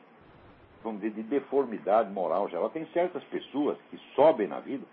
vamos 0.84 1.02
dizer, 1.02 1.15
de 1.15 1.24
deformidade 1.24 2.12
moral 2.12 2.50
geral. 2.50 2.70
Tem 2.70 2.86
certas 2.88 3.24
pessoas 3.26 3.78
que 3.89 3.98
sobem 4.15 4.48
na 4.48 4.60
vida 4.60 4.86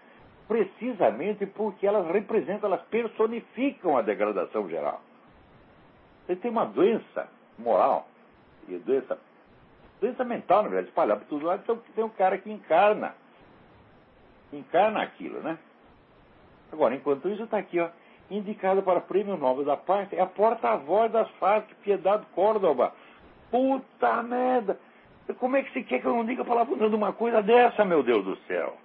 precisamente 0.48 1.44
porque 1.44 1.86
elas 1.86 2.10
representam, 2.10 2.70
elas 2.70 2.82
personificam 2.88 3.96
a 3.96 4.02
degradação 4.02 4.68
geral. 4.68 5.00
Você 6.26 6.34
tem 6.36 6.50
uma 6.50 6.64
doença 6.64 7.28
moral, 7.58 8.08
e 8.66 8.76
doença, 8.78 9.18
doença 10.00 10.24
mental, 10.24 10.62
na 10.62 10.68
verdade, 10.68 10.88
espalhada 10.88 11.20
por 11.20 11.28
todos 11.28 11.44
lados, 11.44 11.62
então 11.62 11.78
tem 11.94 12.04
um 12.04 12.08
cara 12.08 12.38
que 12.38 12.50
encarna, 12.50 13.14
encarna 14.52 15.02
aquilo, 15.02 15.40
né? 15.40 15.58
Agora, 16.72 16.94
enquanto 16.94 17.28
isso, 17.28 17.44
está 17.44 17.58
aqui, 17.58 17.78
ó, 17.80 17.88
indicado 18.30 18.82
para 18.82 19.00
Prêmio 19.00 19.36
Nobel 19.36 19.64
da 19.64 19.76
Paz, 19.76 20.10
é 20.12 20.20
a 20.20 20.26
porta-voz 20.26 21.10
das 21.12 21.28
Farc, 21.32 21.74
Piedade 21.82 22.24
Córdoba. 22.34 22.92
Puta 23.50 24.22
merda! 24.22 24.78
Como 25.34 25.56
é 25.56 25.62
que 25.62 25.72
você 25.72 25.82
quer 25.82 26.00
que 26.00 26.06
eu 26.06 26.14
não 26.14 26.24
diga 26.24 26.44
palavrão 26.44 26.88
de 26.88 26.96
uma 26.96 27.12
coisa 27.12 27.42
dessa, 27.42 27.84
meu 27.84 28.02
Deus 28.02 28.24
do 28.24 28.36
céu? 28.46 28.76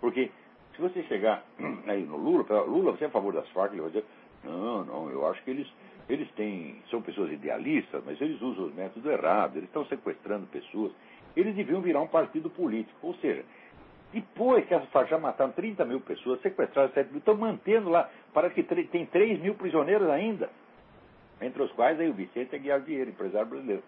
Porque 0.00 0.30
se 0.74 0.80
você 0.80 1.02
chegar 1.04 1.42
aí 1.86 2.02
no 2.04 2.16
Lula, 2.16 2.60
Lula, 2.62 2.92
você 2.92 3.04
é 3.04 3.06
a 3.06 3.10
favor 3.10 3.32
das 3.32 3.48
Farc, 3.50 3.72
ele 3.72 3.80
vai 3.80 3.90
dizer, 3.90 4.04
não, 4.42 4.84
não, 4.84 5.10
eu 5.10 5.26
acho 5.26 5.42
que 5.42 5.50
eles, 5.50 5.66
eles 6.08 6.30
têm, 6.32 6.76
são 6.90 7.00
pessoas 7.00 7.32
idealistas, 7.32 8.02
mas 8.04 8.20
eles 8.20 8.40
usam 8.42 8.66
os 8.66 8.74
métodos 8.74 9.10
errados, 9.10 9.56
eles 9.56 9.68
estão 9.68 9.86
sequestrando 9.86 10.46
pessoas. 10.46 10.92
Eles 11.34 11.54
deviam 11.54 11.80
virar 11.80 12.00
um 12.00 12.06
partido 12.06 12.50
político. 12.50 12.98
Ou 13.02 13.14
seja, 13.14 13.44
depois 14.12 14.66
que 14.66 14.74
as 14.74 14.84
Farc 14.90 15.08
já 15.08 15.18
mataram 15.18 15.52
30 15.52 15.84
mil 15.86 16.00
pessoas, 16.00 16.40
sequestraram 16.42 16.92
7 16.92 17.08
mil, 17.08 17.18
estão 17.18 17.36
mantendo 17.36 17.88
lá, 17.88 18.10
parece 18.32 18.54
que 18.54 18.84
tem 18.84 19.06
3 19.06 19.40
mil 19.40 19.54
prisioneiros 19.54 20.08
ainda, 20.10 20.50
entre 21.40 21.62
os 21.62 21.72
quais 21.72 21.98
aí 21.98 22.08
o 22.10 22.14
Vicente 22.14 22.54
Aguiar 22.54 22.80
Vieira, 22.80 23.10
empresário 23.10 23.48
brasileiro. 23.48 23.82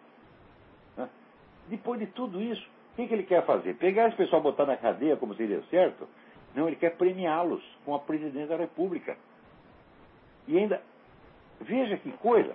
Depois 1.69 1.99
de 1.99 2.07
tudo 2.07 2.41
isso, 2.43 2.67
o 2.93 2.97
que, 2.97 3.07
que 3.07 3.15
ele 3.15 3.25
quer 3.25 3.45
fazer? 3.45 3.75
Pegar 3.75 4.09
esse 4.09 4.17
pessoal 4.17 4.41
botar 4.41 4.67
na 4.67 4.77
cadeia 4.77 5.17
como 5.17 5.35
seria 5.35 5.63
certo? 5.71 6.09
Não, 6.55 6.67
ele 6.67 6.77
quer 6.77 6.97
premiá-los 6.97 7.63
com 7.85 7.95
a 7.95 7.99
presidência 7.99 8.49
da 8.49 8.57
República. 8.57 9.17
E 10.49 10.57
ainda 10.57 10.81
veja 11.61 11.97
que 11.99 12.11
coisa. 12.13 12.55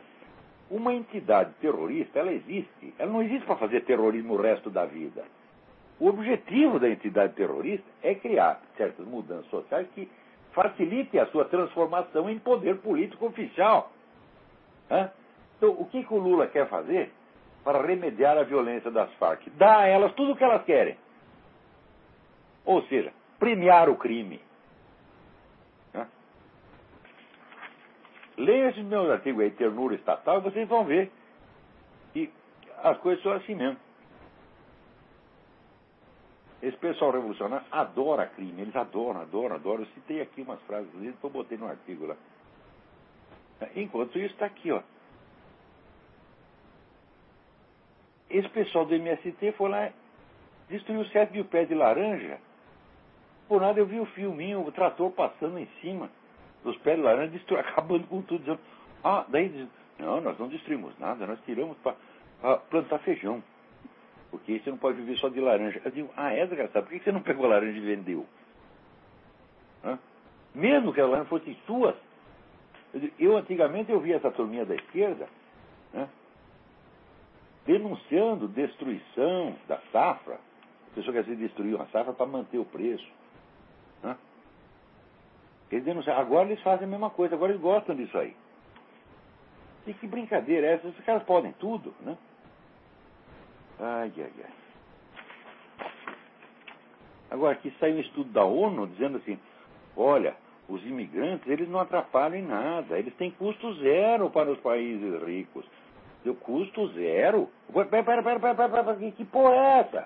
Uma 0.69 0.93
entidade 0.93 1.51
terrorista, 1.59 2.19
ela 2.19 2.31
existe. 2.31 2.93
Ela 2.97 3.11
não 3.11 3.21
existe 3.21 3.45
para 3.45 3.57
fazer 3.57 3.81
terrorismo 3.81 4.33
o 4.33 4.41
resto 4.41 4.69
da 4.69 4.85
vida. 4.85 5.23
O 5.99 6.07
objetivo 6.07 6.79
da 6.79 6.89
entidade 6.89 7.33
terrorista 7.33 7.85
é 8.01 8.15
criar 8.15 8.59
certas 8.77 9.05
mudanças 9.05 9.45
sociais 9.51 9.87
que 9.93 10.09
facilitem 10.53 11.19
a 11.19 11.27
sua 11.27 11.45
transformação 11.45 12.29
em 12.29 12.39
poder 12.39 12.77
político 12.77 13.27
oficial. 13.27 13.91
Então, 15.57 15.75
o 15.77 15.85
que, 15.85 16.03
que 16.03 16.13
o 16.13 16.17
Lula 16.17 16.47
quer 16.47 16.67
fazer 16.67 17.11
para 17.63 17.85
remediar 17.85 18.37
a 18.37 18.43
violência 18.43 18.89
das 18.91 19.11
Farc? 19.13 19.47
Dá 19.57 19.79
a 19.79 19.87
elas 19.87 20.13
tudo 20.13 20.33
o 20.33 20.35
que 20.35 20.43
elas 20.43 20.63
querem. 20.63 20.97
Ou 22.65 22.81
seja, 22.83 23.11
premiar 23.39 23.89
o 23.89 23.95
crime. 23.95 24.41
Leia 28.37 28.69
esse 28.69 28.81
meu 28.81 29.11
artigo 29.11 29.41
aí, 29.41 29.51
Ternura 29.51 29.93
Estatal, 29.93 30.39
e 30.39 30.41
vocês 30.41 30.67
vão 30.67 30.83
ver 30.83 31.11
que 32.11 32.31
as 32.81 32.97
coisas 32.97 33.21
são 33.21 33.33
assim 33.33 33.53
mesmo. 33.53 33.77
Esse 36.61 36.77
pessoal 36.77 37.11
revolucionário 37.11 37.65
adora 37.71 38.27
crime, 38.27 38.61
eles 38.61 38.75
adoram, 38.75 39.21
adoram, 39.21 39.55
adoram. 39.55 39.81
Eu 39.83 39.89
citei 39.89 40.21
aqui 40.21 40.41
umas 40.41 40.59
frases, 40.61 40.89
eu 40.95 41.29
botei 41.29 41.57
no 41.57 41.67
artigo 41.67 42.07
lá. 42.07 42.15
Enquanto 43.75 44.17
isso 44.17 44.33
está 44.33 44.47
aqui, 44.47 44.71
ó. 44.71 44.81
Esse 48.31 48.47
pessoal 48.49 48.85
do 48.85 48.95
MST 48.95 49.51
foi 49.53 49.69
lá, 49.69 49.89
destruiu 50.69 51.03
7 51.05 51.33
mil 51.33 51.45
pés 51.45 51.67
de 51.67 51.75
laranja. 51.75 52.37
Por 53.47 53.59
nada 53.59 53.79
eu 53.79 53.85
vi 53.85 53.99
o 53.99 54.05
filminho, 54.05 54.65
o 54.65 54.71
trator 54.71 55.11
passando 55.11 55.59
em 55.59 55.67
cima 55.81 56.09
dos 56.63 56.77
pés 56.77 56.95
de 56.95 57.03
laranja, 57.03 57.31
destru... 57.31 57.57
acabando 57.59 58.07
com 58.07 58.21
tudo. 58.21 58.39
Dizendo, 58.39 58.59
ah, 59.03 59.25
daí 59.27 59.49
diz, 59.49 59.67
não, 59.99 60.21
nós 60.21 60.37
não 60.39 60.47
destruímos 60.47 60.97
nada, 60.97 61.27
nós 61.27 61.39
tiramos 61.45 61.77
para 61.79 62.57
plantar 62.69 62.99
feijão. 62.99 63.43
Porque 64.29 64.59
você 64.59 64.69
não 64.69 64.77
pode 64.77 64.97
viver 64.97 65.17
só 65.17 65.27
de 65.27 65.41
laranja. 65.41 65.81
Eu 65.83 65.91
digo, 65.91 66.09
ah, 66.15 66.31
é 66.31 66.45
desgraçado, 66.45 66.85
por 66.85 66.97
que 66.97 67.03
você 67.03 67.11
não 67.11 67.21
pegou 67.21 67.45
a 67.45 67.49
laranja 67.49 67.77
e 67.77 67.81
vendeu? 67.81 68.25
Hã? 69.83 69.99
Mesmo 70.55 70.93
que 70.93 71.01
a 71.01 71.05
laranja 71.05 71.27
fosse 71.27 71.53
sua. 71.65 71.97
Eu, 72.93 73.09
eu 73.19 73.37
antigamente 73.37 73.91
eu 73.91 73.99
via 73.99 74.15
essa 74.15 74.31
turminha 74.31 74.65
da 74.65 74.75
esquerda 74.75 75.27
né, 75.93 76.07
denunciando 77.65 78.47
destruição 78.47 79.55
da 79.67 79.79
safra. 79.91 80.35
A 80.91 80.95
pessoa 80.95 81.13
quer 81.13 81.23
dizer 81.23 81.37
destruir 81.37 81.75
uma 81.75 81.87
safra 81.87 82.13
para 82.13 82.25
manter 82.25 82.57
o 82.57 82.65
preço. 82.65 83.07
Né? 84.03 84.17
Eles 85.71 85.85
denunciam. 85.85 86.17
Agora 86.17 86.49
eles 86.49 86.61
fazem 86.61 86.85
a 86.85 86.89
mesma 86.89 87.09
coisa, 87.09 87.35
agora 87.35 87.51
eles 87.51 87.61
gostam 87.61 87.95
disso 87.95 88.17
aí. 88.17 88.35
E 89.87 89.93
que 89.93 90.05
brincadeira 90.05 90.67
é 90.67 90.73
essa? 90.73 90.87
Esses 90.87 91.03
caras 91.05 91.23
podem 91.23 91.53
tudo, 91.53 91.93
né? 92.01 92.17
Ai, 93.79 94.11
ai, 94.17 94.31
ai. 94.43 94.51
Agora, 97.31 97.53
aqui 97.53 97.73
saiu 97.79 97.95
um 97.95 97.99
estudo 97.99 98.29
da 98.31 98.43
ONU 98.43 98.87
dizendo 98.87 99.17
assim: 99.17 99.39
olha, 99.95 100.35
os 100.67 100.83
imigrantes 100.85 101.47
eles 101.47 101.67
não 101.67 101.79
atrapalham 101.79 102.35
em 102.35 102.45
nada, 102.45 102.99
eles 102.99 103.15
têm 103.15 103.31
custo 103.31 103.73
zero 103.75 104.29
para 104.29 104.51
os 104.51 104.59
países 104.59 105.23
ricos. 105.23 105.65
Deu 106.23 106.35
custo 106.35 106.87
zero? 106.89 107.49
Pera, 107.73 108.03
pera, 108.03 108.03
pera, 108.03 108.39
pera, 108.39 108.55
pera, 108.55 108.83
pera, 108.83 109.11
que 109.11 109.25
porra 109.25 109.53
é 109.53 109.79
essa? 109.79 110.05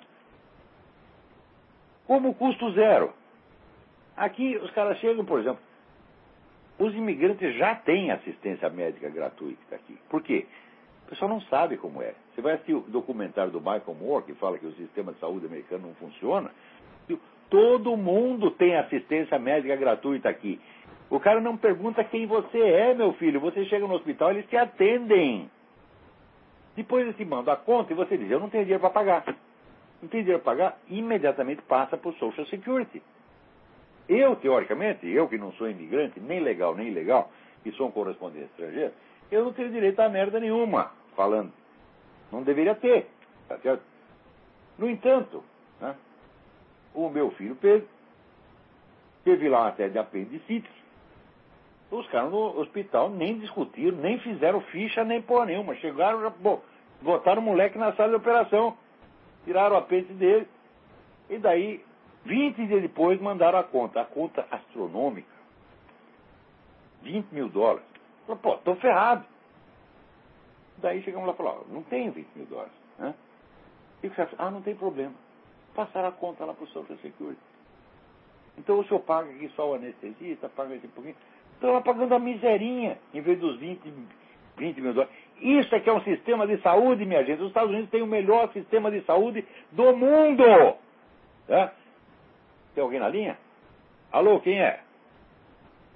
Como 2.07 2.33
custo 2.35 2.71
zero? 2.71 3.13
Aqui 4.15 4.55
os 4.57 4.71
caras 4.71 4.97
chegam, 4.99 5.25
por 5.25 5.39
exemplo, 5.39 5.59
os 6.79 6.93
imigrantes 6.93 7.55
já 7.57 7.75
têm 7.75 8.11
assistência 8.11 8.69
médica 8.69 9.09
gratuita 9.09 9.75
aqui. 9.75 9.97
Por 10.09 10.21
quê? 10.21 10.45
O 11.05 11.09
pessoal 11.09 11.29
não 11.29 11.41
sabe 11.41 11.77
como 11.77 12.01
é. 12.01 12.13
Você 12.33 12.41
vai 12.41 12.53
assistir 12.53 12.73
o 12.73 12.81
documentário 12.81 13.51
do 13.51 13.59
Michael 13.59 13.95
Moore, 13.99 14.25
que 14.25 14.33
fala 14.35 14.57
que 14.57 14.65
o 14.65 14.73
sistema 14.73 15.13
de 15.13 15.19
saúde 15.19 15.45
americano 15.45 15.87
não 15.87 15.95
funciona. 15.95 16.51
Todo 17.49 17.95
mundo 17.95 18.51
tem 18.51 18.75
assistência 18.75 19.37
médica 19.37 19.75
gratuita 19.75 20.29
aqui. 20.29 20.59
O 21.09 21.19
cara 21.19 21.39
não 21.39 21.55
pergunta 21.55 22.03
quem 22.03 22.25
você 22.25 22.59
é, 22.59 22.93
meu 22.93 23.13
filho. 23.13 23.39
Você 23.39 23.65
chega 23.65 23.87
no 23.87 23.93
hospital, 23.93 24.31
eles 24.31 24.47
te 24.47 24.57
atendem. 24.57 25.49
Depois 26.75 27.03
eles 27.03 27.15
te 27.15 27.23
mandam 27.23 27.53
a 27.53 27.57
conta 27.57 27.93
e 27.93 27.95
você 27.95 28.17
diz, 28.17 28.29
eu 28.29 28.39
não 28.39 28.49
tenho 28.49 28.65
dinheiro 28.65 28.81
para 28.81 28.89
pagar. 28.89 29.25
Não 30.01 30.09
tenho 30.09 30.23
dinheiro 30.23 30.43
para 30.43 30.53
pagar, 30.53 30.79
imediatamente 30.89 31.61
passa 31.61 31.97
para 31.97 32.09
o 32.09 32.13
Social 32.15 32.45
Security. 32.47 33.01
Eu, 34.07 34.35
teoricamente, 34.35 35.07
eu 35.07 35.27
que 35.27 35.37
não 35.37 35.51
sou 35.53 35.69
imigrante, 35.69 36.19
nem 36.19 36.39
legal 36.39 36.75
nem 36.75 36.89
ilegal, 36.89 37.31
que 37.63 37.71
sou 37.71 37.87
um 37.87 37.91
correspondente 37.91 38.45
estrangeiro, 38.45 38.93
eu 39.31 39.45
não 39.45 39.53
tenho 39.53 39.71
direito 39.71 39.99
a 39.99 40.09
merda 40.09 40.39
nenhuma, 40.39 40.91
falando. 41.15 41.51
Não 42.31 42.43
deveria 42.43 42.75
ter, 42.75 43.07
tá 43.47 43.57
certo? 43.59 43.81
No 44.77 44.89
entanto, 44.89 45.43
né, 45.79 45.95
o 46.93 47.09
meu 47.09 47.31
filho 47.31 47.55
Pedro 47.55 47.87
teve 49.23 49.49
lá 49.49 49.69
até 49.69 49.89
de 49.89 49.97
apendicite. 49.97 50.69
Os 51.91 52.07
caras 52.07 52.31
no 52.31 52.59
hospital 52.59 53.09
nem 53.09 53.39
discutiram, 53.39 53.97
nem 53.97 54.19
fizeram 54.19 54.59
ficha, 54.61 55.03
nem 55.03 55.21
porra 55.21 55.45
nenhuma. 55.45 55.75
Chegaram, 55.75 56.21
já, 56.21 56.29
bom, 56.29 56.61
botaram 57.01 57.41
o 57.41 57.45
moleque 57.45 57.77
na 57.77 57.93
sala 57.93 58.09
de 58.09 58.15
operação, 58.15 58.77
tiraram 59.45 59.75
o 59.75 59.79
apêndice 59.79 60.13
dele, 60.13 60.47
e 61.29 61.37
daí, 61.37 61.83
20 62.25 62.65
dias 62.67 62.81
depois, 62.81 63.19
mandaram 63.21 63.59
a 63.59 63.63
conta. 63.63 64.01
A 64.01 64.05
conta 64.05 64.47
astronômica. 64.49 65.35
20 67.03 67.31
mil 67.31 67.49
dólares. 67.49 67.85
Falei, 68.25 68.41
pô, 68.41 68.57
tô 68.57 68.75
ferrado. 68.75 69.25
Daí 70.77 71.01
chegamos 71.03 71.27
lá 71.27 71.33
e 71.33 71.37
falamos, 71.37 71.67
não 71.69 71.83
tenho 71.83 72.11
20 72.11 72.27
mil 72.35 72.45
dólares. 72.47 72.73
Né? 72.97 73.13
E 74.03 74.07
o 74.07 74.13
chefe, 74.13 74.35
ah, 74.37 74.51
não 74.51 74.61
tem 74.61 74.75
problema. 74.75 75.13
Passaram 75.73 76.09
a 76.09 76.11
conta 76.11 76.45
lá 76.45 76.53
para 76.53 76.63
o 76.63 76.67
Social 76.67 76.97
Security. 76.97 77.39
Então 78.57 78.79
o 78.79 78.85
senhor 78.85 78.99
paga 79.01 79.29
aqui 79.29 79.49
só 79.55 79.71
o 79.71 79.75
anestesista, 79.75 80.49
paga 80.49 80.73
um 80.73 80.79
pouquinho. 80.89 81.15
Estão 81.55 81.73
lá 81.73 81.81
pagando 81.81 82.13
a 82.13 82.19
miserinha, 82.19 82.97
em 83.13 83.21
vez 83.21 83.39
dos 83.39 83.57
20, 83.57 83.81
20 84.57 84.81
mil 84.81 84.93
dólares. 84.93 85.13
Isso 85.41 85.73
é 85.75 85.79
que 85.79 85.89
é 85.89 85.93
um 85.93 86.01
sistema 86.01 86.47
de 86.47 86.57
saúde, 86.61 87.05
minha 87.05 87.23
gente. 87.23 87.41
Os 87.41 87.47
Estados 87.47 87.71
Unidos 87.71 87.89
têm 87.89 88.01
o 88.01 88.07
melhor 88.07 88.51
sistema 88.53 88.89
de 88.89 89.01
saúde 89.01 89.45
do 89.71 89.95
mundo. 89.95 90.43
Tá? 91.47 91.73
Tem 92.73 92.83
alguém 92.83 92.99
na 92.99 93.09
linha? 93.09 93.37
Alô, 94.11 94.39
quem 94.39 94.61
é? 94.61 94.79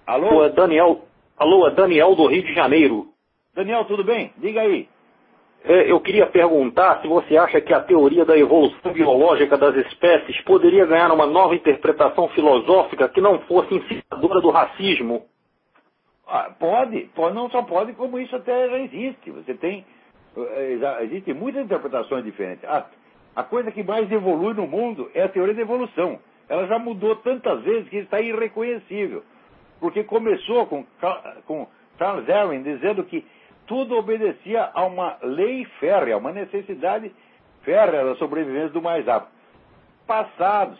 Alô? 0.05 0.43
É 0.43 0.49
Daniel, 0.49 1.03
Alô, 1.39 1.65
é 1.65 1.71
Daniel 1.71 2.15
do 2.15 2.27
Rio 2.27 2.43
de 2.43 2.53
Janeiro. 2.53 3.07
Daniel, 3.55 3.85
tudo 3.85 4.03
bem? 4.03 4.33
Diga 4.37 4.59
aí. 4.59 4.89
É, 5.63 5.89
eu 5.89 6.01
queria 6.01 6.27
perguntar 6.27 7.01
se 7.01 7.07
você 7.07 7.37
acha 7.37 7.61
que 7.61 7.73
a 7.73 7.79
teoria 7.79 8.25
da 8.25 8.37
evolução 8.37 8.91
biológica 8.91 9.57
das 9.57 9.73
espécies 9.87 10.41
poderia 10.41 10.85
ganhar 10.85 11.11
uma 11.13 11.25
nova 11.25 11.55
interpretação 11.55 12.27
filosófica 12.29 13.07
que 13.07 13.21
não 13.21 13.39
fosse 13.39 13.73
incitadora 13.73 14.41
do 14.41 14.49
racismo. 14.49 15.25
Ah, 16.29 16.51
pode, 16.57 17.09
pode, 17.15 17.35
não 17.35 17.49
só 17.49 17.61
pode, 17.63 17.93
como 17.93 18.19
isso 18.19 18.35
até 18.35 18.69
já 18.69 18.79
existe. 18.79 19.31
Você 19.31 19.53
tem. 19.55 19.85
Eh, 20.37 20.77
já, 20.79 21.03
existem 21.03 21.33
muitas 21.33 21.65
interpretações 21.65 22.23
diferentes. 22.23 22.63
A, 22.65 22.85
a 23.35 23.43
coisa 23.43 23.71
que 23.71 23.83
mais 23.83 24.11
evolui 24.11 24.53
no 24.53 24.67
mundo 24.67 25.09
é 25.13 25.23
a 25.23 25.29
teoria 25.29 25.53
da 25.53 25.61
evolução. 25.61 26.19
Ela 26.47 26.67
já 26.67 26.79
mudou 26.79 27.15
tantas 27.17 27.61
vezes 27.61 27.89
que 27.89 27.97
está 27.97 28.19
irreconhecível 28.19 29.23
porque 29.79 30.03
começou 30.03 30.65
com, 30.65 30.85
com 31.45 31.67
Charles 31.97 32.25
Darwin 32.25 32.61
dizendo 32.61 33.03
que 33.03 33.25
tudo 33.65 33.95
obedecia 33.95 34.69
a 34.73 34.85
uma 34.85 35.17
lei 35.21 35.65
férrea, 35.79 36.17
uma 36.17 36.31
necessidade 36.31 37.11
férrea 37.63 38.03
da 38.03 38.15
sobrevivência 38.15 38.69
do 38.69 38.81
mais 38.81 39.07
apto. 39.07 39.31
Passados 40.05 40.79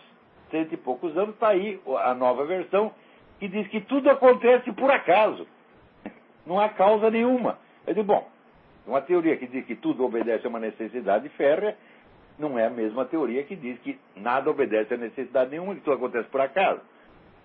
cento 0.50 0.74
e 0.74 0.76
poucos 0.76 1.16
anos, 1.16 1.34
está 1.34 1.48
aí 1.48 1.80
a 2.02 2.12
nova 2.12 2.44
versão 2.44 2.92
que 3.40 3.48
diz 3.48 3.66
que 3.68 3.80
tudo 3.80 4.10
acontece 4.10 4.70
por 4.72 4.90
acaso. 4.90 5.46
Não 6.46 6.60
há 6.60 6.68
causa 6.68 7.10
nenhuma. 7.10 7.58
Eu 7.86 7.94
digo, 7.94 8.06
bom, 8.06 8.28
uma 8.86 9.00
teoria 9.00 9.36
que 9.36 9.46
diz 9.46 9.64
que 9.64 9.74
tudo 9.74 10.04
obedece 10.04 10.46
a 10.46 10.50
uma 10.50 10.60
necessidade 10.60 11.28
férrea 11.30 11.76
não 12.38 12.58
é 12.58 12.66
a 12.66 12.70
mesma 12.70 13.04
teoria 13.04 13.42
que 13.44 13.54
diz 13.54 13.78
que 13.80 13.98
nada 14.16 14.50
obedece 14.50 14.94
a 14.94 14.96
necessidade 14.96 15.50
nenhuma, 15.50 15.74
que 15.74 15.82
tudo 15.82 15.94
acontece 15.94 16.28
por 16.28 16.40
acaso. 16.40 16.80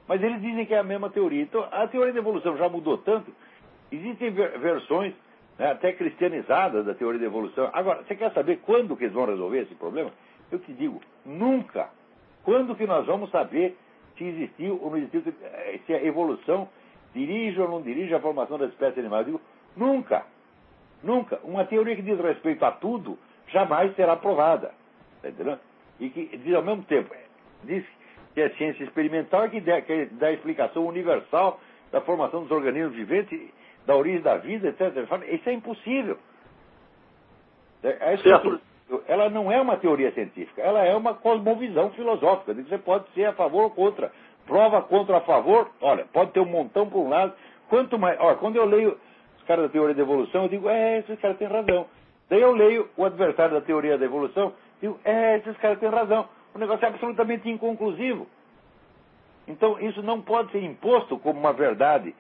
Mas 0.08 0.22
eles 0.24 0.42
dizem 0.42 0.66
que 0.66 0.74
é 0.74 0.80
a 0.80 0.84
mesma 0.84 1.10
teoria. 1.10 1.42
Então, 1.42 1.68
a 1.72 1.88
teoria 1.88 2.14
da 2.14 2.20
evolução 2.20 2.56
já 2.58 2.70
mudou 2.70 2.98
tanto. 3.00 3.34
Existem 3.92 4.32
versões 4.32 5.14
né, 5.58 5.72
até 5.72 5.92
cristianizadas 5.94 6.86
da 6.86 6.94
teoria 6.94 7.20
da 7.20 7.26
evolução. 7.26 7.70
Agora, 7.74 8.04
você 8.04 8.16
quer 8.16 8.32
saber 8.32 8.60
quando 8.66 8.96
que 8.96 9.06
eles 9.06 9.14
vão 9.14 9.26
resolver 9.26 9.62
esse 9.62 9.76
problema? 9.76 10.12
Eu 10.52 10.60
te 10.60 10.72
digo, 10.74 11.02
nunca. 11.26 11.90
Quando 12.44 12.76
que 12.76 12.86
nós 12.86 13.06
vamos 13.06 13.30
saber 13.32 13.78
se 14.18 14.24
existiu 14.24 14.80
ou 14.82 14.92
não 14.92 14.98
existiu, 14.98 15.22
se 15.86 15.94
a 15.94 16.04
evolução 16.04 16.70
dirige 17.14 17.60
ou 17.60 17.70
não 17.70 17.82
dirige 17.82 18.14
a 18.14 18.20
formação 18.20 18.58
das 18.58 18.72
espécies 18.72 19.00
animais? 19.00 19.28
Eu 19.28 19.34
digo, 19.34 19.42
nunca. 19.76 20.26
Nunca. 21.04 21.40
Uma 21.44 21.66
teoria 21.66 21.96
que 21.96 22.02
diz 22.02 22.20
respeito 22.20 22.64
a 22.66 22.72
tudo 22.72 23.18
jamais 23.48 23.96
será 23.96 24.16
provada. 24.16 24.74
Entendendo? 25.24 25.60
E 26.00 26.10
que 26.10 26.38
diz 26.38 26.54
ao 26.54 26.64
mesmo 26.64 26.84
tempo, 26.84 27.14
diz 27.64 27.86
que 28.34 28.42
é 28.42 28.50
ciência 28.50 28.84
experimental, 28.84 29.50
que 29.50 29.62
dá, 29.62 29.82
que 29.82 30.06
dá 30.08 30.28
a 30.28 30.34
explicação 30.34 30.86
universal 30.86 31.60
da 31.92 32.02
formação 32.02 32.42
dos 32.42 32.52
organismos 32.52 32.96
viventes, 32.96 33.40
da 33.86 33.96
origem 33.96 34.22
da 34.22 34.38
vida, 34.38 34.68
etc. 34.70 34.92
Isso 35.32 35.50
é 35.50 35.54
impossível. 35.54 36.18
É, 37.84 38.14
é 38.14 38.18
ela 39.08 39.30
não 39.30 39.52
é 39.52 39.60
uma 39.60 39.78
teoria 39.78 40.12
científica, 40.12 40.62
ela 40.62 40.84
é 40.84 40.96
uma 40.96 41.16
cosmovisão 41.16 41.92
filosófica, 41.92 42.54
de 42.54 42.64
que 42.64 42.70
você 42.70 42.78
pode 42.78 43.10
ser 43.14 43.26
a 43.26 43.34
favor 43.34 43.64
ou 43.64 43.70
contra. 43.72 44.12
Prova 44.46 44.82
contra 44.84 45.18
a 45.18 45.22
favor, 45.22 45.72
olha, 45.82 46.06
pode 46.14 46.32
ter 46.32 46.40
um 46.40 46.46
montão 46.46 46.88
por 46.88 47.00
um 47.00 47.10
lado. 47.10 47.34
Quanto 47.68 47.98
mais. 47.98 48.20
Olha, 48.20 48.36
quando 48.36 48.58
eu 48.58 48.66
leio 48.66 48.98
os 49.38 49.44
caras 49.46 49.66
da 49.66 49.70
teoria 49.70 49.96
da 49.96 50.02
evolução, 50.04 50.44
eu 50.44 50.50
digo, 50.50 50.70
é, 50.70 51.00
esses 51.00 51.20
caras 51.20 51.38
têm 51.38 51.48
razão. 51.48 51.88
Daí 52.30 52.42
eu 52.42 52.52
leio 52.54 52.90
o 52.96 53.06
adversário 53.06 53.56
da 53.56 53.62
teoria 53.62 53.98
da 53.98 54.06
evolução, 54.06 54.54
digo, 54.80 55.00
é, 55.04 55.38
esses 55.38 55.58
caras 55.58 55.80
têm 55.80 55.90
razão. 55.90 56.28
O 56.54 56.60
negócio 56.60 56.86
é 56.86 56.90
absolutamente 56.90 57.50
inconclusivo. 57.50 58.28
Então, 59.48 59.80
isso 59.80 60.02
não 60.02 60.22
pode 60.22 60.52
ser 60.52 60.64
imposto 60.64 61.18
como 61.20 61.40
uma 61.40 61.54
verdade 61.54 62.16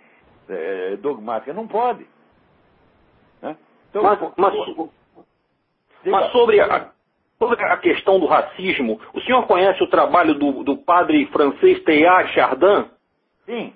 é, 0.49 0.95
dogmática. 0.97 1.53
Não 1.53 1.67
pode. 1.67 2.05
Né? 3.41 3.55
Então, 3.89 4.03
mas, 4.03 4.19
mas, 4.37 4.53
mas 6.05 6.31
sobre, 6.31 6.59
a, 6.59 6.89
sobre 7.39 7.63
a 7.63 7.77
questão 7.77 8.19
do 8.19 8.25
racismo, 8.25 8.99
o 9.13 9.21
senhor 9.21 9.45
conhece 9.47 9.81
o 9.83 9.89
trabalho 9.89 10.33
do, 10.35 10.63
do 10.63 10.77
padre 10.77 11.25
francês 11.27 11.83
Teilhard 11.83 12.31
Chardin? 12.33 12.89
Sim. 13.45 13.73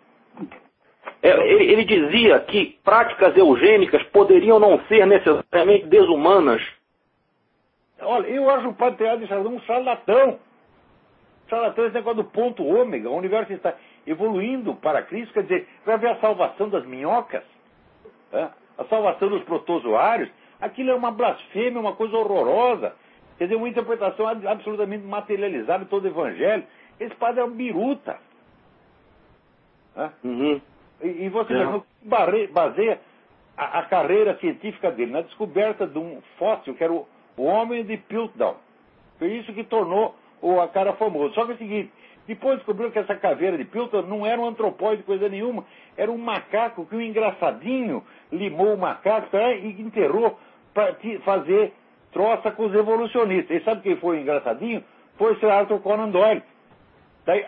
É, 1.21 1.29
ele, 1.29 1.71
ele, 1.71 1.85
dizia 1.85 2.39
que 2.41 2.79
práticas 2.83 3.35
eugênicas 3.35 4.01
poderiam 4.03 4.59
não 4.59 4.79
ser 4.85 5.05
necessariamente 5.05 5.87
desumanas. 5.87 6.61
Olha, 8.01 8.27
eu 8.27 8.49
acho 8.49 8.69
o 8.69 8.73
padre 8.73 8.97
Teilhard 8.97 9.27
Chardin 9.27 9.49
um 9.49 9.59
charlatão 9.61 10.39
charlatão 11.49 11.85
esse 11.85 11.95
negócio 11.95 12.23
do 12.23 12.29
ponto 12.29 12.63
ômega, 12.63 13.09
o 13.09 13.17
universo 13.17 13.51
está 13.51 13.73
evoluindo 14.05 14.75
para 14.75 15.01
Cristo, 15.01 15.33
quer 15.33 15.43
dizer, 15.43 15.67
vai 15.85 15.95
haver 15.95 16.11
a 16.11 16.19
salvação 16.19 16.69
das 16.69 16.85
minhocas, 16.85 17.43
né? 18.31 18.51
a 18.77 18.85
salvação 18.85 19.29
dos 19.29 19.43
protozoários, 19.43 20.29
aquilo 20.59 20.91
é 20.91 20.95
uma 20.95 21.11
blasfêmia, 21.11 21.79
uma 21.79 21.93
coisa 21.93 22.17
horrorosa, 22.17 22.93
quer 23.37 23.45
dizer, 23.45 23.55
uma 23.55 23.69
interpretação 23.69 24.27
absolutamente 24.27 25.05
materializada 25.05 25.85
de 25.85 25.89
todo 25.89 26.05
o 26.05 26.07
evangelho. 26.07 26.63
Esse 26.99 27.15
padre 27.15 27.41
é 27.41 27.43
um 27.43 27.51
biruta. 27.51 28.17
Né? 29.95 30.11
Uhum. 30.23 30.61
E, 31.01 31.07
e, 31.25 31.29
você 31.29 31.53
é. 31.53 32.47
baseia 32.47 32.99
a, 33.55 33.79
a, 33.79 33.83
carreira 33.83 34.37
científica 34.37 34.91
dele 34.91 35.11
na 35.11 35.21
descoberta 35.21 35.87
de 35.87 35.97
um 35.97 36.21
fóssil, 36.37 36.75
que 36.75 36.83
era 36.83 36.91
o, 36.91 37.07
o 37.37 37.43
homem 37.43 37.85
de 37.85 37.95
Piltdown. 37.95 38.55
Foi 39.17 39.29
isso 39.29 39.53
que 39.53 39.63
tornou 39.63 40.15
ou 40.41 40.61
a 40.61 40.67
cara 40.67 40.93
famoso. 40.93 41.33
Só 41.33 41.45
que 41.45 41.51
é 41.51 41.55
o 41.55 41.57
seguinte, 41.57 41.91
depois 42.29 42.57
descobriu 42.57 42.91
que 42.91 42.99
essa 42.99 43.15
caveira 43.15 43.57
de 43.57 43.65
Pilton 43.65 44.03
não 44.03 44.23
era 44.23 44.39
um 44.39 44.45
antropóide, 44.45 45.01
coisa 45.01 45.27
nenhuma, 45.27 45.65
era 45.97 46.11
um 46.11 46.17
macaco 46.17 46.85
que 46.85 46.95
um 46.95 47.01
engraçadinho 47.01 48.03
limou 48.31 48.75
o 48.75 48.77
macaco 48.77 49.29
tá, 49.31 49.51
e 49.53 49.81
enterrou 49.81 50.37
fazer 51.23 51.73
troça 52.11 52.51
com 52.51 52.65
os 52.65 52.73
evolucionistas. 52.73 53.61
E 53.61 53.63
sabe 53.63 53.81
quem 53.81 53.95
foi 53.97 54.19
engraçadinho? 54.19 54.83
Foi 55.17 55.33
o 55.33 55.39
Sir 55.39 55.49
Arthur 55.49 55.79
Conan 55.79 56.09
Doyle. 56.09 56.43
Daí, 57.25 57.45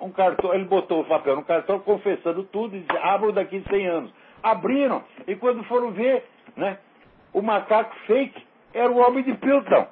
um 0.00 0.10
cartão, 0.10 0.52
ele 0.52 0.64
botou 0.64 1.00
o 1.00 1.04
papel 1.04 1.36
no 1.36 1.44
cartão 1.44 1.78
confessando 1.78 2.44
tudo 2.44 2.76
e 2.76 2.80
disse, 2.80 2.98
abro 2.98 3.32
daqui 3.32 3.62
100 3.70 3.86
anos. 3.86 4.12
Abriram, 4.42 5.02
e 5.26 5.36
quando 5.36 5.62
foram 5.64 5.90
ver, 5.92 6.24
né, 6.56 6.78
o 7.32 7.40
macaco 7.40 7.94
fake 8.06 8.42
era 8.74 8.90
o 8.90 8.98
homem 8.98 9.22
de 9.22 9.34
Pilton. 9.34 9.86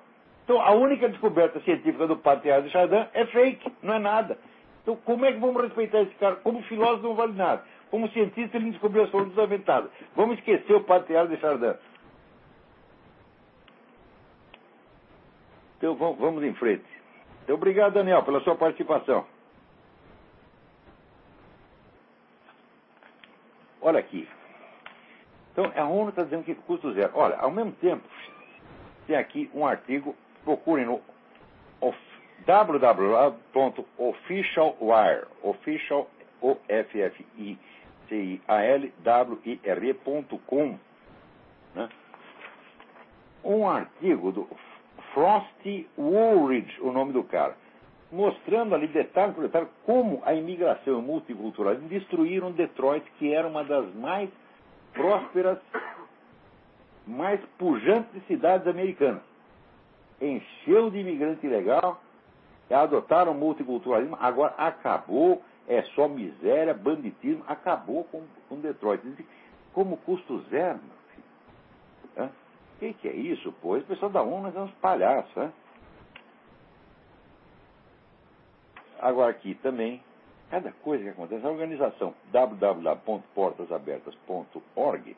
Então, 0.44 0.60
a 0.60 0.72
única 0.72 1.08
descoberta 1.08 1.60
científica 1.60 2.06
do 2.06 2.16
Padre 2.16 2.62
de 2.62 2.70
Chardin 2.70 3.06
é 3.14 3.26
fake, 3.26 3.70
não 3.82 3.94
é 3.94 3.98
nada. 3.98 4.38
Então, 4.82 4.96
como 5.04 5.24
é 5.24 5.32
que 5.32 5.38
vamos 5.38 5.62
respeitar 5.62 6.00
esse 6.00 6.14
cara? 6.14 6.36
Como 6.36 6.62
filósofo 6.62 7.02
não 7.02 7.14
vale 7.14 7.34
nada. 7.34 7.62
Como 7.90 8.08
cientista, 8.08 8.56
ele 8.56 8.70
descobriu 8.70 9.04
a 9.04 9.08
solução 9.08 9.44
aventada. 9.44 9.90
Vamos 10.16 10.38
esquecer 10.38 10.74
o 10.74 10.84
Padre 10.84 11.14
de 11.28 11.36
Chardin. 11.36 11.74
Então, 15.78 15.94
vamos 15.94 16.42
em 16.42 16.52
frente. 16.54 16.84
Então, 17.44 17.54
obrigado, 17.54 17.94
Daniel, 17.94 18.24
pela 18.24 18.40
sua 18.40 18.56
participação. 18.56 19.24
Olha 23.80 24.00
aqui. 24.00 24.28
Então, 25.52 25.72
a 25.74 25.88
ONU 25.88 26.10
está 26.10 26.24
dizendo 26.24 26.44
que 26.44 26.54
custo 26.54 26.92
zero. 26.92 27.12
Olha, 27.14 27.38
ao 27.38 27.50
mesmo 27.50 27.72
tempo, 27.72 28.06
tem 29.06 29.16
aqui 29.16 29.50
um 29.54 29.66
artigo 29.66 30.14
procurem 30.44 30.84
no 30.84 31.00
www.officialwire, 32.46 35.26
official, 35.42 36.10
o 36.40 36.56
f 36.68 37.00
f 37.00 37.26
i 37.36 37.58
c 38.08 38.14
i 38.14 38.40
a 38.48 38.62
l 38.62 38.92
w 39.02 39.38
i 39.44 39.60
r 39.64 39.94
.com, 40.46 40.78
né? 41.74 41.88
um 43.44 43.68
artigo 43.68 44.30
do 44.32 44.48
Frosty 45.14 45.88
Woolridge, 45.96 46.80
o 46.80 46.92
nome 46.92 47.12
do 47.12 47.24
cara, 47.24 47.56
mostrando 48.10 48.74
ali 48.74 48.86
detalhe 48.88 49.32
por 49.32 49.42
detalhe 49.42 49.68
como 49.84 50.22
a 50.24 50.34
imigração 50.34 50.94
e 50.94 50.96
o 50.96 51.02
multiculturalismo 51.02 51.88
destruíram 51.88 52.52
Detroit, 52.52 53.04
que 53.18 53.32
era 53.32 53.46
uma 53.46 53.64
das 53.64 53.94
mais 53.94 54.30
prósperas, 54.92 55.58
mais 57.06 57.40
pujantes 57.58 58.22
cidades 58.26 58.66
americanas 58.66 59.22
encheu 60.20 60.90
de 60.90 60.98
imigrante 60.98 61.46
ilegal, 61.46 62.00
adotaram 62.70 63.32
o 63.32 63.34
multiculturalismo, 63.34 64.16
agora 64.20 64.54
acabou, 64.58 65.42
é 65.66 65.82
só 65.94 66.08
miséria, 66.08 66.74
banditismo, 66.74 67.44
acabou 67.46 68.04
com, 68.04 68.22
com 68.48 68.60
Detroit. 68.60 69.02
Como 69.72 69.96
custo 69.98 70.40
zero. 70.50 70.80
O 72.78 72.78
que, 72.78 72.94
que, 72.94 73.08
é 73.08 73.12
isso, 73.12 73.52
pô? 73.60 73.76
Esse 73.76 73.86
pessoal 73.86 74.08
da 74.08 74.22
ONU 74.22 74.52
é 74.54 74.60
uns 74.60 74.70
palhaços, 74.74 75.34
né? 75.34 75.52
Agora 79.00 79.32
aqui 79.32 79.56
também, 79.56 80.00
cada 80.48 80.70
coisa 80.70 81.02
que 81.02 81.10
acontece, 81.10 81.44
a 81.44 81.50
organização 81.50 82.14
www.portasabertas.org 82.30 85.16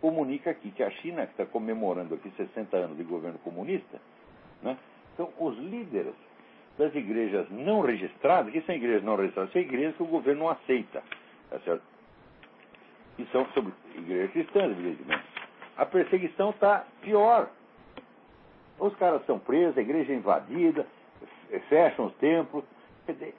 comunica 0.00 0.50
aqui 0.50 0.72
que 0.72 0.82
a 0.82 0.90
China, 0.90 1.26
que 1.26 1.32
está 1.32 1.46
comemorando 1.46 2.16
aqui 2.16 2.28
60 2.36 2.76
anos 2.76 2.96
de 2.96 3.04
governo 3.04 3.38
comunista, 3.38 4.00
né? 4.60 4.76
Então, 5.14 5.32
os 5.38 5.56
líderes 5.58 6.16
das 6.76 6.92
igrejas 6.92 7.48
não 7.50 7.82
registradas, 7.82 8.52
que 8.52 8.62
são 8.62 8.74
igrejas 8.74 9.04
não 9.04 9.14
registradas, 9.14 9.52
são 9.52 9.62
igrejas 9.62 9.94
que 9.94 10.02
o 10.02 10.06
governo 10.06 10.40
não 10.40 10.50
aceita, 10.50 11.04
tá 11.50 11.60
certo? 11.60 11.84
E 13.16 13.24
são 13.26 13.46
sobre 13.52 13.72
igrejas 13.94 14.32
cristãs, 14.32 14.72
evidentemente. 14.72 15.39
A 15.76 15.86
perseguição 15.86 16.50
está 16.50 16.86
pior. 17.02 17.48
Os 18.78 18.94
caras 18.96 19.24
são 19.26 19.38
presos, 19.38 19.76
a 19.76 19.80
igreja 19.80 20.12
é 20.12 20.16
invadida, 20.16 20.86
fecham 21.68 22.06
os 22.06 22.14
templos. 22.14 22.64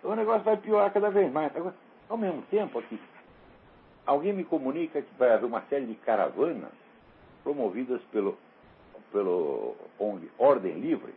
O 0.03 0.15
negócio 0.15 0.43
vai 0.43 0.57
piorar 0.57 0.91
cada 0.91 1.09
vez 1.09 1.31
mais. 1.31 1.55
Agora, 1.55 1.75
ao 2.09 2.17
mesmo 2.17 2.41
tempo, 2.43 2.79
aqui, 2.79 2.99
alguém 4.05 4.33
me 4.33 4.43
comunica 4.43 5.01
que 5.01 5.15
vai 5.17 5.31
haver 5.31 5.45
uma 5.45 5.61
série 5.69 5.85
de 5.85 5.95
caravanas 5.95 6.71
promovidas 7.43 8.01
pelo 8.11 8.37
pelo 9.11 9.75
ONG 9.99 10.29
Ordem 10.37 10.79
Livre, 10.79 11.13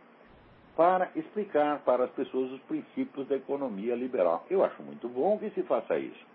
para 0.75 1.09
explicar 1.15 1.79
para 1.79 2.03
as 2.03 2.11
pessoas 2.11 2.51
os 2.51 2.61
princípios 2.63 3.27
da 3.27 3.35
economia 3.35 3.95
liberal. 3.95 4.45
Eu 4.49 4.63
acho 4.63 4.83
muito 4.83 5.07
bom 5.07 5.37
que 5.39 5.49
se 5.51 5.63
faça 5.63 5.97
isso. 5.97 6.25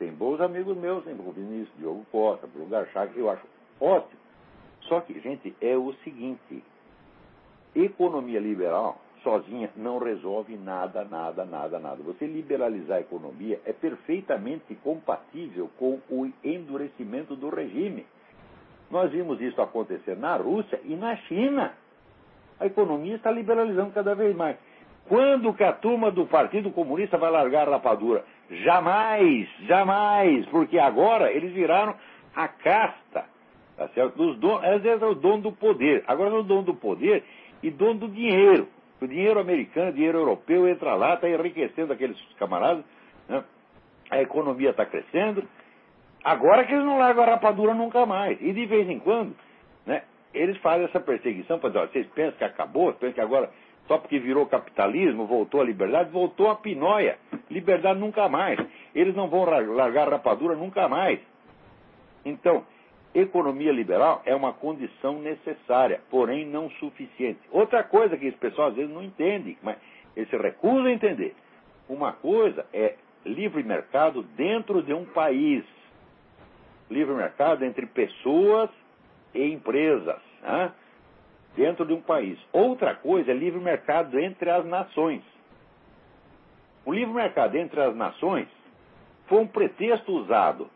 Tem 0.00 0.10
bons 0.10 0.40
amigos 0.40 0.74
meus, 0.78 1.04
tem 1.04 1.12
o 1.12 1.30
Vinícius, 1.30 1.76
Diogo 1.76 2.06
Costa, 2.10 2.46
Bruno 2.46 2.70
Garchag, 2.70 3.12
eu 3.18 3.28
acho 3.28 3.46
ótimo. 3.78 4.18
Só 4.88 4.98
que, 5.02 5.20
gente, 5.20 5.54
é 5.60 5.76
o 5.76 5.92
seguinte: 6.02 6.64
economia 7.76 8.40
liberal 8.40 8.98
sozinha 9.22 9.68
não 9.76 9.98
resolve 9.98 10.56
nada, 10.56 11.04
nada, 11.04 11.44
nada, 11.44 11.78
nada. 11.78 12.02
Você 12.02 12.26
liberalizar 12.26 12.96
a 12.96 13.00
economia 13.02 13.60
é 13.66 13.74
perfeitamente 13.74 14.74
compatível 14.76 15.68
com 15.78 16.00
o 16.08 16.32
endurecimento 16.42 17.36
do 17.36 17.50
regime. 17.50 18.06
Nós 18.90 19.10
vimos 19.10 19.38
isso 19.38 19.60
acontecer 19.60 20.16
na 20.16 20.34
Rússia 20.36 20.80
e 20.82 20.96
na 20.96 21.14
China. 21.16 21.74
A 22.58 22.64
economia 22.64 23.16
está 23.16 23.30
liberalizando 23.30 23.92
cada 23.92 24.14
vez 24.14 24.34
mais. 24.34 24.56
Quando 25.06 25.52
que 25.52 25.62
a 25.62 25.74
turma 25.74 26.10
do 26.10 26.26
Partido 26.26 26.70
Comunista 26.70 27.18
vai 27.18 27.30
largar 27.30 27.68
a 27.68 27.72
rapadura? 27.72 28.24
Jamais, 28.50 29.48
jamais, 29.66 30.46
porque 30.46 30.78
agora 30.78 31.32
eles 31.32 31.52
viraram 31.52 31.94
a 32.34 32.48
casta, 32.48 33.24
tá 33.76 33.88
certo? 33.94 34.16
Dos 34.16 34.38
donos, 34.38 34.64
eles 34.64 34.84
eram 34.84 35.10
o 35.10 35.14
dono 35.14 35.42
do 35.42 35.52
poder, 35.52 36.04
agora 36.06 36.30
são 36.30 36.40
o 36.40 36.44
dono 36.44 36.62
do 36.62 36.74
poder 36.74 37.24
e 37.62 37.70
dono 37.70 38.00
do 38.00 38.08
dinheiro. 38.08 38.68
O 39.00 39.06
dinheiro 39.06 39.40
americano, 39.40 39.90
o 39.90 39.94
dinheiro 39.94 40.18
europeu 40.18 40.68
entra 40.68 40.94
lá, 40.94 41.14
está 41.14 41.28
enriquecendo 41.28 41.92
aqueles 41.92 42.20
camaradas, 42.38 42.84
né? 43.28 43.42
a 44.10 44.20
economia 44.20 44.70
está 44.70 44.84
crescendo, 44.84 45.46
Agora 46.22 46.64
que 46.64 46.72
eles 46.72 46.84
não 46.84 46.98
largam 46.98 47.24
a 47.24 47.26
rapadura 47.26 47.74
nunca 47.74 48.04
mais. 48.04 48.40
E 48.40 48.52
de 48.52 48.66
vez 48.66 48.88
em 48.88 48.98
quando, 48.98 49.34
né, 49.86 50.02
eles 50.34 50.56
fazem 50.58 50.84
essa 50.84 51.00
perseguição 51.00 51.58
para 51.58 51.70
dizer, 51.70 51.88
vocês 51.88 52.06
pensam 52.08 52.38
que 52.38 52.44
acabou, 52.44 52.92
pensam 52.92 53.14
que 53.14 53.20
agora, 53.20 53.50
só 53.90 53.98
porque 53.98 54.20
virou 54.20 54.46
capitalismo, 54.46 55.26
voltou 55.26 55.60
a 55.60 55.64
liberdade, 55.64 56.10
voltou 56.10 56.48
a 56.48 56.54
pinóia. 56.54 57.18
Liberdade 57.50 57.98
nunca 57.98 58.28
mais. 58.28 58.56
Eles 58.94 59.16
não 59.16 59.28
vão 59.28 59.42
largar 59.42 60.06
a 60.06 60.12
rapadura 60.12 60.54
nunca 60.54 60.88
mais. 60.88 61.18
Então, 62.24 62.64
economia 63.12 63.72
liberal 63.72 64.22
é 64.24 64.32
uma 64.32 64.52
condição 64.52 65.18
necessária, 65.18 66.00
porém 66.08 66.46
não 66.46 66.70
suficiente. 66.78 67.40
Outra 67.50 67.82
coisa 67.82 68.16
que 68.16 68.26
esse 68.26 68.36
pessoal 68.36 68.68
às 68.68 68.76
vezes 68.76 68.94
não 68.94 69.02
entende, 69.02 69.58
mas 69.60 69.76
ele 70.14 70.26
se 70.26 70.36
recusa 70.36 70.86
a 70.86 70.92
entender. 70.92 71.34
Uma 71.88 72.12
coisa 72.12 72.64
é 72.72 72.94
livre 73.26 73.64
mercado 73.64 74.22
dentro 74.36 74.84
de 74.84 74.94
um 74.94 75.04
país. 75.04 75.64
Livre 76.88 77.12
mercado 77.12 77.64
entre 77.64 77.86
pessoas 77.86 78.70
e 79.34 79.52
empresas, 79.52 80.22
né? 80.42 80.70
Dentro 81.56 81.84
de 81.84 81.92
um 81.92 82.00
país. 82.00 82.38
Outra 82.52 82.94
coisa 82.94 83.30
é 83.30 83.34
livre 83.34 83.60
mercado 83.60 84.18
entre 84.18 84.50
as 84.50 84.64
nações. 84.64 85.22
O 86.84 86.92
livre 86.92 87.12
mercado 87.12 87.56
entre 87.56 87.80
as 87.80 87.94
nações 87.94 88.48
foi 89.26 89.38
um 89.40 89.46
pretexto 89.46 90.12
usado 90.12 90.70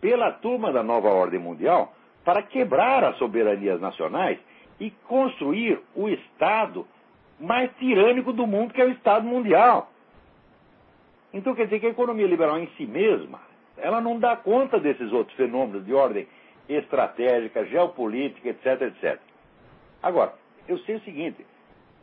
pela 0.00 0.30
turma 0.32 0.72
da 0.72 0.82
nova 0.82 1.08
ordem 1.08 1.40
mundial 1.40 1.92
para 2.24 2.42
quebrar 2.42 3.04
as 3.04 3.16
soberanias 3.16 3.80
nacionais 3.80 4.38
e 4.78 4.90
construir 5.06 5.80
o 5.94 6.08
Estado 6.08 6.86
mais 7.40 7.70
tirânico 7.78 8.32
do 8.32 8.46
mundo, 8.46 8.72
que 8.72 8.80
é 8.80 8.84
o 8.84 8.90
Estado 8.90 9.26
mundial. 9.26 9.90
Então 11.32 11.54
quer 11.54 11.64
dizer 11.64 11.80
que 11.80 11.86
a 11.86 11.90
economia 11.90 12.26
liberal 12.26 12.58
em 12.58 12.68
si 12.76 12.86
mesma, 12.86 13.40
ela 13.76 14.00
não 14.00 14.18
dá 14.18 14.36
conta 14.36 14.78
desses 14.78 15.12
outros 15.12 15.36
fenômenos 15.36 15.84
de 15.84 15.92
ordem 15.92 16.26
estratégica, 16.68 17.64
geopolítica, 17.66 18.48
etc, 18.48 18.82
etc. 18.82 19.20
Agora, 20.02 20.34
eu 20.66 20.78
sei 20.80 20.96
o 20.96 21.00
seguinte, 21.00 21.44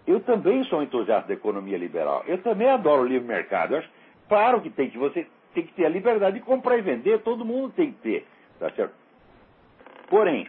eu 0.05 0.19
também 0.19 0.63
sou 0.65 0.83
entusiasta 0.83 1.27
da 1.27 1.33
economia 1.33 1.77
liberal. 1.77 2.23
Eu 2.27 2.41
também 2.41 2.69
adoro 2.69 3.03
o 3.03 3.07
livre 3.07 3.27
mercado. 3.27 3.73
Eu 3.73 3.79
acho, 3.79 3.89
claro 4.27 4.61
que 4.61 4.69
tem 4.69 4.89
que 4.89 4.97
você 4.97 5.27
tem 5.53 5.65
que 5.65 5.73
ter 5.73 5.85
a 5.85 5.89
liberdade 5.89 6.37
de 6.37 6.45
comprar 6.45 6.77
e 6.77 6.81
vender, 6.81 7.21
todo 7.21 7.45
mundo 7.45 7.71
tem 7.73 7.93
que 7.93 8.01
ter, 8.01 8.27
tá 8.59 8.69
certo? 8.71 8.93
Porém, 10.09 10.47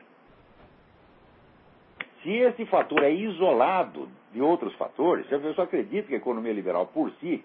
se 2.22 2.30
esse 2.30 2.66
fator 2.66 3.04
é 3.04 3.12
isolado 3.12 4.08
de 4.32 4.42
outros 4.42 4.74
fatores, 4.74 5.28
se 5.28 5.34
a 5.34 5.38
pessoa 5.38 5.64
acredita 5.64 6.08
que 6.08 6.14
a 6.14 6.18
economia 6.18 6.52
liberal 6.52 6.86
por 6.88 7.12
si 7.20 7.42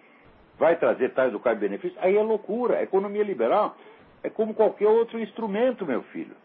vai 0.58 0.76
trazer 0.76 1.14
tais 1.14 1.34
ou 1.34 1.40
quais 1.40 1.60
benefícios, 1.60 2.02
aí 2.04 2.18
é 2.18 2.22
loucura. 2.22 2.78
A 2.78 2.84
economia 2.84 3.24
liberal 3.24 3.78
é 4.24 4.30
como 4.30 4.56
qualquer 4.56 4.88
outro 4.88 5.20
instrumento, 5.20 5.86
meu 5.86 6.02
filho. 6.04 6.36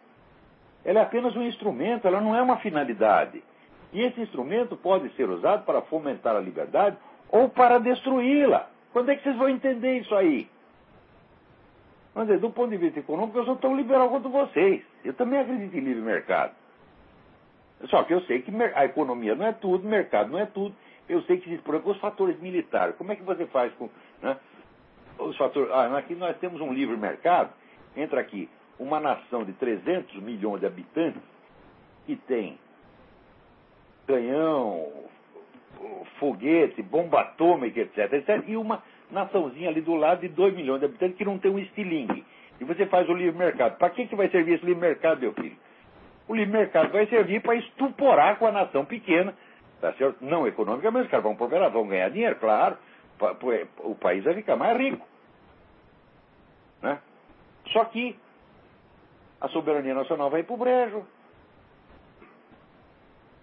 Ela 0.87 1.01
é 1.01 1.03
apenas 1.03 1.35
um 1.35 1.43
instrumento, 1.43 2.07
ela 2.07 2.21
não 2.21 2.33
é 2.33 2.41
uma 2.41 2.59
finalidade. 2.59 3.43
E 3.93 4.03
esse 4.03 4.21
instrumento 4.21 4.77
pode 4.77 5.09
ser 5.17 5.29
usado 5.29 5.65
para 5.65 5.83
fomentar 5.83 6.37
a 6.37 6.41
liberdade 6.41 6.97
ou 7.29 7.49
para 7.49 7.79
destruí-la. 7.79 8.71
Quando 8.93 9.11
é 9.11 9.17
que 9.17 9.25
vocês 9.25 9.37
vão 9.37 9.49
entender 9.49 9.99
isso 9.99 10.15
aí? 10.15 10.49
Mas, 12.15 12.29
do 12.41 12.51
ponto 12.51 12.71
de 12.71 12.77
vista 12.77 13.01
econômico, 13.01 13.37
eu 13.37 13.45
sou 13.45 13.57
tão 13.57 13.77
liberal 13.77 14.09
quanto 14.09 14.29
vocês. 14.29 14.81
Eu 15.05 15.13
também 15.15 15.41
acredito 15.41 15.77
em 15.77 15.81
livre 15.81 16.03
mercado. 16.03 16.55
Só 17.91 18.05
que 18.05 18.15
eu 18.15 18.21
sei 18.23 18.43
que 18.43 18.53
a 18.75 18.85
economia 18.85 19.35
não 19.35 19.45
é 19.45 19.53
tudo, 19.53 19.87
mercado 19.87 20.31
não 20.31 20.39
é 20.39 20.47
tudo. 20.47 20.73
Eu 21.09 21.21
sei 21.23 21.39
que, 21.39 21.59
por 21.59 21.75
exemplo, 21.75 21.93
os 21.93 21.99
fatores 21.99 22.39
militares. 22.41 22.95
Como 22.95 23.11
é 23.11 23.17
que 23.17 23.25
você 23.25 23.45
faz 23.47 23.73
com. 23.75 23.91
Né, 24.23 24.37
os 25.19 25.37
fatores. 25.37 25.69
Ah, 25.73 25.99
aqui 25.99 26.15
nós 26.15 26.37
temos 26.39 26.61
um 26.61 26.73
livre 26.73 26.97
mercado. 26.97 27.51
Entra 27.97 28.21
aqui 28.21 28.49
uma 28.79 29.01
nação 29.01 29.45
de 29.45 29.53
300 29.55 30.17
milhões 30.23 30.61
de 30.61 30.67
habitantes 30.67 31.21
que 32.05 32.17
tem 32.17 32.59
canhão, 34.07 34.93
foguete, 36.19 36.83
bomba 36.83 37.21
atômica, 37.21 37.81
etc, 37.81 38.13
etc. 38.13 38.45
E 38.47 38.57
uma 38.57 38.83
naçãozinha 39.11 39.69
ali 39.69 39.81
do 39.81 39.95
lado 39.95 40.21
de 40.21 40.29
2 40.29 40.55
milhões 40.55 40.81
de 40.81 40.87
habitantes 40.87 41.17
que 41.17 41.25
não 41.25 41.39
tem 41.39 41.51
um 41.51 41.59
estilingue. 41.59 42.25
E 42.61 42.65
você 42.65 42.87
faz 42.87 43.09
o 43.09 43.13
livre 43.13 43.37
mercado. 43.37 43.77
Para 43.77 43.91
que, 43.91 44.07
que 44.07 44.17
vai 44.17 44.29
servir 44.29 44.55
esse 44.55 44.65
livre 44.65 44.81
mercado, 44.81 45.21
meu 45.21 45.33
filho? 45.33 45.57
O 46.29 46.35
livre 46.35 46.53
mercado 46.53 46.93
vai 46.93 47.07
servir 47.07 47.41
para 47.43 47.55
estuporar 47.55 48.39
com 48.39 48.47
a 48.47 48.53
nação 48.53 48.85
pequena, 48.85 49.35
tá 49.81 49.93
certo? 49.95 50.25
Não 50.25 50.47
economicamente, 50.47 51.05
os 51.05 51.11
caras 51.11 51.25
vão 51.25 51.37
prosperar, 51.37 51.71
vão 51.71 51.87
ganhar 51.87 52.09
dinheiro, 52.11 52.37
claro. 52.37 52.77
O 53.79 53.95
país 53.95 54.25
vai 54.25 54.35
ficar 54.35 54.57
mais 54.57 54.77
rico. 54.77 55.07
Né? 56.83 56.99
Só 57.69 57.85
que 57.87 58.17
a 59.41 59.49
soberania 59.49 59.95
nacional 59.95 60.31
vai 60.31 60.43
para 60.43 60.55
o 60.55 60.59
brejo. 60.59 61.07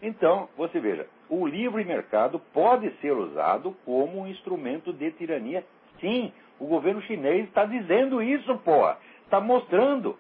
Então, 0.02 0.50
você 0.58 0.80
veja, 0.80 1.08
o 1.30 1.48
livre 1.48 1.84
mercado 1.86 2.40
pode 2.54 2.92
ser 2.98 3.14
usado 3.14 3.76
como 3.86 4.22
um 4.22 4.28
instrumento 4.28 4.92
de 4.92 5.12
tirania. 5.12 5.64
Sim, 6.00 6.34
o 6.60 6.66
governo 6.66 7.02
chinês 7.04 7.48
está 7.48 7.66
dizendo 7.66 8.22
isso, 8.22 8.58
porra. 8.60 8.98
Está 9.24 9.40
mostrando. 9.40 10.18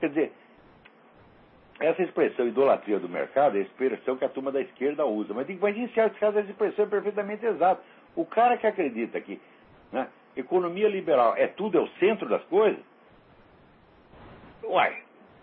Quer 0.00 0.08
dizer, 0.08 0.32
essa 1.78 2.02
expressão 2.02 2.46
idolatria 2.46 2.98
do 2.98 3.08
mercado 3.08 3.56
é 3.56 3.60
a 3.60 3.62
expressão 3.62 4.16
que 4.16 4.24
a 4.24 4.28
turma 4.28 4.50
da 4.50 4.60
esquerda 4.60 5.06
usa. 5.06 5.32
Mas, 5.32 5.46
mas 5.58 5.76
em 5.76 5.88
certos 5.88 6.18
casos, 6.18 6.40
essa 6.40 6.50
expressão 6.50 6.84
é 6.84 6.88
perfeitamente 6.88 7.46
exata. 7.46 7.80
O 8.16 8.24
cara 8.24 8.56
que 8.56 8.66
acredita 8.66 9.20
que 9.20 9.40
né, 9.92 10.08
economia 10.36 10.88
liberal 10.88 11.34
é 11.36 11.46
tudo, 11.46 11.78
é 11.78 11.80
o 11.80 11.88
centro 12.00 12.28
das 12.28 12.42
coisas, 12.44 12.80
uai, 14.64 15.02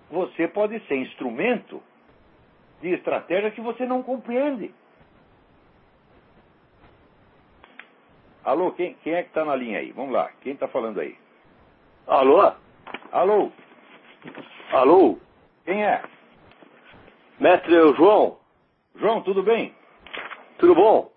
você 0.10 0.48
pode 0.48 0.80
ser 0.88 0.96
instrumento 0.96 1.82
de 2.82 2.90
estratégia 2.90 3.52
que 3.52 3.62
você 3.62 3.86
não 3.86 4.02
compreende. 4.04 4.74
Alô, 8.44 8.72
quem, 8.72 8.96
quem 9.04 9.14
é 9.14 9.24
que 9.24 9.30
está 9.30 9.46
na 9.46 9.56
linha 9.56 9.80
aí? 9.80 9.92
Vamos 9.92 10.14
lá, 10.14 10.32
quem 10.42 10.54
está 10.54 10.68
falando 10.68 11.00
aí? 11.00 11.16
Alô? 12.08 12.42
Alô? 13.12 13.52
Alô? 14.72 15.20
Quem 15.64 15.86
é? 15.86 16.02
Mestre 17.40 17.74
João. 17.96 18.40
João, 18.96 19.22
tudo 19.22 19.44
bem? 19.44 19.74
Tudo 20.58 20.76
bom? 20.76 21.12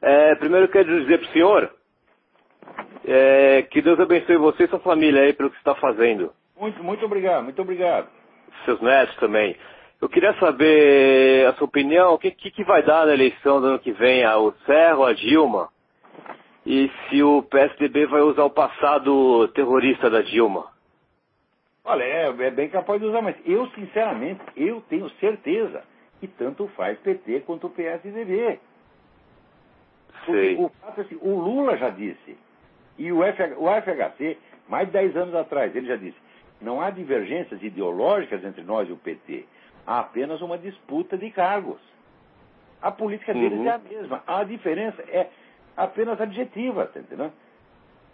É, 0.00 0.34
primeiro 0.36 0.68
quero 0.68 1.00
dizer 1.00 1.18
para 1.18 1.28
o 1.28 1.32
senhor 1.32 1.76
é, 3.04 3.62
que 3.62 3.80
Deus 3.80 3.98
abençoe 4.00 4.36
você 4.36 4.64
e 4.64 4.68
sua 4.68 4.80
família 4.80 5.22
aí 5.22 5.32
pelo 5.32 5.50
que 5.50 5.56
você 5.56 5.60
está 5.60 5.74
fazendo. 5.76 6.34
Muito, 6.58 6.82
muito 6.82 7.04
obrigado, 7.04 7.44
muito 7.44 7.60
obrigado. 7.60 8.08
Seus 8.64 8.80
netos 8.80 9.14
também. 9.16 9.56
Eu 10.00 10.08
queria 10.08 10.34
saber 10.38 11.46
a 11.46 11.54
sua 11.54 11.66
opinião, 11.66 12.14
o 12.14 12.18
que, 12.18 12.30
que, 12.30 12.50
que 12.50 12.64
vai 12.64 12.82
dar 12.82 13.06
na 13.06 13.14
eleição 13.14 13.60
do 13.60 13.68
ano 13.68 13.78
que 13.78 13.92
vem, 13.92 14.26
o 14.26 14.52
Serra, 14.66 15.08
a 15.08 15.12
Dilma? 15.12 15.68
E 16.64 16.90
se 17.08 17.22
o 17.22 17.42
PSDB 17.42 18.06
vai 18.06 18.20
usar 18.20 18.44
o 18.44 18.50
passado 18.50 19.48
terrorista 19.48 20.10
da 20.10 20.20
Dilma? 20.20 20.66
Olha, 21.84 22.02
é, 22.02 22.26
é 22.28 22.50
bem 22.50 22.68
capaz 22.68 23.00
de 23.00 23.06
usar, 23.06 23.22
mas 23.22 23.36
eu, 23.46 23.68
sinceramente, 23.68 24.40
eu 24.56 24.80
tenho 24.88 25.08
certeza 25.20 25.84
que 26.18 26.26
tanto 26.26 26.66
faz 26.68 26.98
PT 26.98 27.40
quanto 27.46 27.68
o 27.68 27.70
PSDB. 27.70 28.58
Sei. 30.24 30.56
O, 30.56 30.68
fato, 30.68 31.00
assim, 31.00 31.16
o 31.22 31.38
Lula 31.38 31.76
já 31.76 31.90
disse, 31.90 32.36
e 32.98 33.12
o, 33.12 33.22
F, 33.22 33.42
o 33.56 33.68
FHC, 33.68 34.36
mais 34.68 34.88
de 34.88 34.92
10 34.94 35.16
anos 35.16 35.34
atrás, 35.36 35.74
ele 35.76 35.86
já 35.86 35.96
disse, 35.96 36.16
não 36.60 36.80
há 36.80 36.90
divergências 36.90 37.62
ideológicas 37.62 38.44
entre 38.44 38.62
nós 38.62 38.88
e 38.88 38.92
o 38.92 38.96
PT. 38.96 39.46
Há 39.86 40.00
apenas 40.00 40.40
uma 40.40 40.58
disputa 40.58 41.16
de 41.16 41.30
cargos. 41.30 41.80
A 42.80 42.90
política 42.90 43.32
deles 43.32 43.58
uhum. 43.58 43.66
é 43.66 43.70
a 43.70 43.78
mesma. 43.78 44.22
A 44.26 44.44
diferença 44.44 45.02
é 45.08 45.28
apenas 45.76 46.20
adjetiva, 46.20 46.86
tá 46.86 47.00
entendendo? 47.00 47.32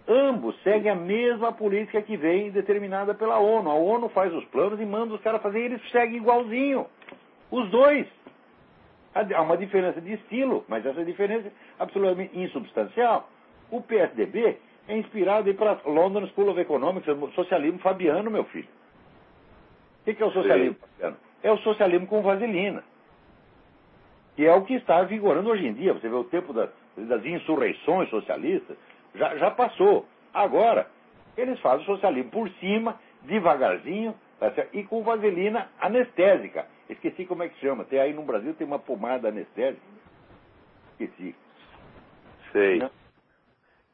Ambos 0.08 0.60
seguem 0.62 0.90
a 0.90 0.96
mesma 0.96 1.52
política 1.52 2.02
que 2.02 2.16
vem 2.16 2.50
determinada 2.50 3.14
pela 3.14 3.38
ONU. 3.38 3.70
A 3.70 3.74
ONU 3.74 4.08
faz 4.08 4.32
os 4.34 4.44
planos 4.46 4.80
e 4.80 4.84
manda 4.84 5.14
os 5.14 5.20
caras 5.20 5.40
fazer, 5.40 5.60
e 5.60 5.64
eles 5.66 5.90
seguem 5.90 6.16
igualzinho. 6.16 6.86
Os 7.50 7.70
dois. 7.70 8.06
Há 9.14 9.42
uma 9.42 9.56
diferença 9.56 10.00
de 10.00 10.14
estilo, 10.14 10.64
mas 10.66 10.84
essa 10.84 11.04
diferença 11.04 11.48
é 11.48 11.52
absolutamente 11.78 12.36
insubstancial. 12.36 13.28
O 13.70 13.80
PSDB 13.80 14.58
é 14.88 14.96
inspirado 14.96 15.52
pela 15.54 15.80
London 15.84 16.26
School 16.28 16.50
of 16.50 16.60
Economics, 16.60 17.06
socialismo 17.34 17.78
fabiano, 17.78 18.30
meu 18.30 18.44
filho. 18.44 18.68
O 20.00 20.04
que, 20.04 20.14
que 20.14 20.22
é 20.22 20.26
o 20.26 20.32
socialismo 20.32 20.74
Sim. 20.74 20.80
fabiano? 20.80 21.16
É 21.42 21.52
o 21.52 21.58
socialismo 21.58 22.06
com 22.06 22.22
vaselina. 22.22 22.82
Que 24.34 24.46
é 24.46 24.54
o 24.54 24.64
que 24.64 24.74
está 24.74 25.02
vigorando 25.02 25.50
hoje 25.50 25.66
em 25.66 25.72
dia. 25.72 25.92
Você 25.92 26.08
vê 26.08 26.14
o 26.14 26.24
tempo 26.24 26.52
das, 26.52 26.70
das 26.96 27.24
insurreições 27.24 28.08
socialistas, 28.10 28.76
já, 29.14 29.36
já 29.36 29.50
passou. 29.50 30.06
Agora, 30.32 30.88
eles 31.36 31.60
fazem 31.60 31.82
o 31.82 31.86
socialismo 31.86 32.30
por 32.30 32.48
cima, 32.52 32.98
devagarzinho, 33.22 34.14
tá 34.40 34.52
e 34.72 34.82
com 34.84 35.02
vaselina 35.02 35.68
anestésica. 35.80 36.66
Esqueci 36.88 37.24
como 37.24 37.42
é 37.42 37.48
que 37.48 37.60
chama. 37.60 37.84
Tem 37.84 38.00
aí 38.00 38.12
no 38.12 38.22
Brasil 38.22 38.54
tem 38.54 38.66
uma 38.66 38.78
pomada 38.78 39.28
anestésica. 39.28 39.82
Esqueci. 40.98 41.34
Sei. 42.52 42.78
Não. 42.78 43.01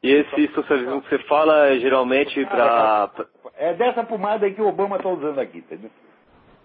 E 0.01 0.11
esse 0.11 0.47
socialismo 0.53 1.01
que 1.01 1.09
você 1.09 1.19
fala 1.23 1.67
é 1.67 1.79
geralmente 1.79 2.45
para. 2.45 3.11
É 3.57 3.73
dessa 3.73 4.03
pomada 4.03 4.45
aí 4.45 4.53
que 4.53 4.61
o 4.61 4.67
Obama 4.67 4.95
está 4.95 5.09
usando 5.09 5.39
aqui, 5.39 5.57
entendeu? 5.57 5.91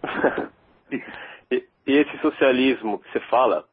e, 1.51 1.64
e 1.87 1.93
esse 1.93 2.16
socialismo 2.18 3.01
que 3.01 3.11
você 3.11 3.20
fala, 3.28 3.64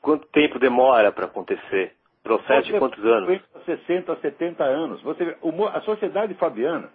quanto 0.00 0.26
tempo 0.28 0.58
demora 0.58 1.10
para 1.10 1.24
acontecer? 1.24 1.94
Processo 2.22 2.70
de 2.72 2.78
quantos 2.78 3.04
anos? 3.04 3.40
60, 3.64 4.16
70 4.16 4.62
anos. 4.62 5.02
Você 5.02 5.36
a 5.72 5.80
sociedade 5.80 6.34
fabiana 6.34 6.90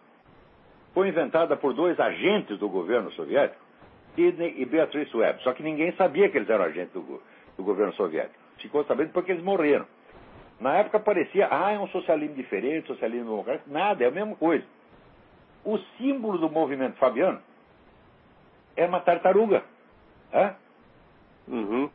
foi 0.94 1.10
inventada 1.10 1.58
por 1.58 1.74
dois 1.74 2.00
agentes 2.00 2.58
do 2.58 2.70
governo 2.70 3.12
soviético, 3.12 3.60
Sidney 4.16 4.56
e 4.58 4.66
Beatrice 4.66 5.16
Webb. 5.16 5.44
Só 5.44 5.52
que 5.52 5.62
ninguém 5.62 5.92
sabia 5.94 6.30
que 6.30 6.38
eles 6.38 6.50
eram 6.50 6.64
agentes 6.64 6.94
do, 6.94 7.22
do 7.58 7.64
governo 7.64 7.92
soviético. 7.94 8.40
Ficou 8.60 8.86
sabendo 8.86 9.12
porque 9.12 9.32
eles 9.32 9.44
morreram. 9.44 9.86
Na 10.60 10.78
época 10.78 11.00
parecia, 11.00 11.48
ah, 11.52 11.72
é 11.72 11.80
um 11.80 11.88
socialismo 11.90 12.36
diferente, 12.36 12.88
socialismo 12.88 13.30
democrático. 13.30 13.70
Nada, 13.70 14.04
é 14.04 14.08
a 14.08 14.12
mesma 14.12 14.36
coisa. 14.36 14.66
O 15.64 15.78
símbolo 15.98 16.38
do 16.38 16.50
movimento 16.50 16.96
fabiano 16.98 17.42
é 18.76 18.86
uma 18.86 19.00
tartaruga. 19.02 19.64
Hã? 20.34 20.56
Uhum. 21.48 21.90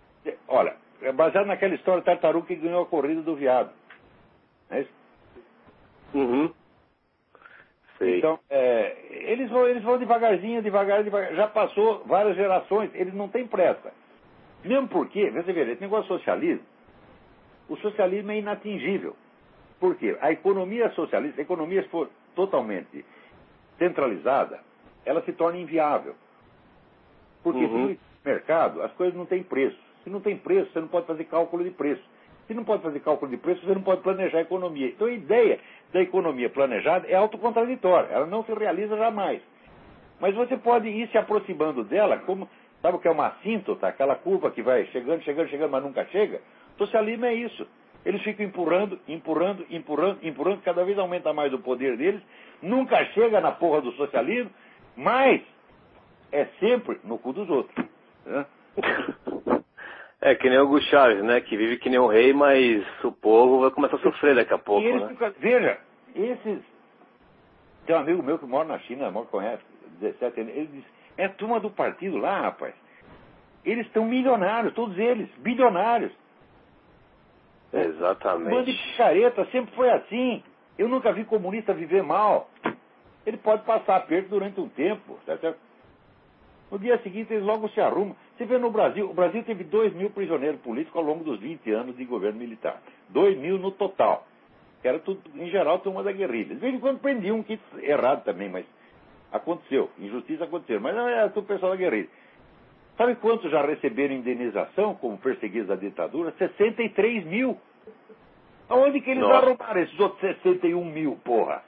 Olha, 0.49 0.77
é 1.03 1.13
baseado 1.13 1.47
naquela 1.47 1.75
história 1.75 2.03
tartaruga 2.03 2.47
que 2.47 2.57
ganhou 2.57 2.83
a 2.83 2.87
corrida 2.87 3.23
do 3.23 3.35
viado. 3.35 3.73
É 4.71 4.81
isso? 4.81 4.93
Uhum. 6.15 6.53
Sei. 7.99 8.19
Então, 8.19 8.39
é, 8.49 8.97
eles, 9.11 9.51
vão, 9.51 9.67
eles 9.67 9.83
vão 9.83 9.99
devagarzinho, 9.99 10.63
devagar, 10.63 11.03
devagar. 11.03 11.35
Já 11.35 11.47
passou 11.47 12.03
várias 12.05 12.37
gerações, 12.37 12.91
eles 12.95 13.15
não 13.15 13.29
têm 13.29 13.47
pressa. 13.47 13.93
Mesmo 14.65 14.89
porque, 14.89 15.31
você 15.31 15.53
vê, 15.53 15.73
esse 15.73 15.81
negócio 15.81 16.09
socialismo, 16.09 16.65
o 17.71 17.77
socialismo 17.77 18.33
é 18.33 18.39
inatingível. 18.39 19.17
Por 19.79 19.95
quê? 19.95 20.17
A 20.21 20.31
economia 20.33 20.91
socialista, 20.91 21.41
a 21.41 21.43
economia 21.43 21.83
se 21.85 21.89
for 21.89 22.11
totalmente 22.35 23.05
centralizada, 23.79 24.59
ela 25.07 25.23
se 25.23 25.33
torna 25.33 25.59
inviável. 25.59 26.15
Porque 27.43 27.65
Uhum. 27.65 27.89
no 27.89 27.97
mercado 28.25 28.83
as 28.83 28.93
coisas 28.93 29.15
não 29.17 29.25
têm 29.25 29.43
preço. 29.43 29.79
Se 30.05 30.11
não 30.11 30.21
tem 30.21 30.37
preço, 30.37 30.71
você 30.73 30.81
não 30.81 30.89
pode 30.89 31.07
fazer 31.07 31.25
cálculo 31.25 31.65
de 31.65 31.71
preço. 31.71 32.03
Se 32.47 32.53
não 32.55 32.65
pode 32.65 32.83
fazer 32.83 33.01
cálculo 33.01 33.31
de 33.31 33.37
preço, 33.37 33.65
você 33.65 33.73
não 33.73 33.83
pode 33.83 34.03
planejar 34.03 34.39
a 34.39 34.43
economia. 34.43 34.89
Então 34.89 35.07
a 35.07 35.13
ideia 35.13 35.61
da 35.93 36.01
economia 36.01 36.51
planejada 36.51 37.07
é 37.07 37.15
autocontraditória, 37.15 38.09
ela 38.11 38.27
não 38.27 38.45
se 38.45 38.53
realiza 38.53 38.97
jamais. 38.97 39.41
Mas 40.19 40.35
você 40.35 40.57
pode 40.57 40.89
ir 40.89 41.09
se 41.09 41.17
aproximando 41.17 41.85
dela, 41.85 42.19
como, 42.19 42.49
sabe 42.83 42.97
o 42.97 43.01
que 43.01 43.09
é 43.09 43.11
uma 43.11 43.29
assíntota, 43.29 43.87
aquela 43.87 44.17
curva 44.17 44.51
que 44.51 44.61
vai 44.63 44.85
chegando, 44.87 45.23
chegando, 45.23 45.49
chegando, 45.49 45.71
mas 45.71 45.83
nunca 45.83 46.05
chega? 46.07 46.41
Socialismo 46.81 47.27
é 47.27 47.35
isso. 47.35 47.67
Eles 48.07 48.23
ficam 48.23 48.47
empurrando, 48.47 48.99
empurrando, 49.07 49.67
empurrando, 49.69 50.19
empurrando, 50.23 50.63
cada 50.63 50.83
vez 50.83 50.99
aumenta 50.99 51.31
mais 51.35 51.53
o 51.53 51.59
poder 51.59 51.99
deles, 51.99 52.23
nunca 52.63 53.05
chega 53.07 53.39
na 53.39 53.53
porra 53.53 53.83
do 53.83 53.93
socialismo, 53.93 54.51
mas 54.97 55.43
é 56.33 56.47
sempre 56.59 56.99
no 57.05 57.19
cu 57.19 57.35
dos 57.35 57.49
outros. 57.51 57.87
né? 58.25 58.47
É 60.23 60.35
que 60.35 60.51
nem 60.51 60.59
o 60.59 60.65
Hugo 60.65 60.83
Chaves, 60.83 61.25
né? 61.25 61.41
Que 61.41 61.57
vive 61.57 61.79
que 61.79 61.89
nem 61.89 61.99
um 61.99 62.07
rei, 62.07 62.31
mas 62.35 62.85
o 63.03 63.11
povo 63.11 63.61
vai 63.61 63.71
começar 63.71 63.97
a 63.97 64.01
sofrer 64.01 64.35
daqui 64.35 64.53
a 64.53 64.59
pouco, 64.59 64.87
eles 64.87 65.19
né? 65.19 65.33
veja, 65.39 65.81
esses. 66.15 66.63
Tem 67.87 67.97
um 67.97 68.01
amigo 68.01 68.23
meu 68.23 68.39
que 68.39 68.45
mora 68.45 68.69
na 68.69 68.79
China, 68.81 69.11
mora 69.11 69.25
conhece, 69.29 69.63
17 69.99 70.43
anos, 70.43 70.55
ele 70.55 70.67
diz, 70.67 70.85
é 71.17 71.25
a 71.25 71.31
turma 71.31 71.59
do 71.59 71.71
partido 71.71 72.19
lá, 72.19 72.39
rapaz. 72.43 72.75
Eles 73.65 73.87
estão 73.87 74.05
milionários, 74.05 74.75
todos 74.75 74.99
eles, 74.99 75.27
bilionários. 75.39 76.13
Um 77.73 77.79
bando 77.79 77.93
de 77.93 77.97
Exatamente. 77.97 78.73
picareta, 78.73 79.45
sempre 79.47 79.75
foi 79.75 79.91
assim. 79.91 80.43
Eu 80.79 80.89
nunca 80.89 81.13
vi 81.13 81.25
comunista 81.25 81.73
viver 81.73 82.03
mal. 82.03 82.49
Ele 83.27 83.37
pode 83.37 83.65
passar 83.65 83.97
aperto 83.97 84.31
durante 84.31 84.61
um 84.61 84.69
tempo, 84.69 85.19
tá 85.27 85.37
certo? 85.39 85.59
No 86.71 86.79
dia 86.79 86.99
seguinte 86.99 87.33
eles 87.33 87.45
logo 87.45 87.69
se 87.69 87.81
arrumam. 87.81 88.17
Você 88.37 88.45
vê 88.45 88.57
no 88.57 88.71
Brasil, 88.71 89.11
o 89.11 89.15
Brasil 89.15 89.43
teve 89.43 89.65
2 89.65 89.93
mil 89.93 90.11
prisioneiros 90.11 90.61
políticos 90.61 90.97
ao 90.97 91.05
longo 91.05 91.25
dos 91.25 91.39
20 91.41 91.71
anos 91.73 91.97
de 91.97 92.05
governo 92.05 92.39
militar. 92.39 92.81
2 93.11 93.37
mil 93.39 93.59
no 93.59 93.71
total. 93.73 94.27
Que 94.81 94.89
era 94.89 94.99
tudo, 94.99 95.21
em 95.35 95.51
geral, 95.51 95.81
turma 95.81 96.03
da 96.03 96.13
guerrilha. 96.13 96.55
De 96.55 96.61
vez 96.61 96.75
em 96.75 96.81
quando 96.81 97.01
prendiam 97.01 97.37
um 97.37 97.43
que 97.43 97.59
errado 97.83 98.25
também, 98.25 98.49
mas 98.49 98.65
aconteceu. 99.31 99.91
Injustiça 99.99 100.45
aconteceu. 100.45 100.81
Mas 100.81 100.97
era 100.97 101.29
tudo 101.29 101.47
pessoal 101.47 101.73
da 101.73 101.77
guerrilha. 101.77 102.09
Sabe 103.01 103.15
quantos 103.15 103.51
já 103.51 103.63
receberam 103.65 104.15
indenização 104.15 104.95
como 104.95 105.17
perseguidos 105.17 105.69
da 105.69 105.75
ditadura? 105.75 106.35
63 106.37 107.25
mil. 107.25 107.59
Aonde 108.69 109.01
que 109.01 109.11
eles 109.11 109.23
Nossa. 109.23 109.47
arrumaram 109.47 109.81
esses 109.81 109.99
outros 109.99 110.21
61 110.21 110.85
mil, 110.85 111.19
porra? 111.25 111.63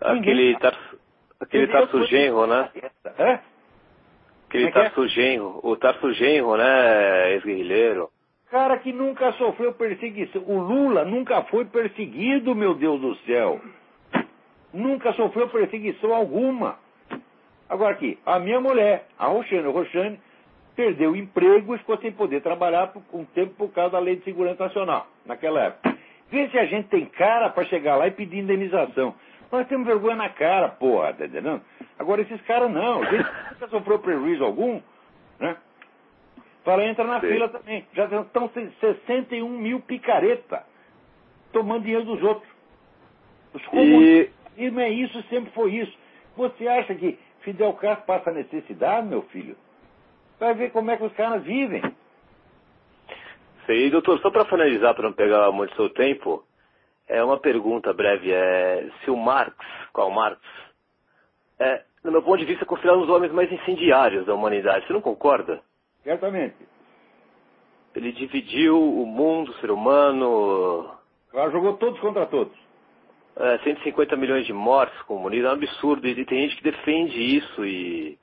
Aquele, 0.00 0.56
tar... 0.60 0.78
Aquele 1.40 1.66
Ninguém 1.66 1.80
Tarso 1.80 1.98
foi- 1.98 2.06
Genro, 2.06 2.46
né? 2.46 2.70
Hã? 3.18 3.40
Aquele 4.46 4.66
Como 4.66 4.68
é 4.68 4.70
que 4.70 4.78
é? 4.78 4.82
Tarso 4.84 5.08
Genro. 5.08 5.60
O 5.64 5.76
Tarso 5.76 6.12
Genro, 6.12 6.56
né? 6.56 7.32
Ex-guerrilheiro. 7.32 8.08
Cara 8.48 8.78
que 8.78 8.92
nunca 8.92 9.32
sofreu 9.32 9.72
perseguição. 9.74 10.44
O 10.46 10.60
Lula 10.60 11.04
nunca 11.04 11.42
foi 11.46 11.64
perseguido, 11.64 12.54
meu 12.54 12.76
Deus 12.76 13.00
do 13.00 13.16
céu. 13.26 13.60
Nunca 14.72 15.12
sofreu 15.14 15.48
perseguição 15.48 16.14
alguma. 16.14 16.78
Agora 17.68 17.92
aqui, 17.92 18.16
a 18.24 18.38
minha 18.38 18.60
mulher, 18.60 19.08
a 19.18 19.26
Roxane, 19.26 19.66
a 19.66 19.70
Roxane 19.70 20.27
perdeu 20.78 21.10
o 21.10 21.16
emprego 21.16 21.74
e 21.74 21.78
ficou 21.78 21.98
sem 21.98 22.12
poder 22.12 22.40
trabalhar 22.40 22.92
por 22.92 23.02
um 23.12 23.24
tempo 23.24 23.52
por 23.54 23.72
causa 23.72 23.94
da 23.94 23.98
Lei 23.98 24.14
de 24.14 24.22
Segurança 24.22 24.62
Nacional, 24.62 25.08
naquela 25.26 25.60
época. 25.60 25.98
Vê 26.30 26.48
se 26.50 26.56
a 26.56 26.66
gente 26.66 26.86
tem 26.86 27.04
cara 27.04 27.50
para 27.50 27.64
chegar 27.64 27.96
lá 27.96 28.06
e 28.06 28.12
pedir 28.12 28.38
indenização. 28.38 29.12
Nós 29.50 29.66
temos 29.66 29.88
vergonha 29.88 30.14
na 30.14 30.28
cara, 30.28 30.68
porra, 30.68 31.12
tá 31.14 31.26
entendendo? 31.26 31.60
Agora 31.98 32.22
esses 32.22 32.40
caras 32.42 32.70
não, 32.70 33.02
gente 33.06 33.26
nunca 33.50 33.66
sofreu 33.70 33.98
prejuízo 33.98 34.44
algum, 34.44 34.80
né? 35.40 35.56
Fala, 36.64 36.84
entra 36.84 37.02
na 37.02 37.20
Sim. 37.22 37.26
fila 37.26 37.48
também. 37.48 37.84
Já 37.92 38.04
estão 38.04 38.48
61 38.78 39.48
mil 39.48 39.80
picareta 39.80 40.62
tomando 41.52 41.82
dinheiro 41.82 42.04
dos 42.04 42.22
outros. 42.22 42.48
Os 43.52 43.62
E 43.62 43.66
comunismo 43.66 44.80
é 44.80 44.90
isso, 44.90 45.20
sempre 45.24 45.50
foi 45.50 45.74
isso. 45.74 45.98
Você 46.36 46.68
acha 46.68 46.94
que 46.94 47.18
Fidel 47.40 47.72
Castro 47.72 48.06
passa 48.06 48.30
necessidade, 48.30 49.08
meu 49.08 49.22
filho? 49.22 49.56
Vai 50.38 50.54
ver 50.54 50.70
como 50.70 50.90
é 50.90 50.96
que 50.96 51.04
os 51.04 51.12
caras 51.14 51.42
vivem. 51.42 51.82
Sei, 53.66 53.90
doutor, 53.90 54.18
só 54.20 54.30
para 54.30 54.46
finalizar, 54.46 54.94
para 54.94 55.04
não 55.04 55.12
pegar 55.12 55.50
muito 55.52 55.74
seu 55.74 55.90
tempo, 55.90 56.44
é 57.06 57.22
uma 57.22 57.38
pergunta 57.38 57.92
breve. 57.92 58.32
É, 58.32 58.88
se 59.04 59.10
o 59.10 59.16
Marx, 59.16 59.54
qual 59.92 60.10
Marx, 60.10 60.40
é, 61.58 61.82
no 62.04 62.12
meu 62.12 62.22
ponto 62.22 62.38
de 62.38 62.46
vista, 62.46 62.64
é 62.64 62.66
considerado 62.66 62.98
um 62.98 63.06
dos 63.06 63.10
homens 63.14 63.32
mais 63.32 63.50
incendiários 63.52 64.24
da 64.26 64.34
humanidade. 64.34 64.86
Você 64.86 64.92
não 64.92 65.00
concorda? 65.02 65.60
Certamente. 66.02 66.56
Ele 67.94 68.12
dividiu 68.12 68.80
o 68.80 69.04
mundo, 69.04 69.50
o 69.50 69.54
ser 69.56 69.70
humano, 69.70 70.90
Ela 71.34 71.50
jogou 71.50 71.76
todos 71.76 71.98
contra 72.00 72.26
todos. 72.26 72.56
é, 73.36 73.58
150 73.58 74.16
milhões 74.16 74.46
de 74.46 74.52
mortes 74.52 75.00
comunistas, 75.02 75.50
é 75.50 75.54
um 75.54 75.56
absurdo. 75.56 76.06
E 76.06 76.24
tem 76.24 76.48
gente 76.48 76.56
que 76.56 76.62
defende 76.70 77.18
isso 77.36 77.64
e 77.66 78.18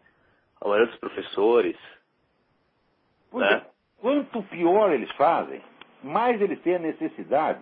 a 0.61 0.68
maioria 0.68 0.88
dos 0.88 0.99
professores. 0.99 1.78
É. 3.44 3.62
quanto 4.02 4.42
pior 4.44 4.92
eles 4.92 5.12
fazem, 5.12 5.62
mais 6.04 6.40
eles 6.42 6.60
têm 6.62 6.76
a 6.76 6.80
necessidade 6.80 7.60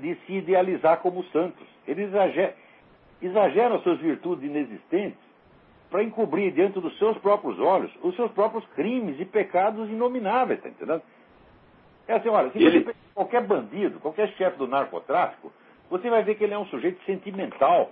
de 0.00 0.14
se 0.26 0.32
idealizar 0.32 0.98
como 0.98 1.22
santos. 1.24 1.66
Eles 1.86 2.08
exageram, 2.08 2.54
exageram 3.20 3.76
as 3.76 3.82
suas 3.82 3.98
virtudes 3.98 4.44
inexistentes 4.44 5.18
para 5.90 6.02
encobrir 6.02 6.52
dentro 6.52 6.80
dos 6.80 6.96
seus 6.98 7.16
próprios 7.18 7.58
olhos 7.60 7.92
os 8.02 8.14
seus 8.16 8.30
próprios 8.32 8.64
crimes 8.74 9.20
e 9.20 9.24
pecados 9.24 9.88
inomináveis, 9.88 10.60
tá 10.60 10.68
entendendo? 10.68 11.02
É 12.08 12.14
assim, 12.14 12.28
olha, 12.28 12.50
se 12.50 12.58
ele- 12.58 12.94
qualquer 13.14 13.42
bandido, 13.42 13.98
qualquer 14.00 14.28
chefe 14.34 14.56
do 14.56 14.66
narcotráfico, 14.66 15.52
você 15.90 16.08
vai 16.10 16.22
ver 16.22 16.36
que 16.36 16.44
ele 16.44 16.54
é 16.54 16.58
um 16.58 16.66
sujeito 16.66 17.02
sentimental, 17.04 17.90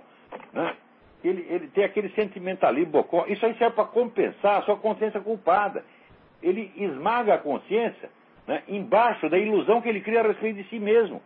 né? 0.53 0.75
Ele, 1.23 1.45
ele 1.49 1.67
tem 1.69 1.83
aquele 1.83 2.09
sentimentalismo 2.09 2.91
bocó. 2.91 3.25
Isso 3.27 3.45
aí 3.45 3.57
serve 3.57 3.75
para 3.75 3.85
compensar 3.85 4.59
a 4.59 4.61
sua 4.63 4.77
consciência 4.77 5.19
culpada. 5.19 5.83
Ele 6.45 6.71
esmaga 6.77 7.33
a 7.33 7.37
consciência 7.39 8.09
né, 8.47 8.61
embaixo 8.67 9.27
da 9.29 9.37
ilusão 9.37 9.81
que 9.81 9.89
ele 9.89 10.01
cria 10.01 10.21
a 10.21 10.27
respeito 10.27 10.57
de 10.61 10.69
si 10.69 10.79
mesmo, 10.79 11.21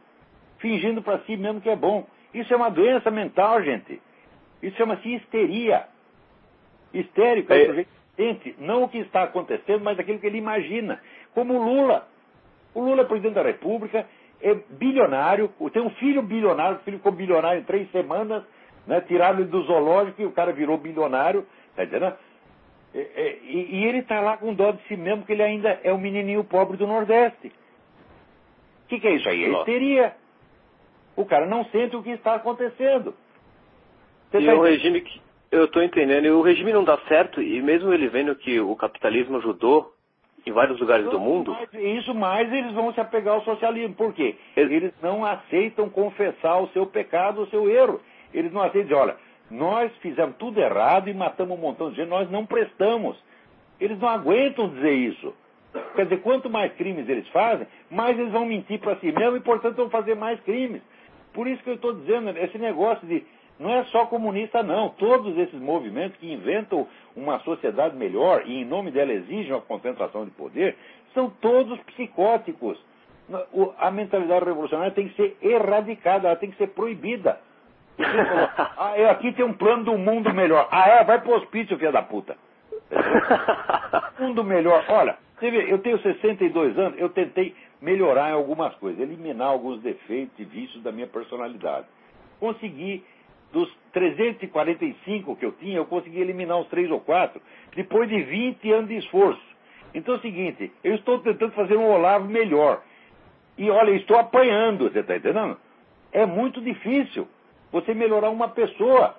fingindo 0.59 1.01
para 1.01 1.19
si 1.19 1.35
mesmo 1.35 1.59
que 1.59 1.69
é 1.69 1.75
bom. 1.75 2.07
Isso 2.33 2.53
é 2.53 2.55
uma 2.55 2.69
doença 2.69 3.11
mental, 3.11 3.61
gente. 3.61 4.01
Isso 4.63 4.77
chama-se 4.77 5.13
histeria. 5.13 5.85
Histérico 6.93 7.51
é 7.53 7.57
o 7.57 7.61
É. 7.61 7.65
sujeito 7.65 7.87
que 7.87 8.23
sente 8.23 8.55
não 8.59 8.83
o 8.83 8.89
que 8.89 8.99
está 8.99 9.23
acontecendo, 9.23 9.83
mas 9.83 9.99
aquilo 9.99 10.19
que 10.19 10.27
ele 10.27 10.37
imagina. 10.37 11.01
Como 11.33 11.53
o 11.53 11.63
Lula. 11.63 12.07
O 12.73 12.81
Lula 12.81 13.01
é 13.01 13.05
presidente 13.05 13.33
da 13.35 13.43
República, 13.43 14.05
é 14.41 14.53
bilionário, 14.69 15.51
tem 15.73 15.81
um 15.81 15.89
filho 15.91 16.21
bilionário, 16.21 16.77
o 16.77 16.79
filho 16.81 16.97
ficou 16.97 17.11
bilionário 17.11 17.59
em 17.61 17.63
três 17.65 17.91
semanas, 17.91 18.43
né, 18.87 19.01
tiraram 19.01 19.39
ele 19.39 19.49
do 19.49 19.61
zoológico 19.63 20.21
e 20.21 20.25
o 20.25 20.31
cara 20.31 20.53
virou 20.53 20.77
bilionário, 20.77 21.45
tá 21.75 21.83
entendendo? 21.83 22.15
É, 22.93 22.99
é, 22.99 23.39
E, 23.43 23.75
e 23.77 23.85
ele 23.85 23.99
está 23.99 24.19
lá 24.19 24.37
com 24.37 24.53
dó 24.53 24.71
de 24.71 24.81
si 24.87 24.95
mesmo, 24.97 25.25
que 25.25 25.31
ele 25.31 25.43
ainda 25.43 25.79
é 25.83 25.93
um 25.93 25.97
menininho 25.97 26.43
pobre 26.43 26.77
do 26.77 26.87
Nordeste. 26.87 27.47
O 28.85 28.87
que, 28.89 28.99
que 28.99 29.07
é 29.07 29.11
isso 29.15 29.29
aí? 29.29 29.45
É 29.45 29.47
Nossa. 29.49 29.69
histeria. 29.69 30.15
O 31.15 31.25
cara 31.25 31.45
não 31.45 31.65
sente 31.65 31.95
o 31.95 32.01
que 32.03 32.11
está 32.11 32.35
acontecendo. 32.35 33.13
Você 34.31 34.39
E 34.39 34.45
tá 34.45 34.55
o 34.55 34.61
regime 34.61 35.01
que. 35.01 35.21
Eu 35.51 35.65
estou 35.65 35.81
entendendo, 35.81 36.25
e 36.25 36.29
o 36.31 36.41
regime 36.41 36.71
não 36.71 36.83
dá 36.83 36.97
certo, 37.07 37.41
e 37.41 37.59
mesmo 37.59 37.91
ele 37.91 38.07
vendo 38.07 38.35
que 38.35 38.59
o 38.59 38.75
capitalismo 38.75 39.37
ajudou 39.37 39.91
em 40.45 40.51
vários 40.51 40.79
lugares 40.79 41.09
do 41.09 41.19
mundo, 41.19 41.51
Mais- 41.51 41.73
Isso 41.73 42.13
mais 42.13 42.53
eles 42.53 42.71
vão 42.73 42.93
se 42.93 43.01
apegar 43.01 43.33
ao 43.33 43.43
socialismo. 43.43 43.95
Por 43.95 44.13
quê? 44.13 44.35
Eles- 44.55 44.71
Eles 44.71 44.93
não 45.01 45.25
aceitam 45.25 45.89
confessar 45.89 46.59
o 46.61 46.67
seu 46.69 46.85
pecado, 46.85 47.41
o 47.41 47.47
seu 47.47 47.67
erro. 47.69 47.99
Eles 48.31 48.51
não 48.53 48.61
aceitam 48.61 48.83
dizer, 48.83 48.93
olha, 48.95 49.17
Nós 49.49 49.91
fizemos 49.97 50.35
tudo 50.37 50.59
errado 50.59 51.09
e 51.09 51.13
matamos 51.13 51.57
um 51.57 51.61
montão 51.61 51.89
de 51.89 51.97
gente, 51.97 52.09
nós 52.09 52.29
não 52.29 52.45
prestamos. 52.45 53.17
Eles 53.79 53.97
não 53.99 54.09
aguentam 54.09 54.69
dizer 54.69 54.93
isso. 54.93 55.33
Quer 55.95 56.03
dizer, 56.05 56.21
quanto 56.21 56.49
mais 56.49 56.73
crimes 56.73 57.07
eles 57.07 57.27
fazem, 57.29 57.67
mais 57.89 58.17
eles 58.17 58.31
vão 58.31 58.45
mentir 58.45 58.79
para 58.79 58.95
si 58.97 59.11
mesmos 59.11 59.39
e, 59.39 59.43
portanto, 59.43 59.75
vão 59.75 59.89
fazer 59.89 60.15
mais 60.15 60.39
crimes. 60.41 60.81
Por 61.33 61.47
isso 61.47 61.63
que 61.63 61.69
eu 61.69 61.75
estou 61.75 61.93
dizendo, 61.93 62.29
esse 62.37 62.57
negócio 62.57 63.07
de. 63.07 63.23
Não 63.59 63.71
é 63.73 63.83
só 63.85 64.05
comunista, 64.05 64.63
não. 64.63 64.89
Todos 64.89 65.37
esses 65.37 65.59
movimentos 65.59 66.17
que 66.17 66.31
inventam 66.31 66.87
uma 67.15 67.39
sociedade 67.39 67.95
melhor 67.95 68.43
e, 68.45 68.61
em 68.61 68.65
nome 68.65 68.89
dela, 68.89 69.11
exigem 69.11 69.53
a 69.53 69.59
concentração 69.59 70.23
de 70.23 70.31
poder, 70.31 70.77
são 71.13 71.29
todos 71.29 71.77
psicóticos. 71.81 72.79
A 73.77 73.91
mentalidade 73.91 74.45
revolucionária 74.45 74.93
tem 74.93 75.09
que 75.09 75.15
ser 75.15 75.37
erradicada, 75.41 76.29
ela 76.29 76.37
tem 76.37 76.49
que 76.49 76.57
ser 76.57 76.67
proibida. 76.67 77.39
ah, 78.77 78.93
é, 78.95 79.09
aqui 79.09 79.31
tem 79.33 79.43
um 79.43 79.53
plano 79.53 79.83
do 79.83 79.97
mundo 79.97 80.33
melhor. 80.33 80.67
Ah, 80.71 80.87
é? 80.89 81.03
Vai 81.03 81.19
pro 81.21 81.35
hospício, 81.35 81.77
filha 81.77 81.91
da 81.91 82.01
puta. 82.01 82.37
mundo 84.19 84.43
melhor. 84.43 84.83
Olha, 84.87 85.17
você 85.37 85.51
vê, 85.51 85.71
eu 85.71 85.79
tenho 85.79 85.99
62 85.99 86.77
anos, 86.77 86.99
eu 86.99 87.09
tentei 87.09 87.55
melhorar 87.81 88.29
em 88.29 88.33
algumas 88.33 88.73
coisas, 88.75 88.99
eliminar 88.99 89.49
alguns 89.49 89.81
defeitos 89.81 90.37
e 90.39 90.45
vícios 90.45 90.81
da 90.83 90.91
minha 90.91 91.07
personalidade. 91.07 91.87
Consegui, 92.39 93.03
dos 93.51 93.69
345 93.93 95.35
que 95.35 95.45
eu 95.45 95.51
tinha, 95.53 95.77
eu 95.77 95.85
consegui 95.85 96.19
eliminar 96.19 96.57
uns 96.57 96.67
3 96.67 96.91
ou 96.91 96.99
4, 96.99 97.41
depois 97.75 98.07
de 98.07 98.21
20 98.21 98.71
anos 98.71 98.89
de 98.89 98.97
esforço. 98.97 99.41
Então 99.93 100.15
é 100.15 100.17
o 100.17 100.21
seguinte, 100.21 100.71
eu 100.83 100.95
estou 100.95 101.19
tentando 101.19 101.51
fazer 101.53 101.75
um 101.75 101.89
Olavo 101.89 102.25
melhor. 102.25 102.81
E 103.57 103.69
olha, 103.69 103.91
estou 103.91 104.17
apanhando, 104.17 104.89
você 104.89 104.99
está 104.99 105.17
entendendo? 105.17 105.57
É 106.11 106.25
muito 106.25 106.61
difícil 106.61 107.27
você 107.71 107.93
melhorar 107.93 108.29
uma 108.29 108.49
pessoa. 108.49 109.15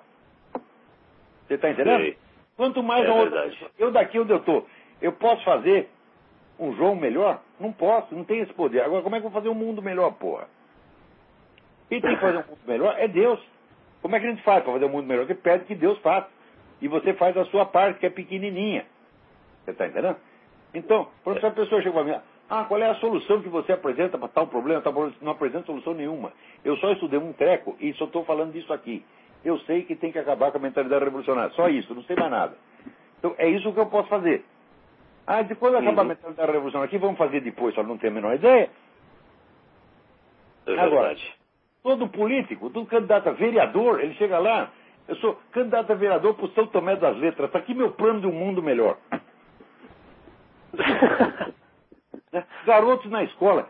Você 1.47 1.55
está 1.55 1.69
entendendo? 1.69 2.03
Sim. 2.03 2.15
Quanto 2.55 2.83
mais 2.83 3.05
é 3.05 3.11
outra 3.11 3.51
Eu 3.79 3.91
daqui 3.91 4.19
onde 4.19 4.31
eu 4.31 4.37
estou, 4.37 4.67
eu 5.01 5.11
posso 5.13 5.43
fazer 5.43 5.89
um 6.59 6.75
jogo 6.75 6.95
melhor? 6.95 7.41
Não 7.59 7.71
posso, 7.71 8.13
não 8.13 8.23
tenho 8.23 8.43
esse 8.43 8.53
poder. 8.53 8.81
Agora, 8.81 9.01
como 9.01 9.15
é 9.15 9.19
que 9.19 9.25
eu 9.25 9.29
vou 9.31 9.41
fazer 9.41 9.49
um 9.49 9.57
mundo 9.57 9.81
melhor, 9.81 10.11
porra? 10.13 10.47
Quem 11.89 11.99
tem 11.99 12.15
que 12.15 12.21
fazer 12.21 12.37
um 12.37 12.49
mundo 12.49 12.61
melhor 12.67 12.95
é 12.97 13.07
Deus. 13.07 13.39
Como 14.01 14.15
é 14.15 14.19
que 14.19 14.25
a 14.25 14.29
gente 14.29 14.43
faz 14.43 14.63
para 14.63 14.73
fazer 14.73 14.85
um 14.85 14.89
mundo 14.89 15.07
melhor? 15.07 15.25
Você 15.25 15.35
pede 15.35 15.65
que 15.65 15.75
Deus 15.75 15.97
faça. 15.99 16.29
E 16.81 16.87
você 16.87 17.13
faz 17.13 17.37
a 17.37 17.45
sua 17.45 17.65
parte, 17.65 17.99
que 17.99 18.05
é 18.05 18.09
pequenininha. 18.09 18.85
Você 19.63 19.71
está 19.71 19.87
entendendo? 19.87 20.17
Então, 20.73 21.09
por 21.23 21.37
exemplo, 21.37 21.49
a 21.49 21.63
pessoa 21.63 21.81
chega 21.81 21.93
para 21.93 22.03
mim, 22.03 22.21
ah, 22.51 22.65
qual 22.65 22.81
é 22.81 22.89
a 22.89 22.95
solução 22.95 23.41
que 23.41 23.47
você 23.47 23.71
apresenta 23.71 24.17
para 24.17 24.27
tal 24.27 24.45
problema, 24.45 24.81
tal 24.81 24.91
problema? 24.91 25.15
Não 25.21 25.31
apresento 25.31 25.67
solução 25.67 25.93
nenhuma. 25.93 26.33
Eu 26.65 26.75
só 26.77 26.91
estudei 26.91 27.17
um 27.17 27.31
treco 27.31 27.77
e 27.79 27.93
só 27.93 28.03
estou 28.03 28.25
falando 28.25 28.51
disso 28.51 28.73
aqui. 28.73 29.05
Eu 29.41 29.57
sei 29.59 29.83
que 29.83 29.95
tem 29.95 30.11
que 30.11 30.19
acabar 30.19 30.51
com 30.51 30.57
a 30.57 30.61
mentalidade 30.61 31.05
revolucionária. 31.05 31.51
Só 31.51 31.69
isso, 31.69 31.95
não 31.95 32.03
sei 32.03 32.17
mais 32.17 32.29
nada. 32.29 32.57
Então, 33.17 33.33
é 33.37 33.47
isso 33.47 33.71
que 33.71 33.79
eu 33.79 33.85
posso 33.85 34.09
fazer. 34.09 34.43
Ah, 35.25 35.41
depois 35.43 35.71
uhum. 35.71 35.79
acabar 35.79 36.01
a 36.01 36.05
mentalidade 36.05 36.51
revolucionária 36.51 36.89
aqui, 36.89 36.97
vamos 36.97 37.17
fazer 37.17 37.39
depois, 37.39 37.73
só 37.73 37.83
não 37.83 37.97
tem 37.97 38.09
a 38.09 38.13
menor 38.13 38.35
ideia. 38.35 38.69
É 40.67 40.77
Agora, 40.77 41.15
todo 41.81 42.09
político, 42.09 42.69
todo 42.69 42.85
candidato 42.85 43.29
a 43.29 43.31
vereador, 43.31 44.01
ele 44.01 44.13
chega 44.15 44.37
lá, 44.39 44.73
eu 45.07 45.15
sou 45.15 45.39
candidato 45.53 45.89
a 45.89 45.95
vereador 45.95 46.33
para 46.33 46.47
o 46.47 46.51
São 46.51 46.67
Tomé 46.67 46.97
das 46.97 47.15
Letras, 47.15 47.47
está 47.47 47.59
aqui 47.59 47.73
meu 47.73 47.91
plano 47.91 48.19
de 48.19 48.27
um 48.27 48.33
mundo 48.33 48.61
melhor. 48.61 48.97
Né? 52.31 52.45
Garotos 52.65 53.09
na 53.11 53.23
escola, 53.23 53.69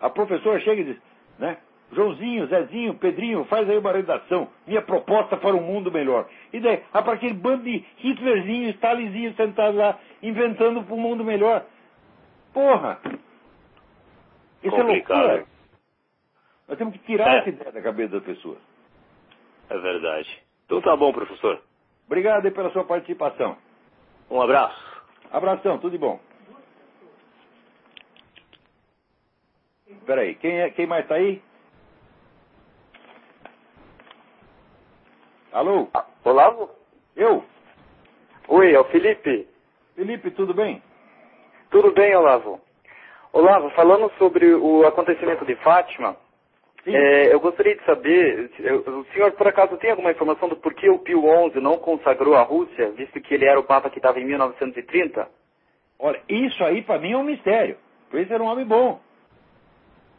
a 0.00 0.10
professora 0.10 0.60
chega 0.60 0.80
e 0.82 0.84
diz, 0.84 0.96
né? 1.38 1.58
Joãozinho, 1.92 2.46
Zezinho, 2.46 2.94
Pedrinho, 2.94 3.44
faz 3.46 3.68
aí 3.68 3.76
uma 3.76 3.92
redação. 3.92 4.48
Minha 4.66 4.80
proposta 4.80 5.36
para 5.36 5.56
um 5.56 5.62
mundo 5.62 5.90
melhor. 5.90 6.28
E 6.52 6.60
daí, 6.60 6.84
ah, 6.92 7.02
para 7.02 7.14
aquele 7.14 7.34
bando 7.34 7.64
de 7.64 7.84
Hitlerzinho, 7.98 8.70
Stalinzinho 8.70 9.34
sentado 9.34 9.76
lá, 9.76 9.98
inventando 10.22 10.84
para 10.84 10.94
um 10.94 11.00
mundo 11.00 11.24
melhor. 11.24 11.64
Porra! 12.52 13.00
Isso 14.62 14.76
é 14.76 14.82
loucura. 14.82 15.46
Nós 16.68 16.78
temos 16.78 16.92
que 16.94 17.00
tirar 17.00 17.34
é. 17.34 17.38
essa 17.38 17.48
ideia 17.48 17.72
da 17.72 17.82
cabeça 17.82 18.12
das 18.12 18.22
pessoas. 18.22 18.58
É 19.68 19.76
verdade. 19.76 20.42
Então 20.66 20.80
tá 20.80 20.96
bom, 20.96 21.12
professor. 21.12 21.60
Obrigado 22.06 22.44
aí 22.44 22.52
pela 22.52 22.70
sua 22.70 22.84
participação. 22.84 23.56
Um 24.30 24.40
abraço. 24.40 24.80
Abração, 25.32 25.78
tudo 25.78 25.92
de 25.92 25.98
bom. 25.98 26.20
Peraí, 30.06 30.34
quem, 30.36 30.60
é, 30.60 30.70
quem 30.70 30.86
mais 30.86 31.02
está 31.02 31.16
aí? 31.16 31.42
Alô? 35.52 35.88
Olavo? 36.24 36.70
Eu? 37.16 37.44
Oi, 38.48 38.72
é 38.72 38.80
o 38.80 38.84
Felipe. 38.84 39.48
Felipe, 39.96 40.30
tudo 40.30 40.54
bem? 40.54 40.82
Tudo 41.70 41.92
bem, 41.92 42.14
Olavo. 42.14 42.60
Olavo, 43.32 43.70
falando 43.70 44.10
sobre 44.18 44.54
o 44.54 44.86
acontecimento 44.86 45.44
de 45.44 45.54
Fátima, 45.56 46.16
é, 46.86 47.32
eu 47.32 47.40
gostaria 47.40 47.76
de 47.76 47.84
saber, 47.84 48.50
o 48.86 49.04
senhor 49.12 49.32
por 49.32 49.46
acaso 49.46 49.76
tem 49.76 49.90
alguma 49.90 50.10
informação 50.10 50.48
do 50.48 50.56
porquê 50.56 50.88
o 50.88 50.98
Pio 50.98 51.22
XI 51.52 51.60
não 51.60 51.78
consagrou 51.78 52.34
a 52.34 52.42
Rússia, 52.42 52.90
visto 52.92 53.20
que 53.20 53.34
ele 53.34 53.44
era 53.44 53.60
o 53.60 53.64
Papa 53.64 53.90
que 53.90 53.98
estava 53.98 54.18
em 54.18 54.24
1930? 54.24 55.28
Olha, 55.98 56.20
isso 56.28 56.64
aí 56.64 56.82
para 56.82 56.98
mim 56.98 57.12
é 57.12 57.16
um 57.16 57.22
mistério. 57.22 57.76
Por 58.10 58.18
isso 58.18 58.32
era 58.32 58.42
um 58.42 58.46
homem 58.46 58.64
bom. 58.64 59.00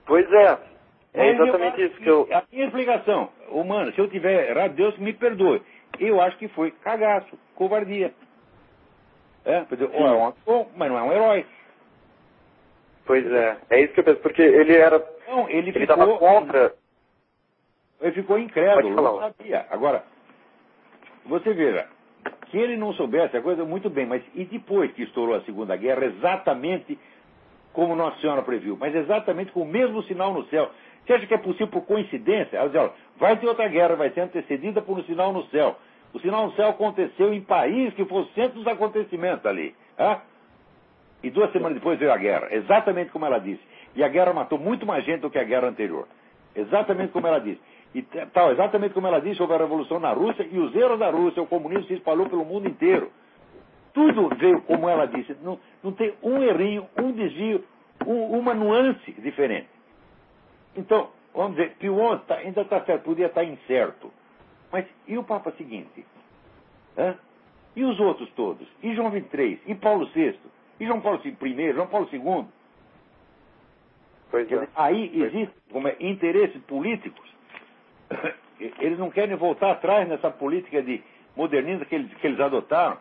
Pois 0.05 0.31
é. 0.31 0.71
É 1.13 1.29
exatamente 1.29 1.83
isso 1.83 1.95
que 1.97 2.07
eu. 2.07 2.27
A 2.31 2.43
minha 2.51 2.65
explicação, 2.65 3.29
humana, 3.49 3.91
se 3.91 3.99
eu 3.99 4.09
tiver 4.09 4.49
errado, 4.49 4.73
Deus 4.73 4.97
me 4.97 5.11
perdoe. 5.11 5.61
Eu 5.99 6.21
acho 6.21 6.37
que 6.37 6.47
foi 6.49 6.71
cagaço, 6.71 7.37
covardia. 7.55 8.13
É, 9.43 9.61
dizer, 9.65 9.89
ou 9.93 10.07
é 10.07 10.11
um 10.11 10.33
bom, 10.45 10.71
mas 10.75 10.89
não 10.89 10.97
é 10.97 11.03
um 11.03 11.11
herói. 11.11 11.45
Pois 13.05 13.29
é, 13.29 13.57
é 13.69 13.81
isso 13.81 13.93
que 13.93 13.99
eu 13.99 14.03
penso, 14.03 14.21
porque 14.21 14.41
ele 14.41 14.75
era. 14.75 15.03
Não, 15.27 15.49
ele, 15.49 15.69
ele 15.69 15.87
ficou. 15.87 16.17
contra. 16.17 16.73
Ele 17.99 18.11
ficou 18.13 18.39
incrédulo, 18.39 18.95
não 18.95 19.19
sabia. 19.19 19.65
Agora, 19.69 20.03
você 21.25 21.53
veja, 21.53 21.87
se 22.49 22.57
ele 22.57 22.77
não 22.77 22.93
soubesse 22.93 23.35
a 23.35 23.41
coisa, 23.41 23.63
muito 23.63 23.89
bem, 23.89 24.05
mas 24.05 24.23
e 24.33 24.45
depois 24.45 24.91
que 24.93 25.03
estourou 25.03 25.35
a 25.35 25.41
Segunda 25.41 25.75
Guerra, 25.75 26.05
exatamente 26.05 26.97
como 27.73 27.95
Nossa 27.95 28.19
Senhora 28.19 28.41
previu, 28.41 28.77
mas 28.79 28.93
exatamente 28.93 29.51
com 29.51 29.61
o 29.61 29.65
mesmo 29.65 30.03
sinal 30.03 30.33
no 30.33 30.45
céu. 30.45 30.69
Você 31.05 31.13
acha 31.13 31.25
que 31.25 31.33
é 31.33 31.37
possível 31.37 31.67
por 31.67 31.81
coincidência? 31.81 32.57
Ela 32.57 32.67
diz, 32.67 32.79
olha, 32.79 32.91
vai 33.17 33.37
ter 33.37 33.47
outra 33.47 33.67
guerra, 33.67 33.95
vai 33.95 34.09
ser 34.11 34.21
antecedida 34.21 34.81
por 34.81 34.97
um 34.97 35.03
sinal 35.03 35.33
no 35.33 35.43
céu. 35.45 35.75
O 36.13 36.19
sinal 36.19 36.47
no 36.47 36.53
céu 36.53 36.69
aconteceu 36.69 37.33
em 37.33 37.41
país 37.41 37.93
que 37.93 38.05
foi 38.05 38.21
o 38.21 38.25
centro 38.27 38.59
dos 38.59 38.67
acontecimentos 38.67 39.45
ali. 39.45 39.75
E 41.23 41.29
duas 41.29 41.51
semanas 41.51 41.77
depois 41.77 41.97
veio 41.97 42.11
a 42.11 42.17
guerra, 42.17 42.47
exatamente 42.51 43.11
como 43.11 43.25
ela 43.25 43.39
disse. 43.39 43.61
E 43.95 44.03
a 44.03 44.07
guerra 44.07 44.33
matou 44.33 44.57
muito 44.57 44.85
mais 44.85 45.03
gente 45.05 45.21
do 45.21 45.29
que 45.29 45.39
a 45.39 45.43
guerra 45.43 45.67
anterior. 45.67 46.07
Exatamente 46.55 47.11
como 47.11 47.27
ela 47.27 47.39
disse. 47.39 47.61
E 47.93 48.01
tal, 48.01 48.51
exatamente 48.51 48.93
como 48.93 49.07
ela 49.07 49.19
disse, 49.19 49.41
houve 49.41 49.53
a 49.53 49.57
revolução 49.57 49.99
na 49.99 50.11
Rússia 50.11 50.47
e 50.49 50.57
os 50.57 50.75
erros 50.75 50.99
da 50.99 51.09
Rússia, 51.09 51.41
o 51.41 51.47
comunismo 51.47 51.85
se 51.85 51.93
espalhou 51.95 52.29
pelo 52.29 52.45
mundo 52.45 52.67
inteiro. 52.67 53.11
Tudo 53.93 54.29
veio 54.35 54.61
como 54.61 54.87
ela 54.89 55.05
disse. 55.05 55.35
Não, 55.41 55.59
não 55.83 55.91
tem 55.91 56.13
um 56.23 56.41
errinho, 56.41 56.87
um 56.97 57.11
desvio, 57.11 57.63
um, 58.05 58.37
uma 58.37 58.53
nuance 58.53 59.11
diferente. 59.13 59.69
Então, 60.75 61.09
vamos 61.33 61.57
dizer, 61.57 61.75
Pio 61.77 61.95
XI 61.95 62.25
tá, 62.25 62.35
ainda 62.35 62.61
está 62.61 62.81
certo, 62.85 63.03
podia 63.03 63.27
estar 63.27 63.41
tá 63.41 63.47
incerto. 63.47 64.11
Mas 64.71 64.85
e 65.07 65.17
o 65.17 65.23
Papa 65.23 65.51
seguinte? 65.57 66.05
Hã? 66.97 67.15
E 67.75 67.83
os 67.83 67.99
outros 67.99 68.29
todos? 68.31 68.67
E 68.81 68.93
João 68.95 69.11
XXIII? 69.11 69.61
E 69.65 69.75
Paulo 69.75 70.05
VI? 70.13 70.39
E 70.79 70.85
João 70.85 71.01
Paulo 71.01 71.21
I? 71.23 71.73
João 71.73 71.87
Paulo 71.87 72.07
II? 72.11 72.45
Pois 74.29 74.51
é. 74.51 74.67
Aí 74.75 75.11
existem 75.13 75.53
como 75.71 75.87
é, 75.87 75.95
interesses 75.99 76.61
políticos. 76.63 77.29
Eles 78.79 78.97
não 78.97 79.09
querem 79.09 79.35
voltar 79.35 79.71
atrás 79.71 80.07
nessa 80.07 80.29
política 80.29 80.81
de 80.81 81.03
modernismo 81.35 81.85
que 81.85 81.95
eles, 81.95 82.13
que 82.13 82.27
eles 82.27 82.39
adotaram, 82.39 82.97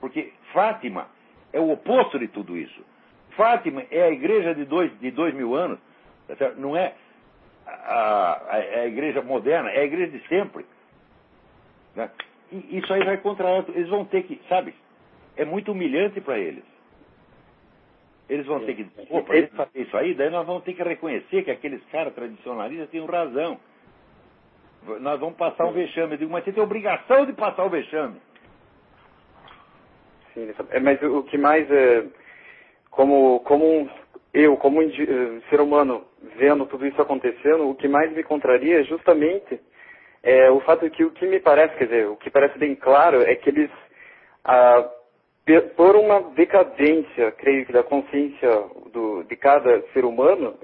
porque 0.00 0.32
Fátima 0.52 1.08
é 1.52 1.60
o 1.60 1.70
oposto 1.70 2.18
de 2.18 2.28
tudo 2.28 2.56
isso. 2.56 2.84
Fátima 3.36 3.84
é 3.90 4.02
a 4.02 4.10
igreja 4.10 4.54
de 4.54 4.64
dois, 4.64 4.90
de 4.98 5.10
dois 5.10 5.34
mil 5.34 5.54
anos, 5.54 5.78
tá 6.38 6.50
não 6.56 6.76
é 6.76 6.94
a, 7.66 8.32
a, 8.32 8.54
a, 8.56 8.86
igreja 8.86 9.22
moderna, 9.22 9.70
é 9.70 9.80
a 9.80 9.84
igreja 9.84 10.18
de 10.18 10.26
sempre. 10.28 10.64
Né? 11.94 12.10
E 12.50 12.78
isso 12.78 12.92
aí 12.92 13.04
vai 13.04 13.18
contra 13.18 13.48
eles 13.68 13.88
vão 13.88 14.04
ter 14.04 14.24
que, 14.24 14.40
sabe, 14.48 14.74
é 15.36 15.44
muito 15.44 15.72
humilhante 15.72 16.20
para 16.20 16.38
eles. 16.38 16.64
Eles 18.28 18.46
vão 18.46 18.60
ter 18.60 18.74
que, 18.74 18.84
pô, 18.84 19.22
para 19.22 19.36
eles 19.36 19.50
fazer 19.50 19.80
isso 19.80 19.96
aí, 19.96 20.14
daí 20.14 20.30
nós 20.30 20.46
vamos 20.46 20.62
ter 20.62 20.72
que 20.72 20.82
reconhecer 20.82 21.42
que 21.42 21.50
aqueles 21.50 21.82
caras 21.86 22.14
tradicionalistas 22.14 22.88
têm 22.90 23.04
razão. 23.04 23.58
Nós 25.00 25.18
vamos 25.20 25.36
passar 25.36 25.66
um 25.66 25.72
vexame. 25.72 26.12
Eu 26.12 26.18
digo, 26.18 26.32
mas 26.32 26.44
você 26.44 26.52
tem 26.52 26.62
obrigação 26.62 27.26
de 27.26 27.32
passar 27.32 27.64
o 27.64 27.68
vexame. 27.68 28.16
Sim, 30.34 30.48
é, 30.70 30.80
mas 30.80 31.02
o 31.02 31.22
que 31.24 31.36
mais 31.38 31.70
é, 31.70 32.04
como, 32.90 33.40
como 33.40 33.90
eu, 34.32 34.56
como 34.56 34.80
ser 35.48 35.60
humano, 35.60 36.04
vendo 36.36 36.66
tudo 36.66 36.86
isso 36.86 37.00
acontecendo, 37.02 37.68
o 37.68 37.74
que 37.74 37.88
mais 37.88 38.12
me 38.12 38.22
contraria 38.22 38.80
é 38.80 38.84
justamente 38.84 39.60
É, 40.22 40.50
o 40.50 40.60
fato 40.60 40.84
é 40.84 40.90
que 40.90 41.02
o 41.02 41.10
que 41.10 41.26
me 41.26 41.40
parece, 41.40 41.74
quer 41.76 41.84
dizer, 41.84 42.06
o 42.06 42.16
que 42.16 42.28
parece 42.30 42.58
bem 42.58 42.74
claro 42.74 43.22
é 43.22 43.34
que 43.36 43.48
eles, 43.48 43.70
ah, 44.44 44.86
por 45.76 45.96
uma 45.96 46.20
decadência, 46.34 47.32
creio 47.32 47.64
que 47.64 47.72
da 47.72 47.82
consciência 47.82 48.50
do, 48.92 49.24
de 49.24 49.34
cada 49.36 49.80
ser 49.94 50.04
humano, 50.04 50.54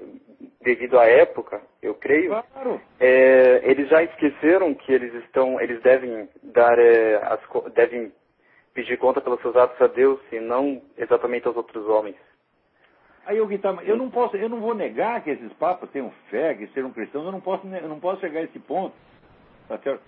devido 0.61 0.99
à 0.99 1.05
época, 1.05 1.59
eu 1.81 1.95
creio, 1.95 2.29
Claro. 2.53 2.79
é, 2.99 3.61
eles 3.63 3.89
já 3.89 4.03
esqueceram 4.03 4.75
que 4.75 4.93
eles 4.93 5.11
estão, 5.23 5.59
eles 5.59 5.81
devem 5.81 6.29
dar, 6.43 6.77
é, 6.77 7.15
as, 7.15 7.39
devem 7.73 8.11
pedir 8.77 8.95
conta 8.97 9.19
pelos 9.19 9.41
seus 9.41 9.55
atos 9.55 9.81
a 9.81 9.87
Deus 9.87 10.19
e 10.31 10.39
não 10.39 10.79
exatamente 10.95 11.47
aos 11.47 11.57
outros 11.57 11.83
homens. 11.87 12.15
Aí 13.25 13.37
eu 13.37 13.97
não 13.97 14.07
posso, 14.11 14.37
eu 14.37 14.47
não 14.47 14.59
vou 14.59 14.75
negar 14.75 15.23
que 15.23 15.31
esses 15.31 15.51
papas 15.53 15.89
tenham 15.89 16.13
fé, 16.29 16.53
que 16.53 16.67
sejam 16.67 16.91
cristãos, 16.91 17.25
eu 17.25 17.31
não 17.31 17.41
posso, 17.41 17.65
eu 17.65 17.89
não 17.89 17.99
posso 17.99 18.21
chegar 18.21 18.39
a 18.39 18.43
esse 18.43 18.59
ponto. 18.59 18.93
Tá 19.67 19.79
certo? 19.79 20.03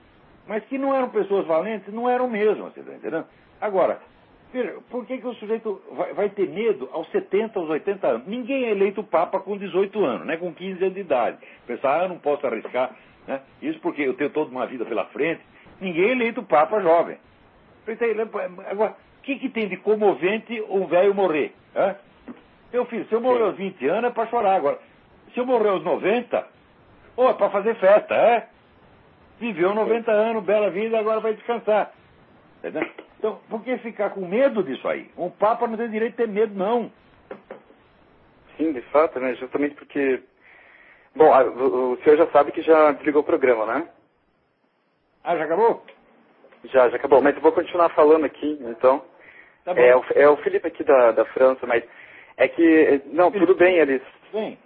Mas 0.48 0.64
que 0.66 0.78
não 0.78 0.96
eram 0.96 1.10
pessoas 1.10 1.48
valentes, 1.48 1.92
não 1.92 2.08
eram 2.08 2.30
mesmo, 2.30 2.66
você 2.66 2.82
está 2.82 2.94
entendendo? 2.94 3.26
Agora, 3.60 4.00
por 4.92 5.04
que, 5.04 5.18
que 5.18 5.28
o 5.28 5.34
sujeito 5.34 5.82
vai, 5.94 6.14
vai 6.14 6.30
ter 6.30 6.48
medo 6.48 6.88
aos 6.94 7.10
70, 7.10 7.58
aos 7.58 7.70
80 7.72 8.08
anos? 8.08 8.28
Ninguém 8.28 8.66
é 8.66 8.70
eleito 8.70 9.04
papa 9.04 9.40
com 9.40 9.58
18 9.58 10.06
anos, 10.06 10.28
né? 10.28 10.38
com 10.38 10.54
15 10.54 10.80
anos 10.80 10.94
de 10.94 11.02
idade. 11.02 11.40
Pensar, 11.66 12.02
ah, 12.02 12.04
eu 12.04 12.10
não 12.10 12.20
posso 12.20 12.46
arriscar. 12.46 12.96
Né? 13.26 13.42
Isso 13.64 13.80
porque 13.80 14.04
eu 14.04 14.14
tenho 14.14 14.30
toda 14.30 14.52
uma 14.52 14.68
vida 14.68 14.86
pela 14.86 15.06
frente. 15.06 15.42
Ninguém 15.82 16.10
é 16.10 16.12
eleito 16.12 16.44
papa 16.44 16.80
jovem. 16.82 17.18
Agora, 18.70 18.92
o 19.20 19.22
que, 19.22 19.38
que 19.40 19.50
tem 19.50 19.68
de 19.68 19.78
comovente 19.78 20.62
um 20.70 20.86
velho 20.88 21.14
morrer? 21.14 21.54
hã? 21.76 21.96
Meu 22.72 22.86
filho, 22.86 23.06
se 23.08 23.14
eu 23.14 23.22
morrer 23.22 23.44
aos 23.44 23.56
20 23.56 23.88
anos 23.88 24.12
é 24.12 24.14
para 24.14 24.30
chorar. 24.30 24.56
Agora, 24.56 24.80
se 25.34 25.40
eu 25.40 25.46
morrer 25.46 25.70
aos 25.70 25.84
90, 25.84 26.48
ô, 27.18 27.30
é 27.30 27.34
para 27.34 27.50
fazer 27.50 27.76
festa, 27.76 28.14
é? 28.16 28.48
Viveu 29.40 29.74
90 29.74 30.12
anos, 30.12 30.44
bela 30.44 30.70
vida, 30.70 31.00
agora 31.00 31.20
vai 31.20 31.34
descansar. 31.34 31.92
Entendeu? 32.60 32.88
Então, 33.18 33.40
por 33.50 33.64
que 33.64 33.78
ficar 33.80 34.12
com 34.12 34.26
medo 34.26 34.64
disso 34.64 34.88
aí? 34.88 35.10
Um 35.18 35.30
Papa 35.30 35.68
não 35.68 35.78
tem 35.78 35.90
direito 35.90 36.12
de 36.12 36.18
ter 36.18 36.28
medo, 36.28 36.54
não. 36.54 36.92
Sim, 38.58 38.74
de 38.74 38.82
fato, 38.84 39.20
né? 39.20 39.34
Justamente 39.36 39.76
porque. 39.76 40.22
Bom, 41.16 41.32
o 41.32 41.98
senhor 42.04 42.18
já 42.18 42.28
sabe 42.28 42.52
que 42.52 42.62
já 42.62 42.92
desligou 42.92 43.22
o 43.22 43.26
programa, 43.26 43.66
né? 43.66 43.90
Ah, 45.24 45.36
já 45.36 45.46
acabou? 45.46 45.84
Já, 46.66 46.89
já 46.89 46.97
acabou. 46.97 47.22
Mas 47.22 47.36
eu 47.36 47.41
vou 47.41 47.51
continuar 47.51 47.89
falando 47.89 48.26
aqui, 48.26 48.57
então. 48.62 49.03
Tá. 49.64 49.74
É, 49.76 49.95
o, 49.95 50.03
é 50.16 50.30
o 50.30 50.38
Felipe 50.38 50.68
aqui 50.68 50.84
da, 50.84 51.12
da 51.12 51.26
França, 51.26 51.66
mas 51.66 51.84
é 52.38 52.47
que. 52.47 53.01
Não, 53.07 53.32
tudo 53.32 53.55
bem, 53.55 53.78
eles. 53.78 54.01
Bem, 54.32 54.57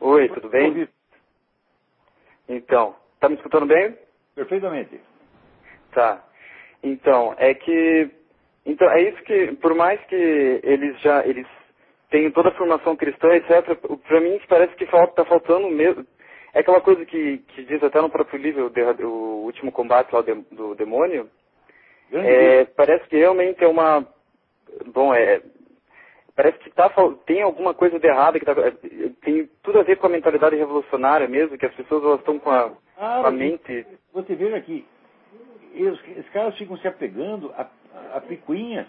Oi, 0.00 0.28
tudo 0.30 0.48
bem? 0.48 0.88
Então, 2.48 2.96
tá 3.20 3.28
me 3.28 3.36
escutando 3.36 3.66
bem? 3.66 3.96
perfeitamente. 4.34 5.00
Tá. 5.92 6.24
Então, 6.82 7.34
é 7.36 7.52
que. 7.54 8.10
Então, 8.64 8.90
é 8.90 9.02
isso 9.02 9.22
que, 9.24 9.52
por 9.56 9.74
mais 9.74 10.00
que 10.06 10.60
eles 10.62 10.98
já. 11.00 11.26
Eles 11.26 11.46
tenham 12.10 12.30
toda 12.32 12.48
a 12.48 12.54
formação 12.54 12.96
cristã, 12.96 13.28
etc., 13.34 13.76
pra 14.08 14.20
mim 14.20 14.40
parece 14.48 14.74
que 14.74 14.86
falta, 14.86 15.14
tá 15.14 15.24
faltando 15.24 15.68
mesmo. 15.70 16.04
É 16.52 16.60
aquela 16.60 16.80
coisa 16.80 17.04
que, 17.04 17.38
que 17.38 17.64
diz 17.64 17.82
até 17.82 18.00
no 18.00 18.10
próprio 18.10 18.40
livro, 18.40 18.72
o, 19.00 19.06
o 19.06 19.44
último 19.44 19.70
combate 19.70 20.12
lá 20.12 20.20
do, 20.20 20.34
do 20.50 20.74
demônio. 20.74 21.30
É, 22.12 22.64
parece 22.64 23.06
que 23.08 23.16
realmente 23.16 23.62
é 23.62 23.68
uma. 23.68 24.06
Bom, 24.86 25.14
é. 25.14 25.40
Parece 26.34 26.58
que 26.58 26.70
tá, 26.70 26.90
tem 27.26 27.42
alguma 27.42 27.74
coisa 27.74 27.98
de 27.98 28.06
errado, 28.06 28.38
que 28.38 28.46
tá, 28.46 28.52
é, 28.52 28.70
tem 29.22 29.48
tudo 29.62 29.80
a 29.80 29.82
ver 29.82 29.96
com 29.96 30.06
a 30.06 30.10
mentalidade 30.10 30.56
revolucionária 30.56 31.28
mesmo, 31.28 31.58
que 31.58 31.66
as 31.66 31.74
pessoas 31.74 32.02
elas 32.02 32.20
estão 32.20 32.38
com 32.38 32.50
a, 32.50 32.72
Ah, 32.96 33.20
com 33.20 33.26
a 33.26 33.30
mente. 33.30 33.86
Você 34.12 34.34
veja 34.34 34.56
aqui, 34.56 34.86
os, 35.74 36.00
os 36.16 36.28
caras 36.30 36.56
ficam 36.56 36.76
se 36.78 36.88
apegando 36.88 37.52
a, 37.56 37.68
a 38.14 38.20
picuinhas, 38.20 38.86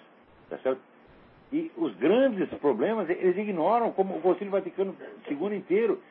tá 0.50 0.58
certo? 0.60 0.82
E 1.52 1.70
os 1.76 1.94
grandes 1.98 2.48
problemas 2.60 3.10
eles 3.10 3.38
ignoram, 3.38 3.92
como 3.92 4.16
o 4.16 4.22
Concílio 4.22 4.52
Vaticano 4.52 4.96
II 5.30 5.56
inteiro 5.56 6.02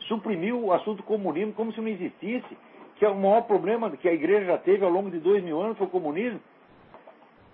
suprimiu 0.00 0.62
o 0.64 0.72
assunto 0.72 1.02
comunismo 1.02 1.52
como 1.52 1.72
se 1.72 1.80
não 1.80 1.88
existisse, 1.88 2.56
que 2.96 3.04
é 3.04 3.08
o 3.08 3.14
maior 3.14 3.42
problema 3.42 3.90
que 3.96 4.08
a 4.08 4.12
igreja 4.12 4.46
já 4.46 4.58
teve 4.58 4.84
ao 4.84 4.90
longo 4.90 5.10
de 5.10 5.18
dois 5.18 5.42
mil 5.42 5.60
anos 5.60 5.76
foi 5.76 5.86
o 5.86 5.90
comunismo. 5.90 6.40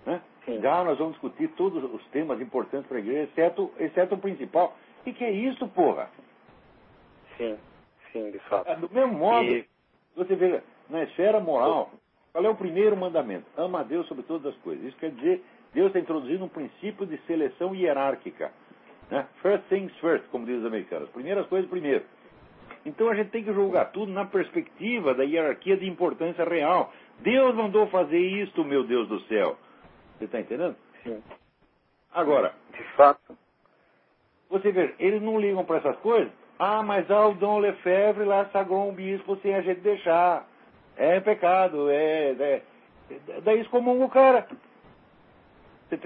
Né? 0.05 0.21
Já 0.61 0.83
nós 0.83 0.97
vamos 0.97 1.13
discutir 1.13 1.49
todos 1.49 1.83
os 1.83 2.05
temas 2.07 2.39
importantes 2.41 2.87
para 2.87 2.97
a 2.97 2.99
igreja, 2.99 3.23
exceto, 3.23 3.71
exceto 3.79 4.15
o 4.15 4.17
principal. 4.17 4.75
O 5.05 5.13
que, 5.13 5.23
é 5.23 5.31
isso, 5.31 5.67
porra? 5.69 6.09
Sim, 7.37 7.57
sim, 8.11 8.31
de 8.31 8.39
fato. 8.39 8.69
Ah, 8.69 8.75
Do 8.75 8.89
mesmo 8.93 9.13
modo, 9.13 9.43
E- 9.49 9.65
você 10.15 10.35
vê, 10.35 10.61
na 10.89 11.03
esfera 11.03 11.39
moral, 11.39 11.91
qual 12.31 12.45
é 12.45 12.49
o 12.49 12.55
primeiro 12.55 12.95
mandamento? 12.95 13.45
Ama 13.57 13.79
a 13.81 13.83
Deus 13.83 14.07
sobre 14.07 14.23
todas 14.23 14.53
as 14.53 14.61
coisas. 14.61 14.85
Isso 14.85 14.97
quer 14.97 15.11
dizer, 15.11 15.43
Deus 15.73 15.87
está 15.87 15.99
introduzindo 15.99 16.45
um 16.45 16.49
princípio 16.49 17.05
de 17.05 17.17
seleção 17.25 17.73
hierárquica. 17.75 18.51
Né? 19.09 19.25
First 19.41 19.63
things 19.69 19.93
first, 19.97 20.25
como 20.29 20.45
dizem 20.45 20.61
os 20.61 20.67
americanos. 20.67 21.09
Primeiras 21.09 21.47
coisas 21.47 21.69
primeiro. 21.69 22.03
Então 22.85 23.09
a 23.09 23.15
gente 23.15 23.29
tem 23.29 23.43
que 23.43 23.53
julgar 23.53 23.91
tudo 23.91 24.11
na 24.11 24.25
perspectiva 24.25 25.13
da 25.13 25.23
hierarquia 25.23 25.77
de 25.77 25.87
importância 25.87 26.43
real. 26.43 26.91
Deus 27.19 27.55
mandou 27.55 27.87
fazer 27.87 28.19
isto, 28.19 28.63
meu 28.65 28.83
Deus 28.83 29.07
do 29.07 29.19
céu. 29.21 29.57
Você 30.17 30.25
está 30.25 30.39
entendendo? 30.39 30.75
Sim, 31.03 31.21
Agora, 32.13 32.53
de 32.73 32.83
fato. 32.95 33.37
você 34.49 34.71
vê, 34.71 34.93
eles 34.99 35.21
não 35.21 35.39
ligam 35.39 35.65
para 35.65 35.77
essas 35.77 35.97
coisas. 35.97 36.31
Ah, 36.59 36.83
mas 36.83 37.05
Dom 37.07 37.59
Lefebvre 37.59 38.25
lá 38.25 38.45
sagrou 38.51 38.89
um 38.89 38.93
bispo 38.93 39.35
sem 39.37 39.55
a 39.55 39.61
gente 39.61 39.81
deixar. 39.81 40.47
É 40.95 41.19
pecado, 41.19 41.89
é. 41.89 42.31
é 42.39 42.61
daí 43.43 43.59
excomunga 43.61 44.05
o 44.05 44.09
cara. 44.09 44.47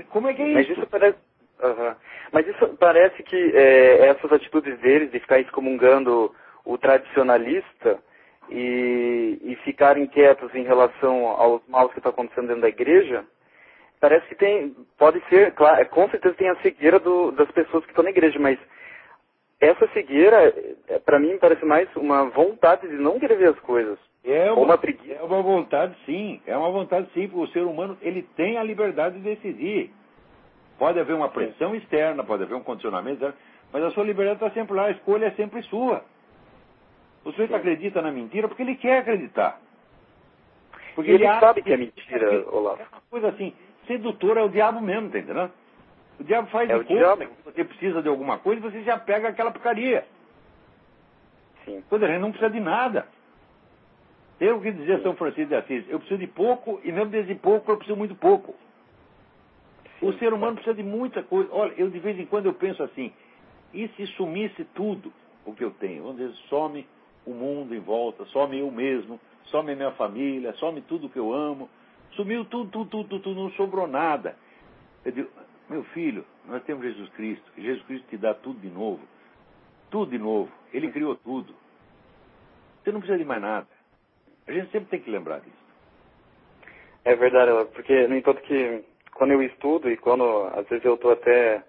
Como 0.10 0.28
é 0.28 0.34
que 0.34 0.42
é 0.42 0.54
Mas 0.54 0.70
isso? 0.70 0.80
isso 0.80 0.88
parece. 0.88 1.18
Aham. 1.62 1.96
Mas 2.32 2.48
isso 2.48 2.68
parece 2.80 3.24
que 3.24 3.52
é, 3.56 4.08
essas 4.08 4.32
atitudes 4.32 4.78
deles 4.80 5.12
de 5.12 5.20
ficar 5.20 5.40
excomungando 5.40 6.34
o 6.68 6.78
tradicionalista 6.78 7.98
e, 8.50 9.40
e 9.42 9.56
ficarem 9.64 10.06
quietos 10.08 10.54
em 10.54 10.64
relação 10.64 11.28
aos 11.28 11.62
maus 11.68 11.92
que 11.92 12.00
estão 12.00 12.12
acontecendo 12.12 12.48
dentro 12.48 12.62
da 12.62 12.70
igreja, 12.70 13.26
parece 14.00 14.28
que 14.28 14.36
tem. 14.36 14.76
Pode 14.98 15.22
ser, 15.30 15.54
claro, 15.54 15.86
com 15.90 16.10
certeza 16.10 16.36
tem 16.36 16.50
a 16.50 16.56
cegueira 16.58 17.00
do- 17.00 17.32
das 17.32 17.50
pessoas 17.52 17.84
que 17.86 17.92
estão 17.92 18.04
na 18.04 18.10
igreja, 18.10 18.38
mas 18.40 18.60
essa 19.60 19.88
cegueira, 19.90 20.54
para 21.06 21.20
mim, 21.20 21.38
parece 21.40 21.66
mais 21.66 21.94
uma 21.96 22.26
vontade 22.26 22.88
de 22.88 22.96
não 22.96 23.20
querer 23.20 23.38
ver 23.38 23.50
as 23.50 23.60
coisas. 23.62 23.98
É 24.24 24.52
Ou 24.52 24.64
uma 24.64 24.78
preguiça. 24.78 25.14
É 25.14 25.24
uma 25.24 25.42
vontade, 25.42 25.96
sim. 26.06 26.42
É 26.46 26.56
uma 26.58 26.70
vontade, 26.70 27.08
sim, 27.14 27.28
porque 27.28 27.50
o 27.50 27.54
ser 27.54 27.64
humano 27.64 27.98
ele 28.02 28.24
tem 28.36 28.58
a 28.58 28.64
liberdade 28.64 29.16
de 29.16 29.22
decidir. 29.22 29.92
Pode 30.78 31.00
haver 31.00 31.16
uma 31.16 31.30
pressão 31.30 31.74
externa, 31.74 32.24
pode 32.24 32.44
haver 32.44 32.56
um 32.56 32.64
condicionamento 32.64 33.14
externo, 33.16 33.36
mas 33.74 33.84
a 33.84 33.92
sua 33.92 34.04
liberdade 34.04 34.44
está 34.44 34.52
sempre 34.52 34.76
lá, 34.76 34.86
a 34.86 34.92
escolha 34.92 35.28
é 35.28 35.32
sempre 35.32 35.62
sua. 35.64 36.04
O 37.28 37.32
sujeito 37.32 37.54
acredita 37.54 38.02
na 38.02 38.10
mentira 38.10 38.48
porque 38.48 38.64
ele 38.64 38.76
quer 38.76 39.00
acreditar. 39.00 39.60
E 40.98 41.12
ele 41.12 41.28
acha 41.28 41.42
sabe 41.42 41.62
que 41.62 41.74
é 41.74 41.76
mentira, 41.76 42.50
Olavo. 42.50 42.82
É 42.82 42.86
uma 42.90 43.02
coisa 43.10 43.28
assim, 43.28 43.54
sedutor 43.86 44.38
é 44.38 44.44
o 44.44 44.48
diabo 44.48 44.80
mesmo, 44.80 45.10
tá 45.10 45.20
entendendo? 45.20 45.52
O 46.18 46.24
diabo 46.24 46.48
faz 46.48 46.70
É 46.70 46.74
de 46.76 46.80
o 46.80 46.86
conta 46.86 47.00
diabo. 47.00 47.26
que 47.26 47.44
você 47.44 47.66
precisa 47.66 48.02
de 48.02 48.08
alguma 48.08 48.38
coisa 48.38 48.66
e 48.66 48.72
você 48.72 48.82
já 48.82 48.98
pega 48.98 49.28
aquela 49.28 49.52
porcaria. 49.52 50.08
Sim. 51.66 51.84
A 51.92 51.98
gente 51.98 52.20
não 52.20 52.32
precisa 52.32 52.50
de 52.50 52.62
nada. 52.62 53.06
Eu 54.40 54.62
que 54.62 54.72
dizia 54.72 55.02
São 55.02 55.14
Francisco 55.14 55.50
de 55.50 55.56
Assis, 55.56 55.84
eu 55.90 56.00
preciso 56.00 56.22
de 56.22 56.28
pouco 56.28 56.80
e 56.82 56.94
mesmo 56.94 57.10
desse 57.10 57.36
pouco 57.36 57.70
eu 57.70 57.76
preciso 57.76 57.98
muito 57.98 58.16
pouco. 58.16 58.56
O 60.02 60.14
ser 60.14 60.32
humano 60.32 60.56
precisa 60.56 60.76
de 60.76 60.84
muita 60.84 61.22
coisa. 61.24 61.50
Olha, 61.52 61.74
eu 61.78 61.90
de 61.90 62.00
vez 62.00 62.18
em 62.18 62.26
quando 62.26 62.46
eu 62.46 62.54
penso 62.54 62.82
assim, 62.84 63.12
e 63.74 63.90
se 63.98 64.08
sumisse 64.16 64.64
tudo 64.74 65.12
o 65.46 65.54
que 65.54 65.64
eu 65.66 65.72
tenho? 65.72 66.04
Vamos 66.04 66.20
dizer, 66.20 66.34
some 66.48 66.88
o 67.28 67.34
mundo 67.34 67.76
em 67.76 67.80
volta, 67.80 68.26
some 68.26 68.58
eu 68.58 68.72
mesmo, 68.72 69.20
some 69.46 69.76
minha 69.76 69.92
família, 69.92 70.54
some 70.54 70.82
tudo 70.82 71.10
que 71.10 71.20
eu 71.20 71.34
amo. 71.34 71.70
Sumiu 72.12 72.46
tudo, 72.46 72.72
tudo, 72.72 72.90
tudo, 72.90 73.10
tudo, 73.10 73.24
tudo, 73.24 73.42
não 73.42 73.52
sobrou 73.52 73.86
nada. 73.86 74.36
Eu 75.04 75.12
digo, 75.12 75.30
meu 75.70 75.84
filho, 75.86 76.26
nós 76.48 76.64
temos 76.64 76.84
Jesus 76.84 77.10
Cristo, 77.10 77.44
Jesus 77.58 77.86
Cristo 77.86 78.08
te 78.08 78.18
dá 78.18 78.34
tudo 78.34 78.60
de 78.60 78.70
novo. 78.70 79.02
Tudo 79.92 80.12
de 80.12 80.18
novo. 80.18 80.50
Ele 80.74 80.90
criou 80.92 81.16
tudo. 81.16 81.54
Você 82.84 82.92
não 82.92 83.00
precisa 83.00 83.20
de 83.20 83.26
mais 83.26 83.42
nada. 83.42 83.68
A 84.48 84.52
gente 84.52 84.72
sempre 84.72 84.90
tem 84.90 85.02
que 85.02 85.12
lembrar 85.12 85.40
disso. 85.40 85.68
É 87.04 87.16
verdade, 87.16 87.52
porque 87.74 88.08
no 88.08 88.16
entanto 88.16 88.42
que 88.42 88.84
quando 89.14 89.32
eu 89.32 89.42
estudo 89.42 89.90
e 89.90 89.98
quando 89.98 90.24
às 90.54 90.68
vezes 90.68 90.86
eu 90.86 90.96
estou 90.96 91.12
até 91.12 91.64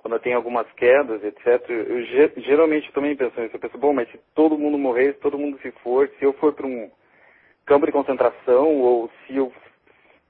quando 0.00 0.14
eu 0.14 0.20
tenho 0.20 0.36
algumas 0.36 0.66
quedas, 0.72 1.22
etc, 1.22 1.68
eu 1.68 2.02
ge- 2.04 2.32
geralmente 2.38 2.90
também 2.92 3.14
penso 3.14 3.38
nisso. 3.38 3.54
Eu 3.54 3.60
penso, 3.60 3.76
bom, 3.76 3.92
mas 3.92 4.10
se 4.10 4.18
todo 4.34 4.58
mundo 4.58 4.78
morrer, 4.78 5.12
se 5.12 5.20
todo 5.20 5.38
mundo 5.38 5.58
se 5.60 5.70
for, 5.82 6.08
se 6.18 6.24
eu 6.24 6.32
for 6.34 6.54
para 6.54 6.66
um 6.66 6.90
campo 7.66 7.84
de 7.84 7.92
concentração 7.92 8.80
ou 8.80 9.10
se 9.26 9.36
eu 9.36 9.52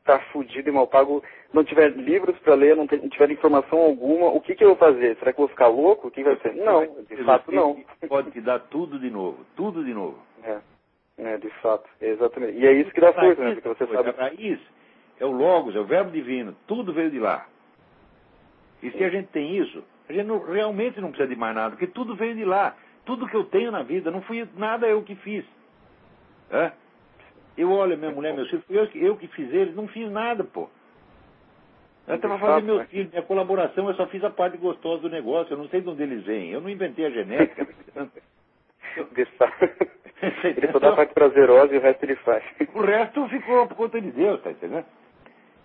estar 0.01 0.19
tá 0.19 0.25
fudido 0.33 0.69
e 0.69 0.73
mal 0.73 0.89
pago, 0.89 1.23
não 1.53 1.63
tiver 1.63 1.91
livros 1.93 2.37
para 2.41 2.55
ler, 2.55 2.75
não, 2.75 2.85
não 2.85 3.09
tiver 3.09 3.31
informação 3.31 3.79
alguma, 3.79 4.27
o 4.27 4.41
que, 4.41 4.57
que 4.57 4.65
eu 4.65 4.71
vou 4.71 4.77
fazer? 4.77 5.17
Será 5.19 5.33
que 5.33 5.41
eu 5.41 5.47
vou 5.47 5.49
ficar 5.49 5.69
louco? 5.69 6.09
O 6.09 6.11
que 6.11 6.25
vai 6.25 6.37
ser? 6.41 6.53
Não, 6.57 7.03
de 7.05 7.25
fato 7.25 7.53
não. 7.53 7.81
Pode 8.09 8.33
te 8.33 8.41
dar 8.41 8.59
tudo 8.59 8.99
de 8.99 9.09
novo. 9.09 9.47
Tudo 9.55 9.85
de 9.85 9.95
novo. 9.95 10.19
É. 10.43 10.59
É, 11.19 11.37
de 11.37 11.51
fato, 11.61 11.89
exatamente. 12.01 12.59
E 12.59 12.67
é 12.67 12.73
isso 12.73 12.91
que 12.91 13.01
dá 13.01 13.13
força, 13.13 13.41
né? 13.43 13.55
Porque 13.55 13.69
você 13.69 13.87
sabe. 13.87 14.11
A 14.11 14.13
raiz 14.13 14.59
é 15.21 15.25
o 15.27 15.31
Logos, 15.31 15.77
é 15.77 15.79
o 15.79 15.85
Verbo 15.85 16.11
Divino, 16.11 16.57
tudo 16.67 16.93
veio 16.93 17.11
de 17.11 17.21
lá. 17.21 17.47
E 18.83 18.91
se 18.91 19.05
a 19.05 19.11
gente 19.11 19.29
tem 19.29 19.57
isso, 19.57 19.85
a 20.09 20.13
gente 20.13 20.27
não, 20.27 20.39
realmente 20.39 21.01
não 21.01 21.11
precisa 21.11 21.29
de 21.29 21.37
mais 21.37 21.55
nada, 21.55 21.71
porque 21.71 21.87
tudo 21.87 22.17
veio 22.17 22.35
de 22.35 22.45
lá. 22.45 22.75
Tudo 23.05 23.27
que 23.27 23.37
eu 23.37 23.45
tenho 23.45 23.71
na 23.71 23.83
vida, 23.83 24.11
não 24.11 24.23
fui 24.23 24.47
nada 24.57 24.87
eu 24.87 25.03
que 25.03 25.15
fiz. 25.17 25.45
É? 26.51 26.73
Eu 27.57 27.71
olho 27.71 27.97
minha 27.97 28.11
mulher, 28.11 28.35
meus 28.35 28.49
filhos, 28.49 28.65
eu, 28.69 28.89
eu 28.95 29.17
que 29.17 29.29
fiz 29.29 29.53
eles, 29.53 29.75
não 29.75 29.89
fiz 29.89 30.11
nada, 30.11 30.45
pô. 30.45 30.69
Eu 32.07 32.17
estava 32.17 32.39
fazendo 32.39 32.67
meus 32.67 32.89
filhos, 32.89 33.11
minha 33.11 33.23
colaboração, 33.23 33.89
eu 33.89 33.95
só 33.95 34.07
fiz 34.07 34.25
a 34.25 34.31
parte 34.31 34.57
gostosa 34.57 35.03
do 35.03 35.11
negócio, 35.11 35.53
eu 35.53 35.59
não 35.59 35.69
sei 35.69 35.81
de 35.81 35.89
onde 35.89 36.03
eles 36.03 36.25
vêm. 36.25 36.51
Eu 36.51 36.61
não 36.61 36.69
inventei 36.69 37.07
a 37.07 37.11
genética. 37.11 37.69
ele 40.45 40.73
só 40.73 40.79
dá 40.79 40.91
a 40.91 40.97
parte 40.97 41.15
prazerosa 41.15 41.75
e 41.75 41.79
o 41.79 41.81
resto 41.81 42.05
ele 42.05 42.17
faz. 42.17 42.43
O 42.75 42.81
resto 42.81 43.29
ficou 43.29 43.67
por 43.67 43.77
conta 43.77 44.01
de 44.01 44.11
Deus, 44.11 44.43
tá 44.43 44.51
entendendo? 44.51 44.85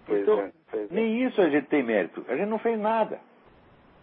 Pois 0.06 0.22
então, 0.22 0.39
é, 0.39 0.51
pois 0.70 0.91
é. 0.91 0.93
nem 0.93 1.24
isso 1.24 1.41
a 1.41 1.49
gente 1.49 1.68
tem 1.68 1.84
mérito. 1.84 2.26
A 2.28 2.36
gente 2.36 2.49
não 2.49 2.60
fez 2.60 2.80
nada. 2.80 3.20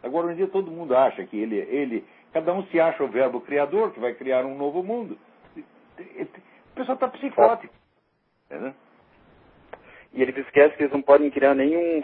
Agora, 0.02 0.26
um 0.26 0.34
dia 0.34 0.48
todo 0.48 0.70
mundo 0.70 0.96
acha 0.96 1.24
que 1.24 1.38
ele, 1.38 1.56
ele, 1.56 2.04
cada 2.32 2.52
um 2.52 2.64
se 2.66 2.80
acha 2.80 3.04
o 3.04 3.08
verbo 3.08 3.40
criador, 3.40 3.92
que 3.92 4.00
vai 4.00 4.14
criar 4.14 4.44
um 4.44 4.56
novo 4.56 4.82
mundo. 4.82 5.16
O 5.98 6.74
pessoal 6.74 6.94
está 6.94 7.08
psicótico. 7.08 7.72
Entendeu? 8.46 8.74
E 10.12 10.22
eles 10.22 10.36
esquecem 10.36 10.76
que 10.76 10.82
eles 10.82 10.92
não 10.92 11.02
podem 11.02 11.30
criar 11.30 11.54
nenhum, 11.54 12.02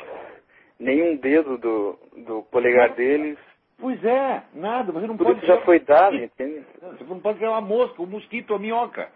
nenhum 0.78 1.16
dedo 1.16 1.58
do, 1.58 1.98
do 2.24 2.42
polegar 2.44 2.94
deles. 2.94 3.36
Pois 3.78 4.02
é, 4.04 4.42
nada. 4.54 4.92
Você 4.92 5.06
não 5.06 5.16
pode 5.16 5.46
já 5.46 5.60
foi 5.62 5.80
dado, 5.80 6.16
entende? 6.16 6.64
Você 6.80 7.04
não 7.04 7.20
pode 7.20 7.38
criar 7.38 7.50
uma 7.50 7.60
mosca, 7.60 8.02
um 8.02 8.06
mosquito, 8.06 8.50
uma 8.50 8.58
minhoca. 8.58 9.10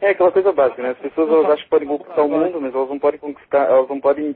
É 0.00 0.10
aquela 0.10 0.32
coisa 0.32 0.52
básica, 0.52 0.82
né? 0.82 0.90
As 0.90 0.98
pessoas 0.98 1.28
elas 1.28 1.44
acham 1.46 1.64
que 1.64 1.68
podem 1.70 1.88
conquistar 1.88 2.22
o 2.22 2.28
mundo, 2.28 2.60
mas 2.60 2.74
elas 2.74 2.88
não 2.88 2.98
podem 2.98 3.20
conquistar, 3.20 3.64
elas 3.70 3.88
não 3.88 4.00
podem 4.00 4.34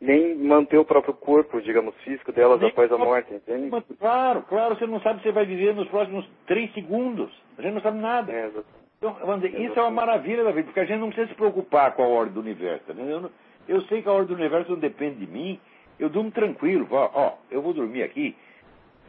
nem 0.00 0.34
manter 0.34 0.78
o 0.78 0.84
próprio 0.84 1.14
corpo, 1.14 1.60
digamos, 1.60 1.94
físico 2.02 2.32
delas 2.32 2.58
Nem- 2.60 2.70
após 2.70 2.90
a 2.90 2.98
morte, 2.98 3.32
entende? 3.34 3.70
Claro, 4.00 4.42
claro, 4.48 4.74
você 4.76 4.86
não 4.86 5.00
sabe 5.00 5.22
se 5.22 5.30
vai 5.30 5.44
viver 5.44 5.74
nos 5.74 5.86
próximos 5.88 6.28
três 6.46 6.72
segundos. 6.72 7.30
A 7.58 7.62
gente 7.62 7.74
não 7.74 7.80
sabe 7.82 7.98
nada. 7.98 8.32
É. 8.32 8.50
Então, 8.98 9.14
vamos 9.24 9.42
dizer, 9.42 9.60
isso 9.60 9.78
é 9.78 9.82
uma 9.82 9.90
maravilha 9.90 10.44
da 10.44 10.50
vida, 10.50 10.66
porque 10.66 10.80
a 10.80 10.84
gente 10.84 10.98
não 10.98 11.08
precisa 11.08 11.28
se 11.28 11.34
preocupar 11.34 11.92
com 11.94 12.02
a 12.02 12.08
ordem 12.08 12.34
do 12.34 12.40
universo. 12.40 12.84
tá? 12.86 12.94
Eu, 12.94 13.20
não- 13.20 13.30
eu 13.68 13.80
sei 13.82 14.02
que 14.02 14.08
a 14.08 14.12
ordem 14.12 14.28
do 14.34 14.40
universo 14.40 14.70
não 14.72 14.78
depende 14.78 15.24
de 15.24 15.26
mim, 15.30 15.60
eu 16.00 16.08
durmo 16.08 16.30
tranquilo. 16.30 16.88
Ó, 16.90 17.10
ó, 17.14 17.32
eu 17.50 17.60
vou 17.62 17.72
dormir 17.74 18.02
aqui, 18.02 18.34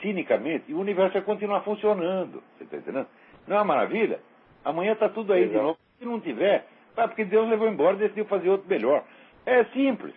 cinicamente, 0.01 0.65
e 0.67 0.73
o 0.73 0.79
universo 0.79 1.13
vai 1.13 1.21
continuar 1.21 1.61
funcionando. 1.61 2.43
Você 2.57 2.65
está 2.65 2.77
entendendo? 2.77 3.07
Não 3.47 3.55
é 3.55 3.59
uma 3.59 3.65
maravilha? 3.65 4.19
Amanhã 4.65 4.93
está 4.93 5.09
tudo 5.09 5.33
aí 5.33 5.43
de 5.45 5.49
Exato. 5.51 5.63
novo. 5.63 5.77
Se 6.03 6.09
não 6.09 6.19
tiver, 6.19 6.65
ah, 6.97 7.07
porque 7.07 7.23
Deus 7.25 7.49
levou 7.49 7.67
embora 7.67 7.95
e 7.95 7.99
decidiu 7.99 8.25
fazer 8.25 8.49
outro 8.49 8.67
melhor. 8.69 9.03
É 9.45 9.63
simples. 9.65 10.13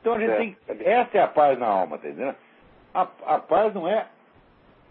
Então 0.00 0.14
a 0.14 0.18
gente 0.18 0.30
É, 0.32 0.36
tem. 0.36 0.56
bem- 0.68 0.86
Essa 0.86 1.18
é 1.18 1.22
a 1.22 1.28
paz 1.28 1.58
na 1.58 1.66
alma, 1.66 1.98
tá 1.98 2.08
entendendo? 2.08 2.36
A, 2.94 3.02
a 3.26 3.38
paz 3.38 3.74
não 3.74 3.88
é. 3.88 4.06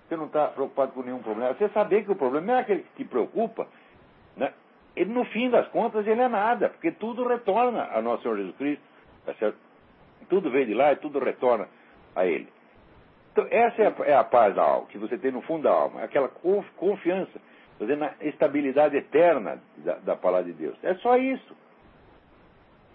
Você 0.08 0.16
não 0.18 0.26
está 0.26 0.48
preocupado 0.48 0.92
com 0.92 1.02
nenhum 1.02 1.22
problema. 1.22 1.54
Você 1.54 1.70
saber 1.70 2.04
que 2.04 2.12
o 2.12 2.16
problema 2.16 2.46
não 2.48 2.56
é 2.56 2.60
aquele 2.62 2.84
que 2.84 3.04
te 3.04 3.06
preocupa, 3.06 3.68
né? 4.36 4.54
Ele, 4.96 5.12
no 5.12 5.24
fim 5.26 5.50
das 5.50 5.68
contas, 5.70 6.06
ele 6.06 6.22
é 6.22 6.28
nada, 6.28 6.70
porque 6.70 6.92
tudo 6.92 7.28
retorna 7.28 7.90
a 7.94 8.02
nosso 8.02 8.22
Senhor 8.24 8.38
Jesus 8.38 8.56
Cristo, 8.58 8.84
tá 9.26 9.34
certo? 9.36 9.58
Tudo 10.30 10.52
veio 10.52 10.66
de 10.68 10.74
lá 10.74 10.92
e 10.94 10.98
tudo 10.98 11.18
retorna 11.20 11.68
a 12.16 12.26
Ele. 12.26 12.48
Então, 13.32 13.48
essa 13.50 13.82
é 13.82 13.88
a, 13.88 13.94
é 14.06 14.16
a 14.16 14.24
paz 14.24 14.54
da 14.54 14.62
alma, 14.62 14.88
que 14.88 14.98
você 15.00 15.18
tem 15.18 15.32
no 15.32 15.42
fundo 15.42 15.64
da 15.64 15.72
alma, 15.72 16.02
é 16.02 16.04
aquela 16.06 16.28
conf- 16.28 16.70
confiança, 16.78 17.40
quer 17.86 17.94
dizer, 17.94 17.98
na 17.98 18.14
estabilidade 18.22 18.96
eterna 18.96 19.62
da, 19.78 19.96
da 19.96 20.16
palavra 20.16 20.52
de 20.52 20.54
Deus. 20.54 20.78
É 20.84 20.96
só 20.96 21.18
isso. 21.18 21.56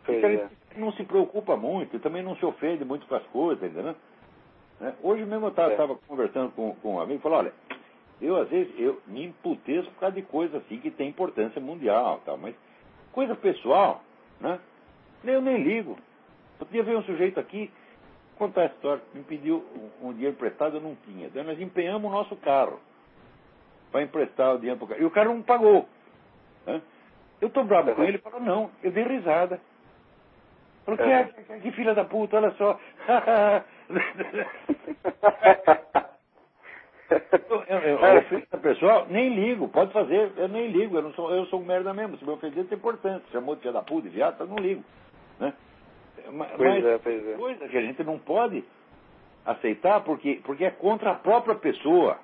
Pois 0.04 0.24
a 0.24 0.28
é. 0.28 0.32
gente 0.32 0.50
não 0.76 0.92
se 0.92 1.04
preocupa 1.04 1.56
muito, 1.56 1.98
também 2.00 2.22
não 2.22 2.36
se 2.36 2.44
ofende 2.44 2.84
muito 2.84 3.06
com 3.06 3.14
as 3.14 3.24
coisas, 3.26 3.62
entendeu? 3.62 3.94
Né? 4.80 4.94
Hoje 5.02 5.24
mesmo 5.24 5.46
eu 5.46 5.64
É. 5.64 5.70
estava 5.70 5.94
conversando 5.96 6.50
com, 6.52 6.74
com 6.76 6.94
um 6.94 7.00
amigo 7.00 7.18
e 7.18 7.22
falou, 7.22 7.38
olha, 7.38 7.52
eu 8.20 8.36
às 8.36 8.48
vezes 8.48 8.72
eu 8.78 9.00
me 9.06 9.26
emputeço 9.26 9.90
por 9.90 10.00
causa 10.00 10.16
de 10.16 10.22
coisa 10.22 10.58
assim 10.58 10.78
que 10.78 10.90
tem 10.90 11.08
importância 11.08 11.60
mundial, 11.60 12.20
tal, 12.24 12.36
mas 12.36 12.54
coisa 13.12 13.34
pessoal, 13.34 14.02
né? 14.40 14.58
Eu 15.24 15.42
nem 15.42 15.62
ligo. 15.62 15.98
Outro 16.58 16.72
dia 16.72 16.82
veio 16.82 16.98
um 16.98 17.04
sujeito 17.04 17.38
aqui 17.38 17.70
contar 18.36 18.62
a 18.62 18.66
história, 18.66 19.02
me 19.12 19.22
pediu 19.24 19.64
um, 20.00 20.08
um 20.08 20.12
dinheiro 20.12 20.34
emprestado, 20.34 20.76
eu 20.76 20.80
não 20.80 20.96
tinha. 21.04 21.28
Daí 21.28 21.42
nós 21.42 21.60
empenhamos 21.60 22.08
o 22.08 22.12
nosso 22.14 22.36
carro 22.36 22.80
para 23.90 24.02
emprestar 24.02 24.54
o 24.54 24.58
dinheiro 24.58 24.78
para 24.78 24.84
o 24.84 24.88
carro. 24.88 25.02
E 25.02 25.04
o 25.04 25.10
cara 25.10 25.28
não 25.28 25.42
pagou. 25.42 25.88
né? 26.66 26.80
Eu 27.40 27.48
estou 27.48 27.64
bravo 27.64 27.94
com 27.94 28.02
ele, 28.02 28.12
ele 28.12 28.18
falou, 28.18 28.40
não, 28.40 28.70
eu 28.82 28.90
dei 28.90 29.04
risada. 29.04 29.60
Falou, 30.84 30.98
que, 30.98 31.04
é, 31.04 31.24
que, 31.24 31.60
que 31.60 31.72
filha 31.72 31.94
da 31.94 32.04
puta, 32.04 32.36
olha 32.36 32.50
só. 32.52 32.78
Eu, 37.48 37.64
eu, 37.68 37.98
eu, 37.98 38.18
ofensa 38.18 38.58
pessoal, 38.58 39.06
nem 39.08 39.34
ligo, 39.34 39.68
pode 39.68 39.92
fazer, 39.94 40.30
eu 40.36 40.46
nem 40.46 40.68
ligo, 40.68 40.94
eu, 40.96 41.02
não 41.02 41.12
sou, 41.14 41.34
eu 41.34 41.46
sou 41.46 41.60
um 41.60 41.64
merda 41.64 41.94
mesmo. 41.94 42.18
Se 42.18 42.24
me 42.24 42.30
ofender, 42.30 42.66
tem 42.66 42.76
importância. 42.76 43.24
Chamou 43.32 43.54
de 43.54 43.62
filha 43.62 43.72
da 43.72 43.82
puta, 43.82 44.02
de 44.02 44.14
viado, 44.14 44.38
eu 44.40 44.46
não 44.46 44.56
ligo. 44.56 44.84
Né? 45.40 45.54
Mas, 46.30 46.50
Pois 46.52 46.84
é, 46.84 46.98
pois 46.98 47.28
é. 47.28 47.32
coisa 47.34 47.68
que 47.68 47.78
a 47.78 47.80
gente 47.80 48.04
não 48.04 48.18
pode 48.18 48.62
aceitar 49.44 50.02
porque, 50.02 50.42
porque 50.44 50.66
é 50.66 50.70
contra 50.70 51.12
a 51.12 51.14
própria 51.14 51.54
pessoa. 51.54 52.18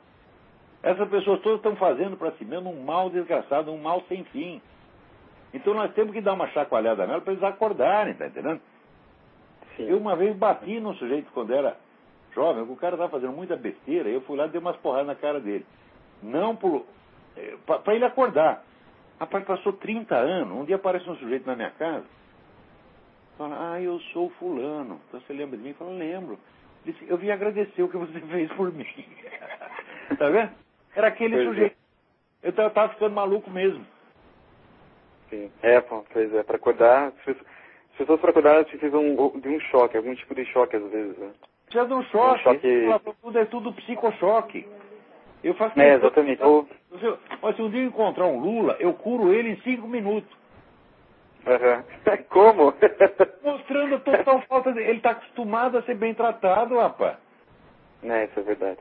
Essas 0.84 1.08
pessoas 1.08 1.40
todas 1.40 1.60
estão 1.60 1.74
fazendo 1.76 2.14
para 2.14 2.30
si 2.32 2.44
mesmo 2.44 2.70
um 2.70 2.84
mal 2.84 3.08
desgraçado, 3.08 3.72
um 3.72 3.78
mal 3.78 4.02
sem 4.06 4.22
fim. 4.24 4.60
Então 5.54 5.72
nós 5.72 5.90
temos 5.94 6.12
que 6.12 6.20
dar 6.20 6.34
uma 6.34 6.46
chacoalhada 6.48 7.06
nela 7.06 7.22
para 7.22 7.32
eles 7.32 7.42
acordarem, 7.42 8.12
tá 8.12 8.26
entendendo? 8.26 8.60
Sim. 9.76 9.88
Eu 9.88 9.96
uma 9.96 10.14
vez 10.14 10.36
bati 10.36 10.78
num 10.78 10.94
sujeito 10.96 11.32
quando 11.32 11.54
era 11.54 11.74
jovem, 12.34 12.64
o 12.64 12.76
cara 12.76 12.96
estava 12.96 13.10
fazendo 13.10 13.32
muita 13.32 13.56
besteira, 13.56 14.10
eu 14.10 14.20
fui 14.22 14.36
lá 14.36 14.44
e 14.44 14.50
dei 14.50 14.60
umas 14.60 14.76
porradas 14.76 15.06
na 15.06 15.14
cara 15.14 15.40
dele. 15.40 15.64
Não 16.22 16.54
por. 16.54 16.84
para 17.64 17.94
ele 17.94 18.04
acordar. 18.04 18.62
Rapaz, 19.18 19.42
passou 19.46 19.72
30 19.72 20.14
anos, 20.14 20.54
um 20.54 20.64
dia 20.66 20.76
aparece 20.76 21.08
um 21.08 21.16
sujeito 21.16 21.46
na 21.46 21.56
minha 21.56 21.70
casa, 21.70 22.04
fala, 23.38 23.72
ah, 23.72 23.80
eu 23.80 23.98
sou 24.12 24.28
fulano. 24.38 25.00
Então 25.08 25.20
você 25.20 25.32
lembra 25.32 25.56
de 25.56 25.62
mim? 25.62 25.72
Fala, 25.72 25.92
lembro. 25.92 26.38
Disse, 26.84 27.02
eu 27.08 27.16
vim 27.16 27.30
agradecer 27.30 27.82
o 27.82 27.88
que 27.88 27.96
você 27.96 28.20
fez 28.28 28.52
por 28.52 28.70
mim. 28.70 28.84
tá 30.18 30.28
vendo? 30.28 30.63
Era 30.94 31.08
aquele 31.08 31.36
Pois 31.36 31.46
é. 31.46 31.50
sujeito. 31.50 31.76
Eu 32.42 32.52
tava, 32.52 32.90
ficando 32.90 33.14
maluco 33.14 33.50
mesmo. 33.50 33.86
Sim. 35.30 35.50
É, 35.62 35.80
pois 35.80 36.34
é, 36.34 36.42
para 36.42 36.56
acordar, 36.56 37.08
as 37.08 37.14
pessoas- 37.14 37.46
as 37.92 37.96
pessoas 37.96 38.20
para 38.20 38.30
acordar 38.30 38.64
precisam 38.64 39.02
de 39.40 39.48
um 39.48 39.60
choque, 39.60 39.96
algum 39.96 40.14
tipo 40.14 40.34
de 40.34 40.44
choque 40.46 40.76
às 40.76 40.82
vezes, 40.90 41.16
né? 41.18 41.32
Precisa 41.66 41.86
de 41.86 41.94
um 41.94 42.02
choque. 42.04 42.40
Um 42.48 42.92
choque- 42.92 43.14
Tudo 43.22 43.38
é 43.38 43.44
tudo 43.46 43.72
psicochoque. 43.72 44.68
Eu 45.42 45.54
faço 45.54 45.78
É, 45.80 45.94
exatamente. 45.94 46.38
Se, 46.38 46.44
olha, 47.42 47.56
se 47.56 47.62
um 47.62 47.70
dia 47.70 47.82
eu 47.82 47.88
encontrar 47.88 48.26
um 48.26 48.38
Lula, 48.38 48.76
eu 48.78 48.92
curo 48.94 49.32
ele 49.32 49.50
em 49.50 49.60
cinco 49.62 49.86
minutos. 49.88 50.30
aham. 51.46 51.84
Como? 52.30 52.72
Mostrando 53.42 53.96
a 53.96 54.00
total 54.00 54.42
falta 54.42 54.72
de. 54.72 54.80
Ele 54.80 54.98
está 54.98 55.10
acostumado 55.10 55.76
a 55.78 55.82
ser 55.82 55.94
bem 55.96 56.14
tratado, 56.14 56.78
rapaz. 56.78 57.18
É, 58.02 58.24
isso 58.24 58.40
é 58.40 58.42
verdade. 58.42 58.80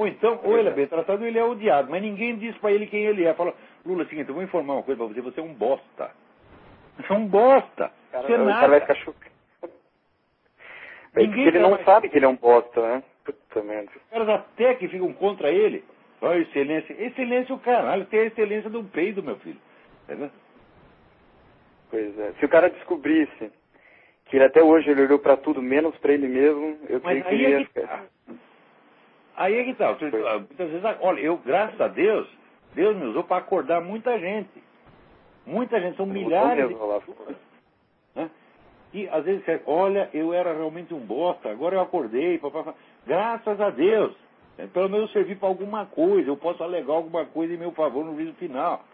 Ou 0.00 0.06
então, 0.08 0.40
ou 0.42 0.56
ele 0.58 0.68
é 0.70 0.72
bem 0.72 0.86
tratado 0.86 1.20
ou 1.20 1.28
ele 1.28 1.38
é 1.38 1.44
odiado. 1.44 1.90
Mas 1.90 2.00
ninguém 2.00 2.34
diz 2.38 2.56
pra 2.56 2.72
ele 2.72 2.86
quem 2.86 3.04
ele 3.04 3.24
é. 3.26 3.34
Fala, 3.34 3.54
Lula, 3.84 4.02
é 4.02 4.06
o 4.06 4.08
seguinte, 4.08 4.28
eu 4.28 4.34
vou 4.34 4.42
informar 4.42 4.72
uma 4.74 4.82
coisa 4.82 4.98
pra 5.04 5.12
você, 5.12 5.20
você 5.20 5.40
é 5.40 5.42
um 5.42 5.52
bosta. 5.52 6.10
Você 6.96 7.12
é 7.12 7.16
um 7.16 7.26
bosta. 7.26 7.92
Cara, 8.10 8.26
você 8.26 8.32
é 8.32 8.38
nada. 8.38 8.52
cara 8.60 8.68
vai 8.68 8.80
ficar 8.80 8.94
chocado. 8.94 9.30
É 11.14 11.20
Ninguém 11.20 11.46
ele 11.48 11.58
não 11.58 11.68
trabalha- 11.76 11.84
sabe 11.84 12.08
que 12.08 12.16
ele 12.16 12.24
é 12.24 12.28
um 12.28 12.36
bosta, 12.36 12.80
né? 12.80 13.02
Puta 13.24 13.62
merda. 13.62 13.90
Os 13.94 14.02
caras 14.10 14.28
até 14.30 14.74
que 14.74 14.88
ficam 14.88 15.12
contra 15.12 15.50
ele. 15.50 15.84
Olha, 16.22 16.38
excelência. 16.38 16.94
Excelência 16.98 17.54
o 17.54 17.58
caralho. 17.58 18.06
Tem 18.06 18.20
a 18.20 18.24
excelência 18.24 18.70
do 18.70 18.82
peido, 18.82 19.22
meu 19.22 19.36
filho. 19.36 19.60
Entendeu? 20.04 20.30
Pois 21.90 22.18
é. 22.18 22.32
Se 22.38 22.44
o 22.46 22.48
cara 22.48 22.70
descobrisse 22.70 23.52
que 24.26 24.36
ele 24.36 24.44
até 24.44 24.62
hoje 24.62 24.88
ele 24.90 25.02
olhou 25.02 25.18
pra 25.18 25.36
tudo 25.36 25.60
menos 25.60 25.94
pra 25.98 26.12
ele 26.14 26.26
mesmo, 26.26 26.78
eu 26.88 27.00
Mas 27.04 27.22
creio 27.22 27.24
que 27.24 27.34
ele 27.34 27.44
é 27.54 27.58
ia 27.60 27.66
ficar. 27.66 28.04
Aí 29.40 29.58
é 29.58 29.64
que 29.64 29.72
tá. 29.72 29.96
Muitas 29.98 30.70
vezes, 30.70 30.84
olha, 31.00 31.20
eu, 31.20 31.38
graças 31.38 31.80
a 31.80 31.88
Deus, 31.88 32.28
Deus 32.74 32.94
me 32.94 33.06
usou 33.06 33.24
para 33.24 33.38
acordar 33.38 33.80
muita 33.80 34.18
gente. 34.18 34.62
Muita 35.46 35.80
gente, 35.80 35.96
são 35.96 36.04
milhares 36.04 36.68
de 36.68 36.74
pessoas. 36.74 37.36
Né? 38.14 38.30
E 38.92 39.08
às 39.08 39.24
vezes 39.24 39.42
você, 39.42 39.62
olha, 39.64 40.10
eu 40.12 40.34
era 40.34 40.52
realmente 40.52 40.92
um 40.92 41.00
bosta, 41.00 41.50
agora 41.50 41.76
eu 41.76 41.80
acordei, 41.80 42.36
papapá. 42.36 42.74
graças 43.06 43.58
a 43.58 43.70
Deus. 43.70 44.14
né? 44.58 44.68
Pelo 44.74 44.90
menos 44.90 45.08
eu 45.08 45.12
servi 45.14 45.34
para 45.34 45.48
alguma 45.48 45.86
coisa, 45.86 46.28
eu 46.28 46.36
posso 46.36 46.62
alegar 46.62 46.92
alguma 46.92 47.24
coisa 47.24 47.54
em 47.54 47.56
meu 47.56 47.72
favor 47.72 48.04
no 48.04 48.16
juízo 48.16 48.34
final. 48.34 48.84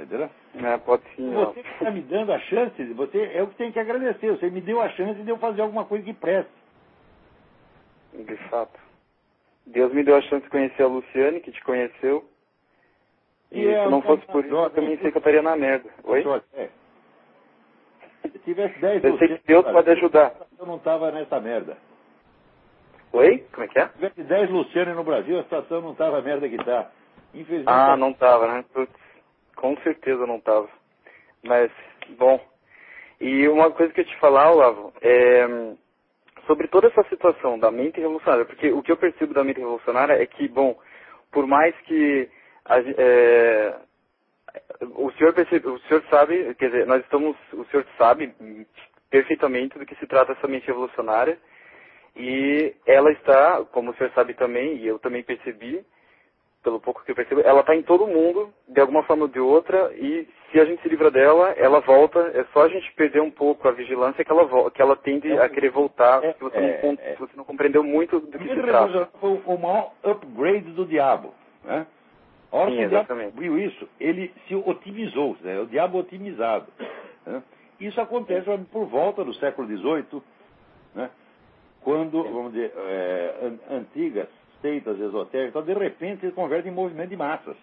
Entendeu? 0.00 0.30
É, 0.64 0.78
pode 0.78 1.02
sim. 1.14 1.30
Você 1.30 1.62
que 1.62 1.68
está 1.68 1.90
me 1.90 2.00
dando 2.00 2.32
a 2.32 2.38
chance, 2.38 2.82
você 2.94 3.30
é 3.34 3.42
o 3.42 3.48
que 3.48 3.56
tem 3.56 3.70
que 3.70 3.78
agradecer. 3.78 4.30
Você 4.30 4.48
me 4.48 4.62
deu 4.62 4.80
a 4.80 4.88
chance 4.88 5.20
de 5.22 5.28
eu 5.28 5.36
fazer 5.36 5.60
alguma 5.60 5.84
coisa 5.84 6.02
que 6.02 6.14
preste. 6.14 6.50
De 8.14 8.36
fato. 8.48 8.91
Deus 9.66 9.92
me 9.92 10.02
deu 10.02 10.16
a 10.16 10.22
chance 10.22 10.44
de 10.44 10.50
conhecer 10.50 10.82
a 10.82 10.86
Luciane, 10.86 11.40
que 11.40 11.52
te 11.52 11.62
conheceu. 11.62 12.24
E 13.50 13.66
é 13.66 13.84
se 13.84 13.90
não 13.90 14.02
fosse 14.02 14.24
por 14.26 14.44
isso, 14.44 14.54
eu 14.54 14.70
também 14.70 14.98
sei 14.98 15.10
que 15.10 15.18
eu 15.18 15.20
estaria 15.20 15.42
na 15.42 15.56
merda. 15.56 15.88
Oi? 16.04 16.24
É. 16.54 16.68
Se 18.22 18.38
tivesse 18.40 18.78
10 18.78 19.04
Eu 19.04 19.18
sei 19.18 19.28
que 19.28 19.46
Deus 19.46 19.64
pode 19.64 19.90
ajudar. 19.90 20.34
Eu 20.58 20.66
não 20.66 20.76
estava 20.76 21.10
nessa 21.10 21.38
merda. 21.40 21.76
Oi? 23.12 23.46
Como 23.52 23.64
é 23.64 23.68
que 23.68 23.78
é? 23.78 23.88
Se 23.88 23.94
tivesse 23.94 24.22
10 24.22 24.50
Luciano 24.50 24.94
no 24.94 25.04
Brasil, 25.04 25.38
a 25.38 25.42
situação 25.42 25.82
não 25.82 25.92
estava 25.92 26.18
a 26.18 26.22
merda 26.22 26.48
que 26.48 26.56
está. 26.56 26.90
Infelizmente. 27.34 27.68
Ah, 27.68 27.96
não 27.96 28.10
estava, 28.10 28.46
né? 28.46 28.64
Putz, 28.72 28.92
com 29.54 29.76
certeza 29.78 30.26
não 30.26 30.36
estava. 30.36 30.68
Mas, 31.42 31.70
bom. 32.16 32.40
E 33.20 33.48
uma 33.48 33.70
coisa 33.70 33.92
que 33.92 34.00
eu 34.00 34.06
te 34.06 34.18
falar, 34.18 34.50
Olavo, 34.50 34.92
é 35.00 35.46
sobre 36.46 36.68
toda 36.68 36.88
essa 36.88 37.02
situação 37.04 37.58
da 37.58 37.70
mente 37.70 38.00
revolucionária, 38.00 38.44
porque 38.44 38.70
o 38.70 38.82
que 38.82 38.92
eu 38.92 38.96
percebo 38.96 39.34
da 39.34 39.44
mente 39.44 39.58
revolucionária 39.60 40.14
é 40.14 40.26
que, 40.26 40.48
bom, 40.48 40.78
por 41.30 41.46
mais 41.46 41.74
que 41.82 42.28
a, 42.64 42.78
é, 42.80 43.74
o 44.96 45.10
senhor 45.12 45.32
percebe, 45.32 45.68
o 45.68 45.78
senhor 45.80 46.02
sabe, 46.10 46.54
quer 46.56 46.70
dizer, 46.70 46.86
nós 46.86 47.02
estamos, 47.02 47.36
o 47.52 47.64
senhor 47.66 47.86
sabe 47.96 48.34
perfeitamente 49.10 49.78
do 49.78 49.86
que 49.86 49.94
se 49.96 50.06
trata 50.06 50.32
essa 50.32 50.48
mente 50.48 50.66
revolucionária 50.66 51.38
e 52.16 52.74
ela 52.86 53.10
está, 53.12 53.64
como 53.72 53.90
o 53.90 53.94
senhor 53.96 54.10
sabe 54.14 54.34
também, 54.34 54.76
e 54.76 54.86
eu 54.86 54.98
também 54.98 55.22
percebi, 55.22 55.84
pelo 56.62 56.80
pouco 56.80 57.04
que 57.04 57.10
eu 57.10 57.14
percebo, 57.14 57.40
ela 57.40 57.60
está 57.60 57.74
em 57.74 57.82
todo 57.82 58.06
mundo, 58.06 58.52
de 58.68 58.80
alguma 58.80 59.02
forma 59.02 59.24
ou 59.24 59.28
de 59.28 59.40
outra, 59.40 59.92
e 59.94 60.28
se 60.50 60.60
a 60.60 60.64
gente 60.64 60.82
se 60.82 60.88
livra 60.88 61.10
dela, 61.10 61.50
ela 61.56 61.80
volta, 61.80 62.20
é 62.34 62.44
só 62.52 62.62
a 62.62 62.68
gente 62.68 62.92
perder 62.92 63.20
um 63.20 63.30
pouco 63.30 63.66
a 63.66 63.72
vigilância 63.72 64.24
que 64.24 64.30
ela, 64.30 64.70
que 64.70 64.80
ela 64.80 64.94
tende 64.94 65.32
a 65.32 65.48
querer 65.48 65.70
voltar, 65.70 66.22
é, 66.22 66.32
se 66.32 66.40
você, 66.40 66.56
é, 66.56 66.80
não, 66.82 66.98
é. 67.00 67.16
você 67.18 67.32
não 67.36 67.44
compreendeu 67.44 67.82
muito 67.82 68.20
do 68.20 68.38
que 68.38 68.48
se 68.48 68.60
trata. 68.60 69.08
Foi 69.20 69.40
o 69.44 69.58
maior 69.58 69.92
upgrade 70.04 70.70
do 70.72 70.84
diabo, 70.84 71.34
né? 71.64 71.86
A 72.52 72.56
hora 72.56 72.70
Sim, 72.70 72.76
que 72.76 72.84
o 72.84 72.88
diabo 72.90 73.14
viu 73.34 73.58
isso, 73.58 73.88
ele 73.98 74.32
se 74.46 74.54
otimizou, 74.54 75.36
né? 75.40 75.58
o 75.58 75.66
diabo 75.66 75.98
otimizado. 75.98 76.66
Né? 77.24 77.42
Isso 77.80 77.98
acontece 77.98 78.46
por 78.70 78.84
volta 78.84 79.24
do 79.24 79.32
século 79.34 79.66
XVIII, 79.66 80.22
né? 80.94 81.10
quando, 81.80 82.22
vamos 82.24 82.52
dizer, 82.52 82.72
é, 82.76 83.52
antigas 83.70 84.28
seitas 84.62 84.98
esotéricas, 84.98 85.50
então, 85.50 85.62
de 85.62 85.74
repente 85.74 86.20
se 86.20 86.32
convertem 86.32 86.72
em 86.72 86.74
movimento 86.74 87.10
de 87.10 87.16
massas. 87.16 87.56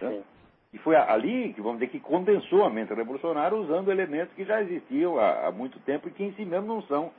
Né? 0.00 0.22
E 0.72 0.78
foi 0.78 0.94
ali 0.94 1.52
que, 1.52 1.60
vamos 1.60 1.80
dizer, 1.80 1.90
que 1.90 1.98
condensou 1.98 2.64
a 2.64 2.70
mente 2.70 2.94
revolucionária 2.94 3.56
usando 3.56 3.90
elementos 3.90 4.34
que 4.34 4.44
já 4.44 4.62
existiam 4.62 5.18
há, 5.18 5.48
há 5.48 5.50
muito 5.50 5.78
tempo 5.80 6.08
e 6.08 6.12
que 6.12 6.22
em 6.22 6.32
si 6.32 6.44
mesmo 6.44 6.66
não 6.66 6.82
são, 6.82 7.10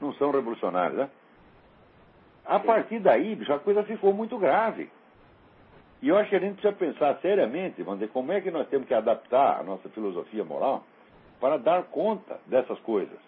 não 0.00 0.12
são 0.14 0.30
revolucionários. 0.30 0.98
Né? 0.98 1.10
A 2.44 2.58
partir 2.58 3.00
daí, 3.00 3.36
já 3.42 3.56
a 3.56 3.58
coisa 3.58 3.82
ficou 3.82 4.12
muito 4.12 4.38
grave. 4.38 4.88
E 6.00 6.08
eu 6.08 6.16
acho 6.16 6.30
que 6.30 6.36
a 6.36 6.40
gente 6.40 6.60
precisa 6.60 6.72
pensar 6.74 7.20
seriamente, 7.20 7.82
vamos 7.82 8.00
dizer, 8.00 8.12
como 8.12 8.32
é 8.32 8.40
que 8.40 8.50
nós 8.50 8.66
temos 8.68 8.88
que 8.88 8.94
adaptar 8.94 9.60
a 9.60 9.62
nossa 9.62 9.88
filosofia 9.90 10.44
moral 10.44 10.84
para 11.38 11.58
dar 11.58 11.84
conta 11.84 12.40
dessas 12.46 12.78
coisas. 12.80 13.18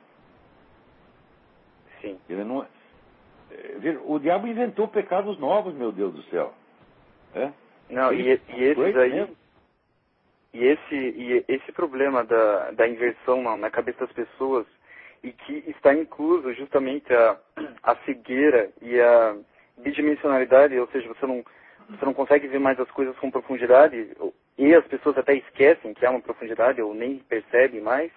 Sim. 2.01 2.19
Ele 2.29 2.43
não, 2.43 2.66
é, 3.51 3.89
é, 3.89 3.99
o 4.05 4.19
diabo 4.19 4.47
inventou 4.47 4.89
pecados 4.89 5.39
novos, 5.39 5.75
meu 5.75 5.93
Deus 5.93 6.15
do 6.15 6.23
céu. 6.25 6.53
É? 7.35 7.51
Não, 7.91 8.12
e, 8.12 8.23
e 8.23 8.65
esses 8.65 8.97
aí. 8.97 9.29
E 10.53 10.65
esse, 10.65 10.95
e 10.95 11.45
esse 11.49 11.73
problema 11.73 12.23
da, 12.23 12.71
da 12.71 12.87
inversão 12.89 13.43
na, 13.43 13.57
na 13.57 13.71
cabeça 13.71 14.07
das 14.07 14.12
pessoas, 14.12 14.65
e 15.21 15.33
que 15.33 15.65
está 15.66 15.93
incluso 15.93 16.53
justamente 16.55 17.12
a, 17.12 17.37
a 17.83 17.97
cegueira 18.05 18.71
e 18.81 19.01
a 19.01 19.37
bidimensionalidade, 19.79 20.79
ou 20.79 20.87
seja, 20.89 21.09
você 21.09 21.27
não 21.27 21.45
você 21.89 22.05
não 22.05 22.15
consegue 22.15 22.47
ver 22.49 22.59
mais 22.59 22.81
as 22.81 22.91
coisas 22.91 23.16
com 23.19 23.31
profundidade, 23.31 24.16
e 24.57 24.75
as 24.75 24.87
pessoas 24.87 25.19
até 25.19 25.35
esquecem 25.35 25.93
que 25.93 26.07
há 26.07 26.11
uma 26.11 26.21
profundidade, 26.21 26.81
ou 26.81 26.95
nem 26.95 27.19
percebem 27.19 27.81
mais, 27.81 28.11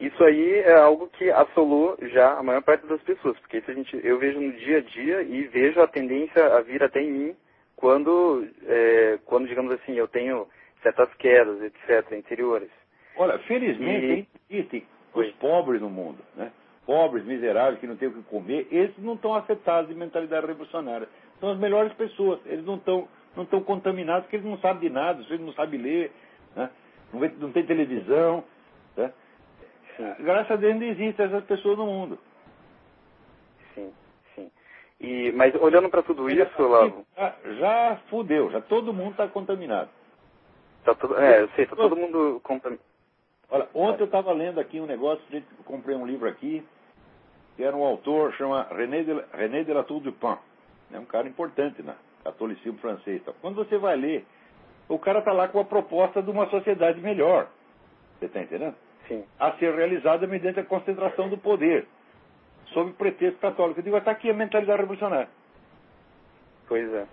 isso 0.00 0.22
aí 0.24 0.60
é 0.60 0.74
algo 0.78 1.08
que 1.08 1.30
assolou 1.30 1.96
já 2.12 2.38
a 2.38 2.42
maior 2.42 2.62
parte 2.62 2.86
das 2.86 3.02
pessoas, 3.02 3.38
porque 3.40 3.58
isso 3.58 3.70
a 3.70 3.74
gente, 3.74 4.00
eu 4.04 4.18
vejo 4.18 4.40
no 4.40 4.52
dia 4.52 4.78
a 4.78 4.80
dia 4.80 5.22
e 5.22 5.42
vejo 5.48 5.80
a 5.80 5.86
tendência 5.86 6.44
a 6.56 6.60
vir 6.60 6.82
até 6.82 7.00
em 7.00 7.10
mim 7.10 7.36
quando, 7.76 8.46
é, 8.66 9.18
quando 9.24 9.48
digamos 9.48 9.72
assim, 9.72 9.94
eu 9.94 10.08
tenho 10.08 10.46
certas 10.82 11.12
quedas, 11.14 11.60
etc., 11.62 12.12
interiores. 12.12 12.70
Olha, 13.16 13.38
felizmente 13.40 14.28
e... 14.48 14.56
existem 14.56 14.86
os 15.14 15.30
pobres 15.32 15.80
no 15.80 15.90
mundo, 15.90 16.18
né? 16.36 16.52
Pobres, 16.86 17.24
miseráveis, 17.24 17.80
que 17.80 17.86
não 17.86 17.96
têm 17.96 18.08
o 18.08 18.12
que 18.12 18.22
comer, 18.22 18.66
esses 18.70 18.96
não 18.98 19.14
estão 19.14 19.34
afetados 19.34 19.90
de 19.90 19.94
mentalidade 19.94 20.46
revolucionária 20.46 21.08
são 21.40 21.50
as 21.50 21.58
melhores 21.58 21.92
pessoas. 21.94 22.40
Eles 22.46 22.64
não 22.64 22.76
estão 22.76 23.08
não 23.36 23.44
estão 23.44 23.62
contaminados 23.62 24.24
porque 24.24 24.36
eles 24.36 24.46
não 24.46 24.58
sabem 24.58 24.88
de 24.88 24.94
nada, 24.94 25.22
eles 25.22 25.40
não 25.40 25.52
sabem 25.52 25.80
ler, 25.80 26.10
né? 26.56 26.70
não, 27.12 27.20
não 27.20 27.52
tem 27.52 27.64
televisão. 27.64 28.42
Né? 28.96 29.12
Graças 30.20 30.52
a 30.52 30.56
Deus 30.56 30.72
ainda 30.72 30.84
existem 30.84 31.26
essas 31.26 31.44
pessoas 31.44 31.76
no 31.76 31.86
mundo. 31.86 32.18
Sim, 33.74 33.92
sim. 34.34 34.50
E, 35.00 35.32
mas 35.32 35.54
olhando 35.56 35.88
para 35.88 36.02
tudo 36.02 36.30
isso, 36.30 36.62
Lavo... 36.62 37.04
Já, 37.16 37.34
já 37.58 37.96
fudeu, 38.08 38.50
já 38.50 38.60
todo 38.60 38.92
mundo 38.92 39.12
está 39.12 39.26
contaminado. 39.26 39.90
Tá 40.84 40.94
todo, 40.94 41.18
é, 41.18 41.42
eu 41.42 41.48
sei, 41.50 41.64
está 41.64 41.76
todo 41.76 41.96
mundo 41.96 42.40
contaminado. 42.44 42.82
Olha, 43.50 43.68
ontem 43.74 44.02
eu 44.02 44.06
estava 44.06 44.32
lendo 44.32 44.60
aqui 44.60 44.80
um 44.80 44.86
negócio, 44.86 45.24
comprei 45.64 45.96
um 45.96 46.06
livro 46.06 46.28
aqui, 46.28 46.64
que 47.56 47.64
era 47.64 47.74
um 47.74 47.82
autor, 47.82 48.32
chama 48.34 48.68
René 48.70 49.02
de, 49.02 49.12
René 49.32 49.64
de 49.64 49.72
la 49.72 49.82
Tour 49.82 50.00
du 50.00 50.12
Pin. 50.12 50.36
É 50.92 50.98
um 50.98 51.04
cara 51.04 51.26
importante 51.26 51.82
na 51.82 51.96
catolicismo 52.22 52.78
francês. 52.78 53.20
Então, 53.20 53.34
quando 53.40 53.56
você 53.56 53.78
vai 53.78 53.96
ler, 53.96 54.26
o 54.88 54.98
cara 54.98 55.18
está 55.20 55.32
lá 55.32 55.48
com 55.48 55.60
a 55.60 55.64
proposta 55.64 56.22
de 56.22 56.30
uma 56.30 56.48
sociedade 56.50 57.00
melhor. 57.00 57.48
Você 58.18 58.26
está 58.26 58.40
entendendo? 58.40 58.76
Sim. 59.08 59.24
A 59.38 59.52
ser 59.52 59.74
realizada 59.74 60.26
mediante 60.26 60.60
a 60.60 60.64
concentração 60.64 61.28
do 61.28 61.38
poder, 61.38 61.86
sob 62.66 62.92
pretexto 62.92 63.40
católico. 63.40 63.80
Eu 63.80 63.84
digo, 63.84 63.96
está 63.96 64.10
aqui 64.10 64.30
a 64.30 64.34
mentalidade 64.34 64.80
revolucionária. 64.80 65.28
Pois 66.68 66.92
é. 66.92 67.06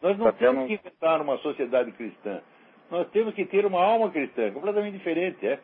Nós 0.00 0.16
não 0.18 0.26
tá 0.26 0.32
temos 0.32 0.66
que 0.66 0.74
inventar 0.74 1.20
uma 1.20 1.36
sociedade 1.38 1.92
cristã. 1.92 2.40
Nós 2.90 3.08
temos 3.10 3.34
que 3.34 3.44
ter 3.44 3.66
uma 3.66 3.82
alma 3.82 4.10
cristã, 4.10 4.50
completamente 4.52 4.98
diferente, 4.98 5.46
é? 5.46 5.58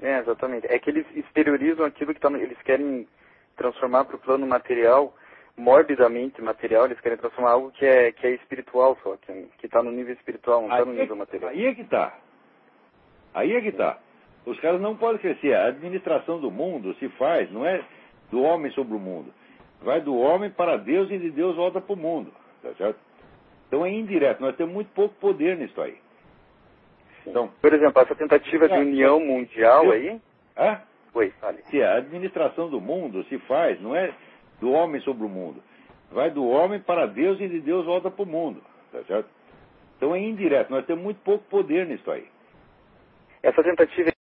É, 0.00 0.18
exatamente. 0.18 0.66
É 0.66 0.78
que 0.78 0.90
eles 0.90 1.06
exteriorizam 1.14 1.84
aquilo 1.84 2.14
que 2.14 2.20
tá, 2.20 2.30
eles 2.32 2.60
querem 2.62 3.06
transformar 3.56 4.04
para 4.04 4.16
o 4.16 4.18
plano 4.18 4.46
material 4.46 5.14
morbidamente 5.56 6.42
material, 6.42 6.86
eles 6.86 7.00
querem 7.00 7.16
transformar 7.16 7.52
algo 7.52 7.70
que 7.70 7.86
é, 7.86 8.12
que 8.12 8.26
é 8.26 8.30
espiritual 8.30 8.98
só, 9.02 9.16
que 9.16 9.66
está 9.66 9.82
no 9.82 9.90
nível 9.90 10.14
espiritual, 10.14 10.62
não 10.62 10.70
está 10.70 10.84
no 10.84 10.92
nível 10.92 11.16
material. 11.16 11.50
Aí 11.50 11.66
é 11.66 11.74
que 11.74 11.82
está. 11.82 12.18
Aí 13.34 13.52
é 13.52 13.60
que 13.60 13.68
está. 13.68 13.98
Os 14.46 14.58
caras 14.60 14.80
não 14.80 14.96
podem 14.96 15.18
crescer. 15.18 15.54
A 15.54 15.66
administração 15.66 16.40
do 16.40 16.50
mundo 16.50 16.94
se 16.94 17.08
faz, 17.10 17.50
não 17.50 17.66
é 17.66 17.82
do 18.30 18.42
homem 18.42 18.70
sobre 18.72 18.94
o 18.94 18.98
mundo. 18.98 19.32
Vai 19.82 20.00
do 20.00 20.16
homem 20.16 20.50
para 20.50 20.76
Deus 20.76 21.10
e 21.10 21.18
de 21.18 21.30
Deus 21.30 21.56
volta 21.56 21.80
para 21.80 21.92
o 21.92 21.96
mundo. 21.96 22.32
Tá 22.62 22.72
certo? 22.74 22.98
Então 23.66 23.84
é 23.84 23.92
indireto. 23.92 24.40
Nós 24.40 24.56
temos 24.56 24.72
muito 24.72 24.88
pouco 24.92 25.14
poder 25.16 25.56
nisso 25.56 25.80
aí. 25.80 25.98
Então, 27.26 27.50
Por 27.60 27.72
exemplo, 27.72 28.02
essa 28.02 28.14
tentativa 28.14 28.68
de 28.68 28.74
é, 28.74 28.78
união 28.78 29.18
mundial 29.18 29.86
eu, 29.86 29.92
aí. 29.92 30.20
É? 30.56 30.78
Oi, 31.14 31.30
fale. 31.40 31.62
Se 31.70 31.82
a 31.82 31.96
administração 31.96 32.68
do 32.68 32.80
mundo 32.80 33.24
se 33.24 33.38
faz, 33.40 33.80
não 33.80 33.96
é 33.96 34.12
do 34.60 34.70
homem 34.72 35.00
sobre 35.00 35.24
o 35.24 35.28
mundo. 35.28 35.62
Vai 36.12 36.30
do 36.30 36.46
homem 36.46 36.80
para 36.80 37.06
Deus 37.06 37.40
e 37.40 37.48
de 37.48 37.60
Deus 37.60 37.86
volta 37.86 38.10
para 38.10 38.22
o 38.22 38.26
mundo. 38.26 38.62
Tá 38.92 39.02
certo? 39.04 39.28
Então 39.96 40.14
é 40.14 40.20
indireto. 40.20 40.70
Nós 40.70 40.84
temos 40.84 41.02
muito 41.02 41.20
pouco 41.22 41.44
poder 41.48 41.86
nisso 41.86 42.10
aí. 42.10 42.26
Essa 43.44 43.62
tentativa 43.62 44.13